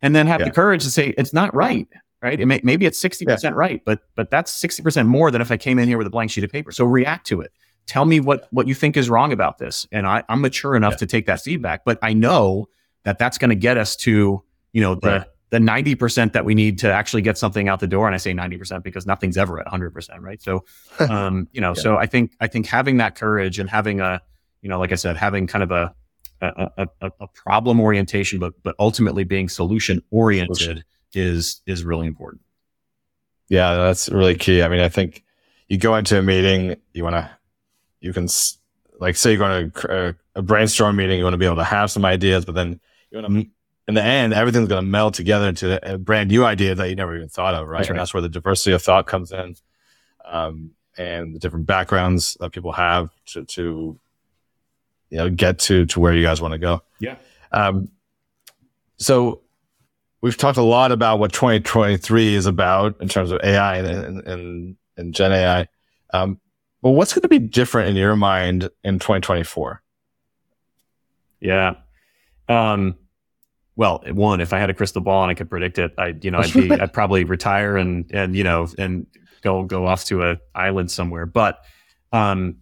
and 0.00 0.14
then 0.16 0.26
have 0.28 0.40
Yeah. 0.40 0.46
the 0.46 0.52
courage 0.52 0.82
to 0.84 0.90
say 0.90 1.12
it's 1.18 1.32
not 1.34 1.54
right 1.54 1.86
right 2.22 2.38
it 2.40 2.46
may, 2.46 2.60
maybe 2.62 2.86
it's 2.86 3.02
60% 3.02 3.54
right 3.54 3.82
but 3.84 4.00
but 4.14 4.30
that's 4.30 4.52
60% 4.62 5.06
more 5.06 5.30
than 5.30 5.40
if 5.40 5.50
i 5.50 5.56
came 5.56 5.78
in 5.78 5.88
here 5.88 5.96
with 5.98 6.06
a 6.06 6.10
blank 6.10 6.30
sheet 6.30 6.44
of 6.44 6.50
paper 6.50 6.70
so 6.70 6.84
react 6.84 7.26
to 7.28 7.40
it 7.40 7.50
tell 7.90 8.04
me 8.04 8.20
what 8.20 8.46
what 8.52 8.68
you 8.68 8.74
think 8.74 8.96
is 8.96 9.10
wrong 9.10 9.32
about 9.32 9.58
this 9.58 9.86
and 9.90 10.06
I, 10.06 10.22
i'm 10.28 10.40
mature 10.40 10.76
enough 10.76 10.92
Yeah. 10.94 10.98
to 10.98 11.06
take 11.06 11.26
that 11.26 11.40
feedback 11.40 11.84
but 11.84 11.98
i 12.02 12.12
know 12.12 12.68
that 13.02 13.18
that's 13.18 13.36
going 13.36 13.48
to 13.50 13.56
get 13.68 13.76
us 13.76 13.96
to 14.06 14.42
you 14.72 14.80
know 14.80 14.94
the 14.94 15.08
Right. 15.10 15.26
the 15.50 15.58
90% 15.58 16.32
that 16.34 16.44
we 16.44 16.54
need 16.54 16.78
to 16.78 16.92
actually 16.92 17.22
get 17.22 17.36
something 17.36 17.68
out 17.68 17.80
the 17.80 17.88
door 17.88 18.06
and 18.06 18.14
i 18.14 18.18
say 18.18 18.32
90% 18.32 18.84
because 18.84 19.04
nothing's 19.06 19.36
ever 19.36 19.58
at 19.58 19.66
100% 19.66 20.20
right 20.20 20.40
so 20.40 20.64
um 21.00 21.48
you 21.52 21.60
know 21.60 21.74
Yeah. 21.76 21.82
so 21.82 21.96
i 21.96 22.06
think 22.06 22.32
i 22.40 22.46
think 22.46 22.66
having 22.66 22.98
that 22.98 23.16
courage 23.16 23.58
and 23.58 23.68
having 23.68 24.00
a 24.00 24.22
you 24.62 24.68
know 24.68 24.78
like 24.78 24.92
i 24.92 24.96
said 25.04 25.16
having 25.16 25.46
kind 25.48 25.64
of 25.64 25.72
a 25.72 25.94
a, 26.42 26.70
a, 26.78 26.86
a- 27.02 27.12
a 27.20 27.26
problem 27.44 27.80
orientation, 27.80 28.38
but 28.38 28.54
but 28.62 28.74
ultimately 28.78 29.24
being 29.24 29.48
solution 29.50 30.02
oriented 30.10 30.84
is 31.12 31.60
is 31.66 31.84
really 31.84 32.06
important. 32.06 32.40
Yeah, 33.50 33.74
that's 33.74 34.08
really 34.08 34.36
key. 34.36 34.62
I 34.62 34.68
mean, 34.68 34.80
I 34.80 34.88
think 34.88 35.22
you 35.68 35.76
go 35.76 35.94
into 35.96 36.18
a 36.18 36.22
meeting, 36.22 36.76
you 36.94 37.04
want 37.04 37.16
to, 37.16 37.30
you 38.00 38.12
can, 38.12 38.28
like, 38.98 39.16
say 39.16 39.30
you're 39.32 39.38
going 39.38 39.70
to 39.70 40.08
a, 40.34 40.38
a 40.38 40.42
brainstorm 40.42 40.96
meeting, 40.96 41.18
you 41.18 41.24
want 41.24 41.34
to 41.34 41.38
be 41.38 41.44
able 41.44 41.56
to 41.56 41.64
have 41.64 41.90
some 41.90 42.04
ideas, 42.04 42.44
but 42.44 42.54
then 42.54 42.80
you 43.10 43.20
want 43.20 43.32
to, 43.32 43.46
in 43.88 43.94
the 43.94 44.02
end, 44.02 44.32
everything's 44.32 44.68
going 44.68 44.84
to 44.84 44.88
meld 44.88 45.14
together 45.14 45.48
into 45.48 45.92
a 45.92 45.98
brand 45.98 46.30
new 46.30 46.44
idea 46.44 46.74
that 46.74 46.88
you 46.88 46.94
never 46.94 47.16
even 47.16 47.28
thought 47.28 47.54
of, 47.54 47.66
right? 47.66 47.78
That's 47.78 47.90
And 47.90 47.98
that's 47.98 48.14
where 48.14 48.20
the 48.20 48.28
diversity 48.28 48.72
of 48.72 48.82
thought 48.82 49.06
comes 49.06 49.32
in, 49.32 49.56
um, 50.24 50.70
and 50.96 51.34
the 51.34 51.38
different 51.38 51.66
backgrounds 51.66 52.36
that 52.40 52.50
people 52.50 52.72
have 52.72 53.10
to, 53.26 53.44
to, 53.44 53.98
you 55.10 55.18
know, 55.18 55.30
get 55.30 55.58
to 55.60 55.86
to 55.86 56.00
where 56.00 56.14
you 56.14 56.22
guys 56.22 56.40
want 56.40 56.52
to 56.52 56.58
go. 56.58 56.82
Yeah. 57.00 57.16
Um, 57.52 57.88
so 58.96 59.40
we've 60.20 60.36
talked 60.36 60.58
a 60.58 60.62
lot 60.62 60.92
about 60.92 61.18
what 61.18 61.32
2023 61.32 62.34
is 62.34 62.46
about 62.46 63.00
in 63.00 63.08
terms 63.08 63.30
of 63.30 63.40
AI 63.42 63.76
and, 63.78 63.86
and, 63.88 64.26
and, 64.26 64.76
and 64.96 65.14
Gen 65.14 65.32
AI. 65.32 65.68
Um, 66.12 66.40
but 66.82 66.90
what's 66.90 67.12
going 67.12 67.22
to 67.22 67.28
be 67.28 67.38
different 67.38 67.88
in 67.90 67.96
your 67.96 68.16
mind 68.16 68.70
in 68.84 68.98
2024? 68.98 69.82
Yeah. 71.40 71.74
Um, 72.48 72.96
well, 73.76 74.02
one, 74.12 74.40
if 74.40 74.52
I 74.52 74.58
had 74.58 74.70
a 74.70 74.74
crystal 74.74 75.00
ball 75.00 75.22
and 75.22 75.30
I 75.30 75.34
could 75.34 75.48
predict 75.48 75.78
it, 75.78 75.92
I, 75.96 76.14
you 76.20 76.30
know, 76.30 76.38
I'd 76.38 76.52
be, 76.52 76.70
I'd 76.80 76.92
probably 76.92 77.24
retire 77.24 77.76
and, 77.76 78.10
and, 78.12 78.36
you 78.36 78.44
know, 78.44 78.68
and 78.78 79.06
go, 79.42 79.62
go 79.64 79.86
off 79.86 80.04
to 80.06 80.22
a 80.24 80.38
island 80.54 80.90
somewhere. 80.90 81.26
But, 81.26 81.60
um, 82.12 82.56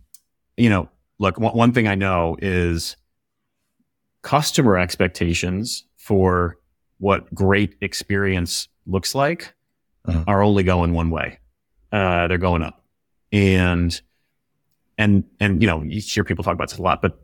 you 0.57 0.69
know, 0.71 0.89
look, 1.19 1.39
one, 1.41 1.57
one 1.57 1.73
thing 1.73 1.89
I 1.89 1.95
know 1.95 2.37
is 2.41 2.97
customer 4.23 4.77
expectations 4.79 5.85
for 5.97 6.57
what 6.99 7.33
great 7.35 7.77
experience 7.81 8.69
looks 8.87 9.15
like 9.15 9.55
Mhm. 10.07 10.25
are 10.27 10.43
only 10.43 10.63
going 10.63 10.95
one 10.95 11.11
way. 11.11 11.39
Uh, 11.93 12.29
they're 12.29 12.39
going 12.39 12.63
up. 12.63 12.83
And, 13.33 14.01
and, 14.99 15.25
and, 15.41 15.63
you 15.63 15.67
know, 15.67 15.83
you 15.83 16.01
hear 16.01 16.25
people 16.25 16.45
talk 16.45 16.55
about 16.55 16.69
this 16.69 16.79
a 16.79 16.83
lot, 16.83 17.01
but 17.01 17.19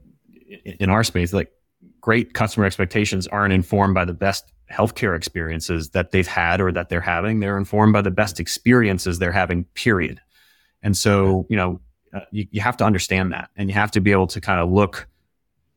in 0.64 0.88
our 0.88 1.04
space, 1.04 1.32
like 1.32 1.52
great 2.00 2.32
customer 2.32 2.64
expectations 2.64 3.26
aren't 3.26 3.52
informed 3.52 3.94
by 3.94 4.04
the 4.04 4.14
best 4.14 4.52
healthcare 4.72 5.16
experiences 5.16 5.90
that 5.90 6.10
they've 6.10 6.26
had 6.26 6.60
or 6.60 6.72
that 6.72 6.88
they're 6.88 7.00
having. 7.00 7.40
They're 7.40 7.58
informed 7.58 7.92
by 7.92 8.02
the 8.02 8.10
best 8.10 8.40
experiences 8.40 9.18
they're 9.18 9.32
having, 9.32 9.64
period. 9.74 10.20
And 10.82 10.96
so, 10.96 11.46
you 11.50 11.56
know, 11.56 11.80
uh, 12.14 12.20
you, 12.30 12.46
you 12.50 12.60
have 12.60 12.76
to 12.76 12.84
understand 12.84 13.32
that 13.32 13.50
and 13.56 13.68
you 13.68 13.74
have 13.74 13.90
to 13.92 14.00
be 14.00 14.12
able 14.12 14.28
to 14.28 14.40
kind 14.40 14.60
of 14.60 14.70
look, 14.70 15.08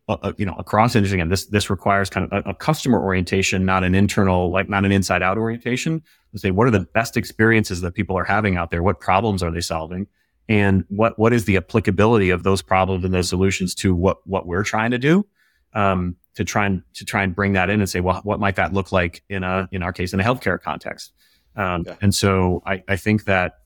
uh, 0.07 0.17
uh, 0.21 0.33
you 0.37 0.45
know, 0.45 0.55
across 0.57 0.95
industry. 0.95 1.17
Again, 1.17 1.29
this, 1.29 1.45
this 1.47 1.69
requires 1.69 2.09
kind 2.09 2.31
of 2.31 2.45
a, 2.45 2.49
a 2.51 2.53
customer 2.53 3.01
orientation, 3.01 3.65
not 3.65 3.83
an 3.83 3.95
internal, 3.95 4.51
like 4.51 4.69
not 4.69 4.85
an 4.85 4.91
inside 4.91 5.23
out 5.23 5.37
orientation 5.37 6.03
to 6.31 6.39
say, 6.39 6.51
what 6.51 6.67
are 6.67 6.71
the 6.71 6.81
best 6.93 7.17
experiences 7.17 7.81
that 7.81 7.93
people 7.93 8.17
are 8.17 8.23
having 8.23 8.55
out 8.55 8.69
there? 8.69 8.83
What 8.83 8.99
problems 8.99 9.41
are 9.41 9.51
they 9.51 9.61
solving? 9.61 10.07
And 10.49 10.85
what, 10.89 11.19
what 11.19 11.33
is 11.33 11.45
the 11.45 11.57
applicability 11.57 12.29
of 12.29 12.43
those 12.43 12.61
problems 12.61 13.03
and 13.03 13.13
those 13.13 13.27
solutions 13.27 13.75
to 13.75 13.93
what, 13.93 14.25
what 14.25 14.47
we're 14.47 14.63
trying 14.63 14.91
to 14.91 14.97
do? 14.97 15.25
um, 15.73 16.15
to 16.35 16.43
try 16.43 16.65
and 16.65 16.81
to 16.93 17.05
try 17.05 17.23
and 17.23 17.35
bring 17.35 17.53
that 17.53 17.69
in 17.69 17.79
and 17.79 17.89
say, 17.89 17.99
well, 17.99 18.21
what 18.23 18.39
might 18.39 18.55
that 18.55 18.73
look 18.73 18.91
like 18.91 19.23
in 19.29 19.43
a 19.43 19.69
in 19.71 19.83
our 19.83 19.93
case 19.93 20.13
in 20.13 20.19
a 20.19 20.23
healthcare 20.23 20.59
context? 20.61 21.13
Um, 21.55 21.83
Yeah. 21.85 21.95
And 22.01 22.13
so 22.13 22.61
I, 22.65 22.83
I 22.87 22.95
think 22.95 23.25
that 23.25 23.59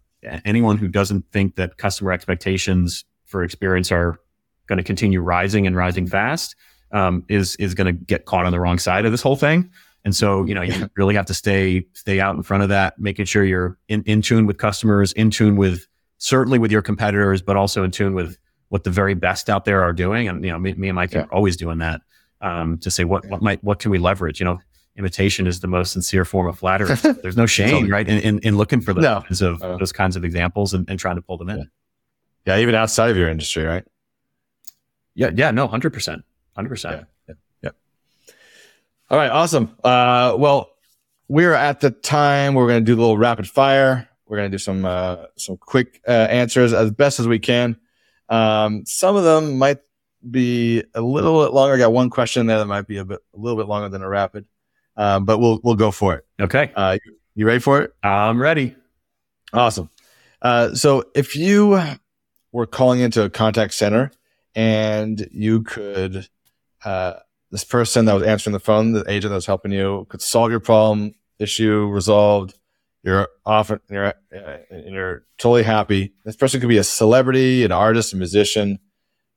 anyone 0.46 0.78
who 0.78 0.88
doesn't 0.88 1.26
think 1.32 1.56
that 1.56 1.78
customer 1.78 2.12
expectations 2.12 3.06
for 3.26 3.44
experience 3.44 3.92
are 3.92 4.20
going 4.68 4.78
to 4.78 4.84
continue 4.84 5.22
rising 5.22 5.66
and 5.66 5.76
rising 5.76 6.08
fast 6.08 6.56
um, 6.92 7.26
is 7.30 7.56
is 7.58 7.74
going 7.74 7.88
to 7.88 7.94
get 7.94 8.26
caught 8.26 8.46
on 8.46 8.52
the 8.52 8.60
wrong 8.60 8.78
side 8.78 9.06
of 9.06 9.12
this 9.12 9.22
whole 9.22 9.36
thing. 9.38 9.70
And 10.04 10.16
so 10.16 10.46
you 10.46 10.56
know 10.56 10.62
you 10.62 10.90
really 10.96 11.16
have 11.16 11.28
to 11.28 11.34
stay 11.34 11.86
stay 11.94 12.20
out 12.20 12.36
in 12.36 12.44
front 12.44 12.64
of 12.64 12.70
that, 12.70 13.00
making 13.00 13.26
sure 13.26 13.44
you're 13.44 13.78
in, 13.88 14.04
in 14.04 14.22
tune 14.22 14.46
with 14.46 14.58
customers, 14.58 15.14
in 15.14 15.30
tune 15.30 15.56
with 15.56 15.88
certainly 16.24 16.60
with 16.60 16.72
your 16.72 16.84
competitors, 16.84 17.42
but 17.42 17.56
also 17.58 17.84
in 17.84 17.90
tune 17.90 18.14
with 18.14 18.38
what 18.70 18.84
the 18.84 18.92
very 18.92 19.16
best 19.16 19.50
out 19.50 19.66
there 19.66 19.82
are 19.82 19.92
doing. 19.92 20.28
And, 20.28 20.46
you 20.46 20.52
know, 20.52 20.60
me, 20.60 20.74
me 20.74 20.88
and 20.90 20.96
Mike 20.96 21.14
Yeah. 21.14 21.22
are 21.24 21.34
always 21.34 21.58
doing 21.58 21.80
that, 21.80 22.02
um, 22.42 22.78
to 22.80 22.92
say 22.92 23.04
what, 23.06 23.26
what 23.26 23.42
might, 23.42 23.64
what 23.64 23.80
can 23.80 23.90
we 23.90 23.98
leverage? 23.98 24.40
You 24.40 24.46
know, 24.46 24.60
imitation 24.98 25.48
is 25.48 25.62
the 25.62 25.68
most 25.68 25.92
sincere 25.94 26.24
form 26.24 26.48
of 26.48 26.60
flattery. 26.60 26.94
There's 27.24 27.36
no 27.38 27.48
shame, 27.48 27.72
Totally. 27.72 27.92
right? 27.92 28.08
In, 28.08 28.20
in, 28.20 28.40
in 28.40 28.58
looking 28.58 28.82
for 28.82 28.94
those, 28.94 29.04
No. 29.04 29.22
kinds 29.22 29.42
of, 29.42 29.62
Uh. 29.64 29.78
those 29.78 29.92
kinds 29.92 30.16
of 30.16 30.24
examples 30.24 30.74
and, 30.76 30.88
and 30.90 31.00
trying 31.00 31.16
to 31.16 31.22
pull 31.24 31.38
them 31.38 31.50
in. 31.50 31.58
Yeah. 31.58 31.64
Yeah, 32.46 32.58
even 32.60 32.76
outside 32.76 33.10
of 33.10 33.18
your 33.18 33.30
industry, 33.30 33.64
right? 33.66 33.84
Yeah. 35.16 35.32
Yeah. 35.36 35.50
no, 35.52 35.68
hundred 35.68 35.92
percent. 35.94 36.24
Hundred 36.56 36.70
percent. 36.70 37.06
All 39.10 39.18
right, 39.18 39.30
awesome. 39.30 39.76
Uh, 39.84 40.36
well, 40.38 40.70
we're 41.28 41.54
at 41.54 41.82
the 41.82 41.92
time 41.92 42.54
we're 42.54 42.68
going 42.68 42.82
to 42.82 42.86
do 42.86 42.98
a 42.98 43.02
little 43.02 43.18
rapid 43.18 43.46
fire. 43.46 44.08
We're 44.32 44.38
going 44.38 44.50
to 44.50 44.56
do 44.56 44.60
some 44.60 44.86
uh, 44.86 45.26
some 45.36 45.58
quick 45.58 46.02
uh, 46.08 46.12
answers 46.12 46.72
as 46.72 46.90
best 46.90 47.20
as 47.20 47.28
we 47.28 47.38
can. 47.38 47.76
Um, 48.30 48.86
some 48.86 49.18
of 49.18 49.26
them 49.26 49.58
might 49.58 49.80
be 50.30 50.86
a 50.96 51.02
little 51.02 51.44
bit 51.44 51.54
longer. 51.54 51.76
I 51.76 51.78
got 51.78 51.92
one 51.92 52.10
question 52.10 52.46
there 52.46 52.58
that 52.58 52.66
might 52.66 52.88
be 52.88 52.96
a 52.96 53.04
bit 53.04 53.20
a 53.36 53.38
little 53.38 53.58
bit 53.58 53.68
longer 53.68 53.90
than 53.90 54.02
a 54.02 54.08
rapid, 54.08 54.46
um, 54.96 55.26
but 55.26 55.40
we'll 55.40 55.60
we'll 55.66 55.76
go 55.76 55.92
for 55.92 56.16
it. 56.16 56.26
Okay. 56.40 56.72
Uh, 56.74 56.98
you, 57.04 57.18
you 57.36 57.46
ready 57.46 57.60
for 57.60 57.82
it? 57.82 57.94
I'm 58.04 58.42
ready. 58.42 58.74
Awesome. 59.52 59.90
Uh, 60.42 60.76
so 60.76 61.04
if 61.14 61.36
you 61.36 61.78
were 62.54 62.66
calling 62.66 63.02
into 63.02 63.24
a 63.24 63.30
contact 63.30 63.74
center 63.74 64.14
and 64.56 65.28
you 65.34 65.64
could, 65.64 66.30
uh, 66.86 67.16
this 67.52 67.66
person 67.66 68.06
that 68.06 68.14
was 68.14 68.24
answering 68.24 68.54
the 68.54 68.62
phone, 68.62 68.94
the 68.94 69.04
agent 69.12 69.32
that 69.32 69.36
was 69.36 69.46
helping 69.46 69.74
you, 69.74 70.08
could 70.08 70.22
solve 70.22 70.52
your 70.52 70.62
problem, 70.62 71.16
issue 71.38 71.86
resolved. 71.88 72.56
You're 73.04 73.28
off, 73.46 73.72
you're, 73.90 74.06
uh, 74.08 74.14
and 74.70 74.94
you're 74.94 75.24
totally 75.40 75.64
happy. 75.64 76.14
This 76.24 76.36
person 76.36 76.60
could 76.60 76.70
be 76.70 76.78
a 76.78 76.84
celebrity, 76.84 77.64
an 77.66 77.72
artist, 77.72 78.14
a 78.14 78.18
musician. 78.18 78.78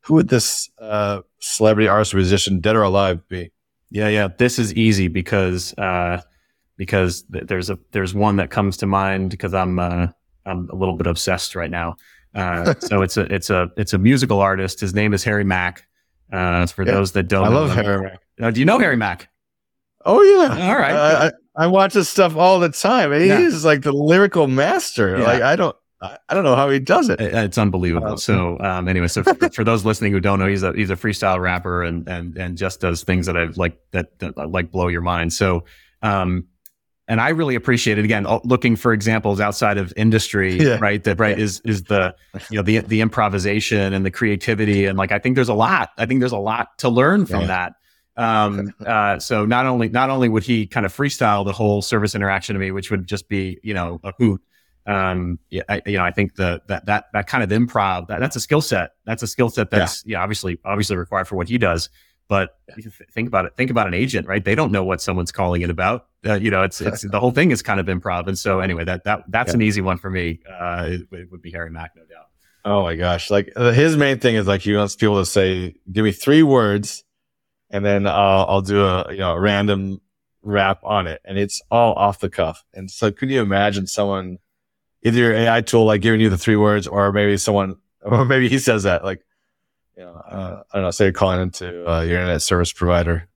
Who 0.01 0.13
would 0.15 0.27
this 0.29 0.69
uh, 0.79 1.21
celebrity, 1.39 1.87
artist, 1.87 2.13
or 2.13 2.17
musician, 2.17 2.59
dead 2.59 2.75
or 2.75 2.83
alive, 2.83 3.27
be? 3.27 3.51
Yeah, 3.89 4.07
yeah. 4.09 4.27
This 4.37 4.59
is 4.59 4.71
easy 4.75 5.07
because 5.07 5.73
uh, 5.79 6.21
because 6.77 7.23
th- 7.23 7.45
there's 7.47 7.71
a 7.71 7.79
there's 7.91 8.13
one 8.13 8.35
that 8.35 8.51
comes 8.51 8.77
to 8.77 8.85
mind 8.85 9.31
because 9.31 9.53
I'm 9.55 9.79
uh, 9.79 10.07
I'm 10.45 10.69
a 10.69 10.75
little 10.75 10.95
bit 10.95 11.07
obsessed 11.07 11.55
right 11.55 11.71
now. 11.71 11.95
Uh, 12.35 12.75
so 12.79 13.01
it's 13.01 13.17
a 13.17 13.21
it's 13.33 13.49
a 13.49 13.71
it's 13.77 13.93
a 13.93 13.97
musical 13.97 14.41
artist. 14.41 14.79
His 14.79 14.93
name 14.93 15.11
is 15.13 15.23
Harry 15.23 15.43
Mack. 15.43 15.87
Uh, 16.31 16.67
for 16.67 16.83
Yeah. 16.85 16.93
those 16.93 17.13
that 17.13 17.23
don't, 17.27 17.45
I 17.45 17.49
know 17.49 17.55
love 17.61 17.71
him. 17.75 17.85
Harry. 17.85 18.01
Mack. 18.03 18.19
Uh, 18.39 18.51
do 18.51 18.59
you 18.59 18.65
know 18.65 18.77
Harry 18.77 18.97
Mack? 18.97 19.29
Oh 20.05 20.21
yeah. 20.21 20.67
All 20.67 20.75
right. 20.77 20.93
I, 20.93 21.31
I, 21.57 21.67
watch 21.67 21.93
his 21.93 22.09
stuff 22.09 22.35
all 22.35 22.59
the 22.59 22.69
time. 22.69 23.11
He 23.13 23.27
Yeah. 23.27 23.39
is 23.39 23.63
like 23.65 23.81
the 23.81 23.91
lyrical 23.93 24.47
master. 24.47 25.17
Yeah. 25.17 25.23
Like 25.25 25.41
I 25.41 25.55
don't, 25.55 25.75
I, 26.01 26.33
don't 26.33 26.43
know 26.43 26.55
how 26.55 26.69
he 26.69 26.79
does 26.79 27.09
it. 27.09 27.19
It's 27.19 27.57
unbelievable. 27.57 28.09
Wow. 28.09 28.15
So 28.17 28.59
um, 28.59 28.87
anyway, 28.87 29.07
so 29.07 29.23
for, 29.23 29.33
for 29.49 29.63
those 29.63 29.85
listening 29.85 30.11
who 30.11 30.19
don't 30.19 30.37
know, 30.39 30.47
he's 30.47 30.61
a 30.63 30.73
he's 30.73 30.89
a 30.91 30.95
freestyle 30.95 31.39
rapper 31.39 31.83
and 31.83 32.07
and 32.07 32.37
and 32.37 32.57
just 32.57 32.81
does 32.81 33.03
things 33.03 33.25
that 33.25 33.35
I 33.37 33.45
like 33.55 33.79
that, 33.91 34.19
that 34.19 34.37
like 34.37 34.71
blow 34.71 34.87
your 34.87 35.01
mind. 35.01 35.33
So 35.33 35.63
um, 36.03 36.45
and 37.07 37.21
I 37.21 37.29
really 37.29 37.55
appreciate 37.55 37.97
it. 37.97 38.05
Again, 38.05 38.27
looking 38.43 38.75
for 38.75 38.91
examples 38.91 39.39
outside 39.39 39.77
of 39.77 39.93
industry, 39.95 40.57
Yeah. 40.59 40.77
right? 40.81 41.03
That 41.03 41.19
right 41.19 41.39
is 41.39 41.61
is 41.63 41.83
the 41.83 42.15
you 42.51 42.57
know 42.57 42.63
the 42.63 42.79
the 42.79 43.01
improvisation 43.01 43.93
and 43.93 44.05
the 44.05 44.11
creativity 44.11 44.85
and 44.85 44.97
like 44.97 45.11
I 45.11 45.19
think 45.19 45.35
there's 45.35 45.49
a 45.49 45.53
lot. 45.55 45.89
I 45.97 46.05
think 46.05 46.19
there's 46.19 46.31
a 46.33 46.37
lot 46.37 46.77
to 46.79 46.89
learn 46.89 47.25
from 47.25 47.41
Yeah. 47.41 47.47
that. 47.47 47.73
Um, 48.17 48.73
uh, 48.85 49.19
so 49.19 49.45
not 49.45 49.65
only 49.65 49.89
not 49.89 50.09
only 50.09 50.29
would 50.29 50.43
he 50.43 50.67
kind 50.67 50.85
of 50.85 50.95
freestyle 50.95 51.45
the 51.45 51.51
whole 51.51 51.81
service 51.81 52.15
interaction 52.15 52.53
to 52.53 52.59
me, 52.59 52.71
which 52.71 52.91
would 52.91 53.07
just 53.07 53.27
be 53.27 53.59
you 53.63 53.73
know 53.73 53.99
a 54.03 54.13
hoot. 54.17 54.41
Um, 54.87 55.39
yeah, 55.49 55.63
I, 55.67 55.81
you 55.85 55.97
know, 55.97 56.03
I 56.03 56.11
think 56.11 56.35
the 56.35 56.61
that 56.67 56.85
that 56.85 57.05
that 57.13 57.27
kind 57.27 57.43
of 57.43 57.49
improv 57.49 58.07
that, 58.07 58.19
that's 58.19 58.35
a 58.35 58.39
skill 58.39 58.61
set. 58.61 58.91
That's 59.05 59.23
a 59.23 59.27
skill 59.27 59.49
set 59.49 59.69
that's 59.71 60.03
yeah. 60.05 60.21
obviously 60.21 60.59
obviously 60.63 60.95
required 60.95 61.27
for 61.27 61.35
what 61.35 61.49
he 61.49 61.57
does. 61.57 61.89
But 62.27 62.57
think 63.11 63.27
about 63.27 63.45
it. 63.45 63.55
Think 63.55 63.69
about 63.69 63.85
an 63.87 63.93
agent, 63.93 64.27
right? 64.27 64.43
They 64.43 64.55
don't 64.55 64.71
know 64.71 64.83
what 64.83 64.99
someone's 64.99 65.31
calling 65.31 65.61
it 65.61 65.69
about. 65.69 66.07
Uh, 66.25 66.33
you 66.33 66.49
know, 66.49 66.63
it's 66.63 66.81
it's 66.81 67.01
the 67.11 67.19
whole 67.19 67.31
thing 67.31 67.51
is 67.51 67.61
kind 67.61 67.79
of 67.79 67.85
improv. 67.87 68.27
And 68.27 68.37
so 68.37 68.61
anyway, 68.61 68.83
that 68.85 69.03
that 69.03 69.23
that's 69.27 69.49
Yeah. 69.51 69.55
an 69.55 69.61
easy 69.61 69.81
one 69.81 69.97
for 69.97 70.09
me. 70.09 70.39
Uh, 70.49 70.85
it, 70.89 71.01
it 71.11 71.31
would 71.31 71.41
be 71.41 71.51
Harry 71.51 71.69
Mack, 71.69 71.91
no 71.95 72.01
doubt. 72.03 72.27
Oh 72.63 72.81
my 72.81 72.95
gosh! 72.95 73.29
Like 73.29 73.53
uh, 73.55 73.71
his 73.71 73.95
main 73.95 74.17
thing 74.19 74.35
is 74.35 74.47
like 74.47 74.61
he 74.61 74.75
wants 74.75 74.95
people 74.95 75.19
to 75.19 75.25
say, 75.25 75.75
"Give 75.91 76.03
me 76.03 76.11
three 76.11 76.41
words," 76.41 77.03
and 77.69 77.85
then 77.85 78.07
I'll 78.07 78.45
I'll 78.47 78.61
do 78.61 78.83
a 78.85 79.11
you 79.11 79.19
know 79.19 79.33
a 79.33 79.39
random 79.39 80.01
rap 80.41 80.79
on 80.83 81.07
it, 81.07 81.21
and 81.25 81.37
it's 81.37 81.61
all 81.69 81.93
off 81.93 82.19
the 82.19 82.29
cuff. 82.29 82.63
And 82.73 82.89
so, 82.89 83.11
could 83.11 83.29
you 83.29 83.41
imagine 83.41 83.87
someone, 83.87 84.37
either 85.03 85.17
your 85.17 85.33
AI 85.33 85.61
tool 85.61 85.85
like 85.85 86.01
giving 86.01 86.21
you 86.21 86.29
the 86.29 86.37
three 86.37 86.55
words, 86.55 86.87
or 86.87 87.11
maybe 87.11 87.37
someone, 87.37 87.77
or 88.01 88.25
maybe 88.25 88.47
he 88.47 88.59
says 88.59 88.83
that 88.83 89.03
like, 89.03 89.25
you 89.97 90.03
know, 90.03 90.13
uh, 90.13 90.63
I 90.71 90.77
don't 90.77 90.83
know, 90.83 90.91
say 90.91 91.05
you're 91.05 91.13
calling 91.13 91.41
into 91.41 91.89
uh, 91.89 92.01
your 92.01 92.17
internet 92.19 92.41
service 92.41 92.71
provider, 92.71 93.27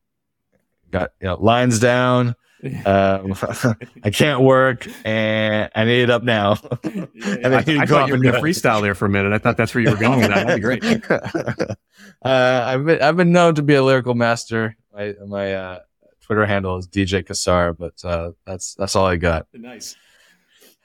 got 0.92 1.12
you 1.20 1.28
know 1.28 1.36
lines 1.36 1.80
down. 1.80 2.36
Um, 2.86 3.36
I 4.04 4.10
can't 4.10 4.41
work, 4.41 4.86
and 5.06 5.69
I 5.74 5.86
need 5.86 6.02
it 6.02 6.10
up 6.10 6.24
now. 6.24 6.58
and 6.84 7.08
then 7.13 7.54
I, 7.54 7.62
he'd 7.62 7.78
I 7.78 7.86
thought 7.86 8.10
you 8.10 8.13
were 8.15 8.22
going 8.22 8.36
to 8.36 8.41
freestyle 8.41 8.82
there 8.82 8.95
for 8.95 9.06
a 9.06 9.10
minute. 9.10 9.32
I 9.32 9.38
thought 9.38 9.56
that's 9.56 9.74
where 9.74 9.82
you 9.82 9.91
were 9.91 9.95
going 9.95 10.19
with 10.19 10.28
that. 10.28 10.45
That'd 10.45 10.58
be 10.58 10.62
great. 10.62 11.10
uh, 11.10 11.76
I've 12.22 12.86
been 12.86 13.02
I've 13.02 13.15
been 13.15 13.32
known 13.32 13.56
to 13.56 13.62
be 13.62 13.76
a 13.76 13.84
lyrical 13.84 14.13
master. 14.13 14.76
My 14.93 15.13
my 15.26 15.54
uh, 15.54 15.80
Twitter 16.22 16.45
handle 16.45 16.78
is 16.78 16.88
DJ 16.88 17.24
Ksar, 17.24 17.78
but 17.78 17.93
uh, 18.04 18.32
that's 18.45 18.76
that's 18.76 18.95
all 18.95 19.06
I 19.06 19.15
got. 19.15 19.48
Nice. 19.54 19.95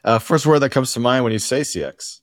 Uh, 0.05 0.19
first 0.19 0.47
word 0.47 0.61
that 0.61 0.71
comes 0.71 0.93
to 0.95 1.01
mind 1.01 1.25
when 1.25 1.33
you 1.33 1.39
say 1.39 1.63
CX. 1.63 2.21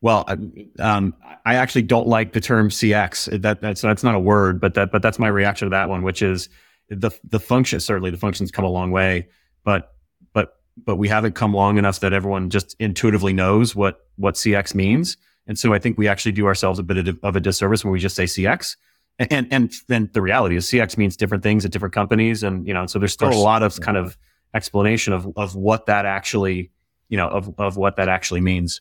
Well, 0.00 0.24
I, 0.28 0.36
um, 0.82 1.14
I 1.44 1.56
actually 1.56 1.82
don't 1.82 2.06
like 2.06 2.32
the 2.32 2.40
term 2.40 2.70
CX. 2.70 3.40
That 3.42 3.60
that's 3.60 3.82
that's 3.82 4.04
not 4.04 4.14
a 4.14 4.20
word, 4.20 4.60
but 4.60 4.74
that 4.74 4.92
but 4.92 5.02
that's 5.02 5.18
my 5.18 5.28
reaction 5.28 5.66
to 5.66 5.70
that 5.70 5.88
one, 5.88 6.02
which 6.02 6.22
is 6.22 6.48
the 6.88 7.10
the 7.24 7.40
function. 7.40 7.80
Certainly, 7.80 8.10
the 8.10 8.18
function's 8.18 8.50
come 8.50 8.64
a 8.64 8.70
long 8.70 8.90
way, 8.90 9.28
but 9.64 9.94
but 10.32 10.56
but 10.84 10.96
we 10.96 11.08
haven't 11.08 11.34
come 11.34 11.54
long 11.54 11.78
enough 11.78 12.00
that 12.00 12.12
everyone 12.12 12.50
just 12.50 12.76
intuitively 12.78 13.32
knows 13.32 13.74
what 13.74 14.06
what 14.16 14.34
CX 14.34 14.74
means. 14.74 15.16
And 15.46 15.58
so 15.58 15.72
I 15.72 15.78
think 15.78 15.96
we 15.96 16.08
actually 16.08 16.32
do 16.32 16.46
ourselves 16.46 16.78
a 16.78 16.82
bit 16.82 17.08
of, 17.08 17.18
of 17.22 17.36
a 17.36 17.40
disservice 17.40 17.82
when 17.82 17.92
we 17.92 17.98
just 17.98 18.14
say 18.14 18.24
CX. 18.24 18.76
And, 19.18 19.32
and 19.32 19.48
and 19.50 19.72
then 19.88 20.10
the 20.12 20.22
reality 20.22 20.56
is 20.56 20.66
CX 20.66 20.96
means 20.96 21.16
different 21.16 21.42
things 21.42 21.64
at 21.64 21.72
different 21.72 21.94
companies, 21.94 22.42
and 22.42 22.66
you 22.66 22.74
know, 22.74 22.86
so 22.86 22.98
there's 22.98 23.12
still 23.12 23.32
a 23.32 23.34
lot 23.34 23.62
of 23.62 23.80
kind 23.80 23.96
of 23.96 24.16
explanation 24.54 25.12
of 25.12 25.28
of 25.36 25.56
what 25.56 25.86
that 25.86 26.06
actually, 26.06 26.70
you 27.08 27.16
know, 27.16 27.28
of 27.28 27.52
of 27.58 27.76
what 27.76 27.96
that 27.96 28.08
actually 28.08 28.40
means. 28.40 28.80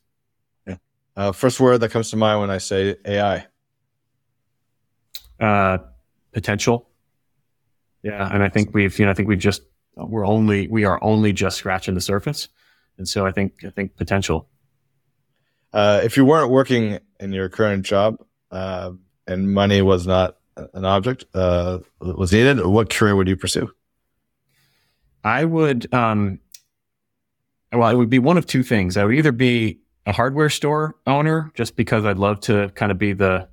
Uh, 1.15 1.31
first 1.31 1.59
word 1.59 1.79
that 1.79 1.89
comes 1.89 2.11
to 2.11 2.15
mind 2.15 2.39
when 2.39 2.51
I 2.51 2.59
say 2.59 2.95
AI. 3.03 3.47
uh, 5.39 5.79
potential. 6.31 6.87
Yeah, 8.03 8.29
and 8.31 8.43
I 8.43 8.49
think 8.49 8.73
we've 8.73 8.97
you 8.99 9.05
know 9.05 9.11
I 9.11 9.13
think 9.13 9.27
we've 9.27 9.39
just 9.39 9.63
we're 9.95 10.25
only 10.25 10.67
we 10.67 10.85
are 10.85 11.03
only 11.03 11.33
just 11.33 11.57
scratching 11.57 11.95
the 11.95 12.01
surface, 12.01 12.47
and 12.97 13.07
so 13.07 13.25
I 13.25 13.31
think 13.31 13.63
I 13.65 13.69
think 13.69 13.95
potential. 13.95 14.49
Uh, 15.73 16.01
if 16.03 16.15
you 16.15 16.25
weren't 16.25 16.49
working 16.49 16.99
in 17.19 17.33
your 17.33 17.49
current 17.49 17.85
job 17.85 18.23
uh, 18.51 18.91
and 19.27 19.53
money 19.53 19.81
was 19.81 20.07
not 20.07 20.37
an 20.73 20.85
object 20.85 21.25
uh, 21.33 21.79
was 21.99 22.31
needed, 22.31 22.65
what 22.65 22.89
career 22.89 23.15
would 23.15 23.27
you 23.27 23.35
pursue? 23.35 23.69
I 25.23 25.43
would 25.43 25.93
um, 25.93 26.39
well 27.73 27.89
it 27.89 27.95
would 27.95 28.09
be 28.09 28.19
one 28.19 28.37
of 28.37 28.45
two 28.45 28.63
things. 28.63 28.97
I 28.97 29.03
would 29.03 29.15
either 29.15 29.31
be 29.31 29.79
a 30.05 30.13
hardware 30.13 30.49
store 30.49 30.95
owner 31.05 31.51
just 31.53 31.75
because 31.75 32.05
I'd 32.05 32.17
love 32.17 32.39
to 32.41 32.69
kind 32.75 32.91
of 32.91 32.97
be 32.97 33.13
the 33.13 33.49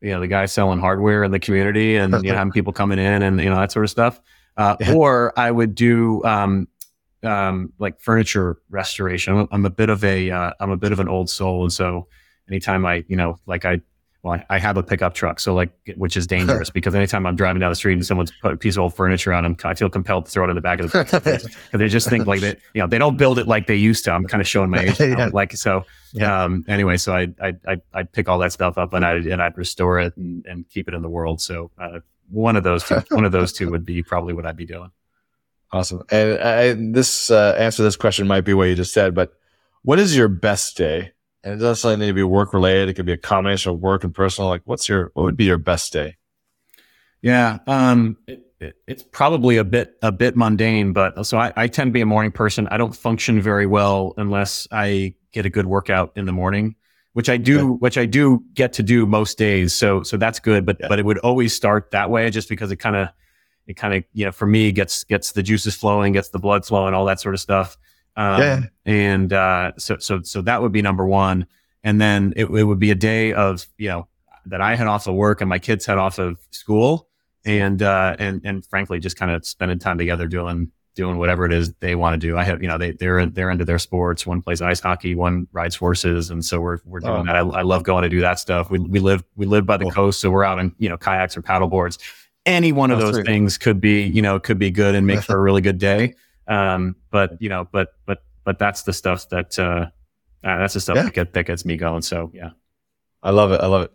you 0.00 0.10
know 0.10 0.20
the 0.20 0.26
guy 0.28 0.46
selling 0.46 0.78
hardware 0.78 1.24
in 1.24 1.30
the 1.30 1.40
community 1.40 1.96
and 1.96 2.12
you 2.24 2.30
know 2.30 2.36
having 2.36 2.52
people 2.52 2.72
coming 2.72 2.98
in 2.98 3.22
and 3.22 3.40
you 3.40 3.50
know 3.50 3.56
that 3.56 3.72
sort 3.72 3.84
of 3.84 3.90
stuff. 3.90 4.20
Uh, 4.56 4.76
Yeah. 4.80 4.94
Or 4.94 5.32
I 5.38 5.50
would 5.50 5.74
do 5.74 6.22
um, 6.24 6.66
um, 7.22 7.72
like 7.78 8.00
furniture 8.00 8.58
restoration. 8.70 9.36
I'm, 9.36 9.48
I'm 9.52 9.66
a 9.66 9.70
bit 9.70 9.88
of 9.88 10.04
a 10.04 10.30
uh, 10.30 10.52
I'm 10.60 10.70
a 10.70 10.76
bit 10.76 10.92
of 10.92 11.00
an 11.00 11.08
old 11.08 11.30
soul, 11.30 11.62
and 11.62 11.72
so 11.72 12.08
anytime 12.48 12.84
I 12.86 13.04
you 13.08 13.16
know 13.16 13.38
like 13.46 13.64
I 13.64 13.80
well 14.22 14.34
I, 14.34 14.56
I 14.56 14.58
have 14.58 14.76
a 14.76 14.82
pickup 14.82 15.14
truck, 15.14 15.40
so 15.40 15.54
like 15.54 15.70
which 15.96 16.16
is 16.16 16.26
dangerous 16.26 16.70
because 16.78 16.94
anytime 16.94 17.26
I'm 17.26 17.36
driving 17.36 17.60
down 17.60 17.70
the 17.70 17.76
street 17.76 17.94
and 17.94 18.04
someone's 18.04 18.32
put 18.42 18.52
a 18.52 18.56
piece 18.56 18.76
of 18.76 18.80
old 18.82 18.94
furniture 18.94 19.32
on, 19.32 19.44
I'm, 19.44 19.56
I 19.64 19.74
feel 19.74 19.88
compelled 19.88 20.26
to 20.26 20.30
throw 20.30 20.44
it 20.44 20.50
in 20.50 20.56
the 20.56 20.60
back 20.60 20.80
of 20.80 20.90
the 20.90 21.04
because 21.04 21.50
they 21.72 21.88
just 21.88 22.08
think 22.08 22.26
like 22.26 22.40
that 22.40 22.58
you 22.74 22.80
know 22.80 22.86
they 22.86 22.98
don't 22.98 23.16
build 23.16 23.38
it 23.38 23.46
like 23.46 23.66
they 23.66 23.76
used 23.76 24.04
to. 24.04 24.12
I'm 24.12 24.24
kind 24.24 24.40
of 24.40 24.48
showing 24.48 24.70
my 24.70 24.80
age. 24.84 25.00
Yeah. 25.00 25.30
like 25.32 25.52
so. 25.52 25.84
Yeah. 26.12 26.44
Um, 26.44 26.64
anyway, 26.68 26.96
so 26.96 27.14
I 27.14 27.28
I 27.40 27.54
I 27.66 27.76
I'd 27.94 28.12
pick 28.12 28.28
all 28.28 28.38
that 28.38 28.52
stuff 28.52 28.78
up 28.78 28.92
and 28.92 29.04
I 29.04 29.14
and 29.14 29.42
I'd 29.42 29.56
restore 29.56 30.00
it 30.00 30.16
and, 30.16 30.44
and 30.46 30.68
keep 30.68 30.88
it 30.88 30.94
in 30.94 31.02
the 31.02 31.10
world. 31.10 31.40
So 31.40 31.70
uh, 31.78 32.00
one 32.30 32.56
of 32.56 32.64
those 32.64 32.84
two, 32.84 33.02
one 33.10 33.24
of 33.24 33.32
those 33.32 33.52
two 33.52 33.70
would 33.70 33.84
be 33.84 34.02
probably 34.02 34.34
what 34.34 34.46
I'd 34.46 34.56
be 34.56 34.66
doing. 34.66 34.90
Awesome. 35.70 36.02
And 36.10 36.38
I, 36.40 36.72
this 36.92 37.30
uh, 37.30 37.54
answer 37.58 37.82
this 37.82 37.96
question 37.96 38.26
might 38.26 38.42
be 38.42 38.54
what 38.54 38.64
you 38.64 38.74
just 38.74 38.92
said, 38.92 39.14
but 39.14 39.34
what 39.82 39.98
is 39.98 40.16
your 40.16 40.28
best 40.28 40.76
day? 40.76 41.12
And 41.44 41.54
it 41.54 41.56
doesn't 41.56 41.70
necessarily 41.70 42.00
need 42.00 42.06
to 42.08 42.14
be 42.14 42.22
work 42.24 42.52
related. 42.52 42.88
It 42.88 42.94
could 42.94 43.06
be 43.06 43.12
a 43.12 43.16
combination 43.16 43.72
of 43.72 43.78
work 43.78 44.04
and 44.04 44.14
personal. 44.14 44.48
Like, 44.50 44.62
what's 44.64 44.88
your 44.88 45.10
what 45.14 45.22
would 45.24 45.36
be 45.36 45.44
your 45.44 45.58
best 45.58 45.92
day? 45.92 46.16
Yeah, 47.22 47.58
um, 47.66 48.16
it, 48.26 48.44
it, 48.60 48.76
it's 48.86 49.02
probably 49.02 49.56
a 49.56 49.64
bit 49.64 49.96
a 50.02 50.12
bit 50.12 50.36
mundane, 50.36 50.92
but 50.92 51.24
so 51.26 51.38
I, 51.38 51.52
I 51.56 51.66
tend 51.68 51.88
to 51.88 51.92
be 51.92 52.00
a 52.00 52.06
morning 52.06 52.32
person. 52.32 52.68
I 52.70 52.76
don't 52.76 52.94
function 52.94 53.40
very 53.40 53.66
well 53.66 54.14
unless 54.16 54.68
I 54.70 55.14
get 55.32 55.46
a 55.46 55.50
good 55.50 55.66
workout 55.66 56.12
in 56.16 56.26
the 56.26 56.32
morning, 56.32 56.74
which 57.12 57.28
I 57.28 57.36
do, 57.36 57.72
which 57.74 57.98
I 57.98 58.06
do 58.06 58.42
get 58.54 58.72
to 58.74 58.82
do 58.82 59.06
most 59.06 59.38
days. 59.38 59.72
So 59.72 60.02
so 60.02 60.16
that's 60.16 60.40
good, 60.40 60.64
but 60.66 60.76
Yeah. 60.80 60.88
but 60.88 60.98
it 60.98 61.04
would 61.04 61.18
always 61.18 61.54
start 61.54 61.90
that 61.92 62.10
way, 62.10 62.30
just 62.30 62.48
because 62.48 62.70
it 62.72 62.76
kind 62.76 62.96
of 62.96 63.08
it 63.66 63.74
kind 63.76 63.94
of 63.94 64.04
you 64.12 64.24
know 64.24 64.32
for 64.32 64.46
me 64.46 64.70
gets 64.72 65.04
gets 65.04 65.32
the 65.32 65.42
juices 65.42 65.74
flowing, 65.74 66.12
gets 66.12 66.30
the 66.30 66.38
blood 66.38 66.64
flowing, 66.64 66.94
all 66.94 67.04
that 67.06 67.20
sort 67.20 67.34
of 67.34 67.40
stuff. 67.40 67.76
Um, 68.18 68.40
Yeah. 68.42 68.60
and 68.84 69.32
uh, 69.32 69.72
so 69.78 69.96
so 69.98 70.20
so 70.22 70.42
that 70.42 70.60
would 70.60 70.72
be 70.72 70.82
number 70.82 71.06
one, 71.06 71.46
and 71.84 72.00
then 72.00 72.32
it, 72.36 72.46
it 72.46 72.64
would 72.64 72.78
be 72.80 72.90
a 72.90 72.94
day 72.96 73.32
of 73.32 73.66
you 73.78 73.88
know 73.88 74.08
that 74.46 74.60
I 74.60 74.74
had 74.76 74.86
off 74.88 75.06
of 75.06 75.14
work 75.14 75.40
and 75.40 75.48
my 75.48 75.58
kids 75.58 75.86
had 75.86 75.98
off 75.98 76.18
of 76.18 76.38
school 76.50 77.08
and 77.46 77.80
uh, 77.82 78.16
and 78.18 78.40
and 78.44 78.66
frankly, 78.66 78.98
just 78.98 79.16
kind 79.16 79.30
of 79.30 79.46
spending 79.46 79.78
time 79.78 79.96
together 79.98 80.26
doing 80.26 80.70
doing 80.96 81.16
whatever 81.16 81.46
it 81.46 81.52
is 81.52 81.72
they 81.74 81.94
want 81.94 82.20
to 82.20 82.26
do. 82.26 82.36
I 82.36 82.42
have 82.42 82.60
you 82.60 82.66
know 82.66 82.76
they 82.76 82.90
they're 82.90 83.24
they're 83.26 83.50
into 83.50 83.64
their 83.64 83.78
sports. 83.78 84.26
One 84.26 84.42
plays 84.42 84.60
ice 84.60 84.80
hockey, 84.80 85.14
one 85.14 85.46
rides 85.52 85.76
horses, 85.76 86.30
and 86.30 86.44
so 86.44 86.60
we're 86.60 86.78
we're 86.84 86.98
doing 86.98 87.20
Oh. 87.20 87.24
that. 87.24 87.36
I, 87.36 87.40
I 87.40 87.62
love 87.62 87.84
going 87.84 88.02
to 88.02 88.08
do 88.08 88.20
that 88.22 88.40
stuff. 88.40 88.68
We 88.68 88.80
we 88.80 88.98
live 88.98 89.22
we 89.36 89.46
live 89.46 89.64
by 89.64 89.76
the 89.76 89.84
Cool. 89.84 89.92
coast, 89.92 90.20
so 90.20 90.28
we're 90.30 90.42
out 90.44 90.58
on 90.58 90.74
you 90.78 90.88
know 90.88 90.96
kayaks 90.96 91.36
or 91.36 91.42
paddle 91.42 91.68
boards. 91.68 91.98
Any 92.46 92.72
one 92.72 92.90
of 92.90 92.98
those 92.98 93.20
things 93.24 93.58
could 93.58 93.80
be 93.80 94.02
you 94.02 94.22
know 94.22 94.40
could 94.40 94.58
be 94.58 94.72
good 94.72 94.96
and 94.96 95.06
make 95.06 95.20
for 95.22 95.36
a 95.36 95.40
really 95.40 95.60
good 95.60 95.78
day. 95.78 96.14
Um, 96.48 96.96
but 97.10 97.40
you 97.40 97.48
know, 97.48 97.68
but 97.70 97.92
but 98.06 98.22
but 98.44 98.58
that's 98.58 98.82
the 98.82 98.92
stuff 98.92 99.28
that 99.28 99.58
uh, 99.58 99.62
uh 99.62 100.58
that's 100.58 100.74
the 100.74 100.80
stuff 100.80 100.96
Yeah. 100.96 101.02
that, 101.04 101.12
get, 101.12 101.32
that 101.34 101.44
gets 101.44 101.64
me 101.64 101.76
going. 101.76 102.02
So 102.02 102.30
yeah. 102.34 102.50
I 103.22 103.30
love 103.30 103.52
it. 103.52 103.60
I 103.60 103.66
love 103.66 103.82
it. 103.82 103.92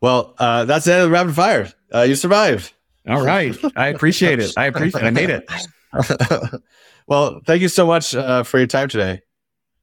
Well, 0.00 0.34
uh, 0.38 0.64
that's 0.64 0.86
the 0.86 0.94
end 0.94 1.02
of 1.02 1.08
the 1.08 1.12
rapid 1.12 1.34
fire. 1.34 1.72
Uh, 1.94 2.02
you 2.02 2.14
survived. 2.14 2.72
All 3.08 3.22
right. 3.24 3.56
I 3.76 3.88
appreciate 3.88 4.40
it. 4.40 4.52
I 4.56 4.66
appreciate 4.66 5.02
it. 5.02 5.06
I 5.06 5.10
made 5.10 5.30
it. 5.30 5.48
well, 7.06 7.40
thank 7.46 7.62
you 7.62 7.68
so 7.68 7.86
much 7.86 8.14
uh, 8.14 8.42
for 8.42 8.58
your 8.58 8.66
time 8.66 8.88
today. 8.88 9.22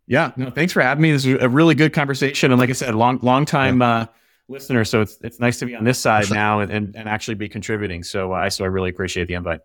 Yeah, 0.07 0.31
no, 0.35 0.49
thanks 0.49 0.73
for 0.73 0.81
having 0.81 1.01
me. 1.01 1.11
This 1.11 1.25
was 1.25 1.41
a 1.41 1.47
really 1.47 1.75
good 1.75 1.93
conversation, 1.93 2.51
and 2.51 2.59
like 2.59 2.69
I 2.69 2.73
said, 2.73 2.93
long 2.95 3.19
long 3.21 3.45
time 3.45 3.81
uh, 3.81 4.07
listener. 4.49 4.83
So 4.83 5.01
it's 5.01 5.17
it's 5.21 5.39
nice 5.39 5.59
to 5.59 5.65
be 5.65 5.75
on 5.75 5.85
this 5.85 5.99
side 5.99 6.29
now 6.29 6.59
and, 6.59 6.71
and, 6.71 6.95
and 6.95 7.07
actually 7.07 7.35
be 7.35 7.47
contributing. 7.47 8.03
So 8.03 8.33
I 8.33 8.49
so 8.49 8.65
I 8.65 8.67
really 8.67 8.89
appreciate 8.89 9.27
the 9.27 9.35
invite. 9.35 9.61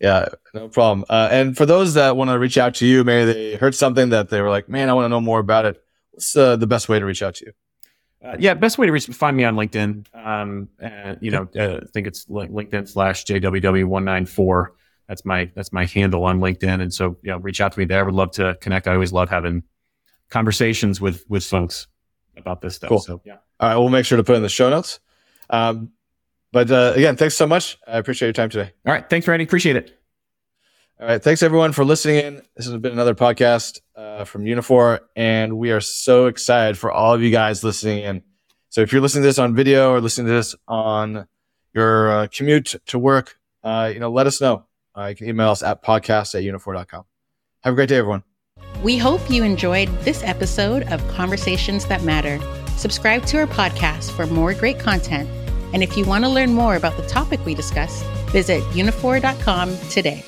Yeah, 0.00 0.28
no 0.54 0.68
problem. 0.68 1.04
Uh, 1.08 1.28
and 1.30 1.56
for 1.56 1.66
those 1.66 1.94
that 1.94 2.16
want 2.16 2.30
to 2.30 2.38
reach 2.38 2.56
out 2.56 2.74
to 2.76 2.86
you, 2.86 3.02
maybe 3.02 3.32
they 3.32 3.56
heard 3.56 3.74
something 3.74 4.10
that 4.10 4.30
they 4.30 4.40
were 4.40 4.50
like, 4.50 4.68
"Man, 4.68 4.88
I 4.88 4.92
want 4.92 5.06
to 5.06 5.08
know 5.08 5.20
more 5.20 5.40
about 5.40 5.64
it." 5.64 5.82
What's 6.12 6.36
uh, 6.36 6.56
the 6.56 6.66
best 6.66 6.88
way 6.88 6.98
to 6.98 7.04
reach 7.04 7.22
out 7.22 7.34
to 7.36 7.46
you? 7.46 7.52
Uh, 8.24 8.36
yeah, 8.38 8.54
best 8.54 8.78
way 8.78 8.86
to 8.86 8.92
reach 8.92 9.06
find 9.06 9.36
me 9.36 9.44
on 9.44 9.54
LinkedIn. 9.54 10.06
Um, 10.12 10.68
and, 10.80 11.18
you 11.20 11.30
know, 11.30 11.48
uh, 11.56 11.80
I 11.82 11.86
think 11.92 12.06
it's 12.06 12.26
LinkedIn 12.26 12.88
slash 12.88 13.24
JWW 13.24 13.84
one 13.84 14.04
nine 14.04 14.26
four. 14.26 14.74
That's 15.08 15.24
my 15.24 15.50
that's 15.54 15.72
my 15.72 15.86
handle 15.86 16.24
on 16.24 16.40
LinkedIn, 16.40 16.82
and 16.82 16.92
so 16.92 17.16
yeah, 17.22 17.38
reach 17.40 17.60
out 17.60 17.72
to 17.72 17.78
me 17.78 17.84
there. 17.84 18.00
I 18.00 18.02
would 18.02 18.14
love 18.14 18.32
to 18.32 18.56
connect. 18.60 18.86
I 18.88 18.94
always 18.94 19.12
love 19.12 19.30
having 19.30 19.62
conversations 20.30 21.00
with 21.00 21.24
with 21.28 21.44
folks 21.44 21.86
about 22.36 22.60
this 22.60 22.76
stuff. 22.76 22.88
Cool. 22.88 23.00
So 23.00 23.20
yeah. 23.24 23.38
All 23.60 23.68
right, 23.68 23.76
we'll 23.76 23.88
make 23.88 24.04
sure 24.04 24.16
to 24.16 24.24
put 24.24 24.36
in 24.36 24.42
the 24.42 24.48
show 24.48 24.68
notes. 24.70 25.00
Um, 25.50 25.92
but 26.52 26.70
uh, 26.70 26.92
again, 26.96 27.16
thanks 27.16 27.34
so 27.34 27.46
much. 27.46 27.78
I 27.86 27.98
appreciate 27.98 28.28
your 28.28 28.32
time 28.32 28.50
today. 28.50 28.72
All 28.86 28.92
right. 28.92 29.08
Thanks, 29.08 29.28
Randy. 29.28 29.44
Appreciate 29.44 29.76
it. 29.76 29.98
All 31.00 31.06
right. 31.06 31.22
Thanks 31.22 31.42
everyone 31.42 31.72
for 31.72 31.84
listening 31.84 32.16
in. 32.16 32.42
This 32.56 32.66
has 32.66 32.76
been 32.76 32.92
another 32.92 33.14
podcast 33.14 33.80
uh, 33.94 34.24
from 34.24 34.44
Uniphore, 34.44 35.00
and 35.14 35.56
we 35.58 35.70
are 35.70 35.80
so 35.80 36.26
excited 36.26 36.76
for 36.76 36.90
all 36.90 37.14
of 37.14 37.22
you 37.22 37.30
guys 37.30 37.62
listening 37.62 38.02
in. 38.02 38.22
So 38.70 38.80
if 38.80 38.92
you're 38.92 39.00
listening 39.00 39.22
to 39.22 39.28
this 39.28 39.38
on 39.38 39.54
video 39.54 39.92
or 39.92 40.00
listening 40.00 40.26
to 40.26 40.32
this 40.32 40.54
on 40.66 41.26
your 41.74 42.10
uh, 42.10 42.26
commute 42.32 42.74
to 42.86 42.98
work, 42.98 43.38
uh, 43.62 43.90
you 43.92 44.00
know, 44.00 44.10
let 44.10 44.26
us 44.26 44.40
know. 44.40 44.66
Uh, 44.96 45.06
you 45.06 45.16
can 45.16 45.28
email 45.28 45.50
us 45.50 45.62
at 45.62 45.82
podcast 45.82 46.34
at 46.34 46.42
uniphore.com. 46.42 47.04
Have 47.62 47.72
a 47.72 47.74
great 47.74 47.88
day, 47.88 47.96
everyone. 47.96 48.24
We 48.82 48.96
hope 48.98 49.30
you 49.30 49.44
enjoyed 49.44 49.88
this 50.00 50.22
episode 50.22 50.84
of 50.84 51.06
Conversations 51.08 51.86
That 51.86 52.02
Matter. 52.02 52.40
Subscribe 52.76 53.24
to 53.26 53.38
our 53.38 53.46
podcast 53.46 54.12
for 54.12 54.26
more 54.26 54.54
great 54.54 54.78
content. 54.78 55.28
And 55.72 55.82
if 55.82 55.96
you 55.96 56.04
want 56.04 56.24
to 56.24 56.30
learn 56.30 56.54
more 56.54 56.76
about 56.76 56.96
the 56.96 57.06
topic 57.06 57.44
we 57.44 57.54
discussed, 57.54 58.04
visit 58.30 58.62
uniphore.com 58.74 59.76
today. 59.90 60.24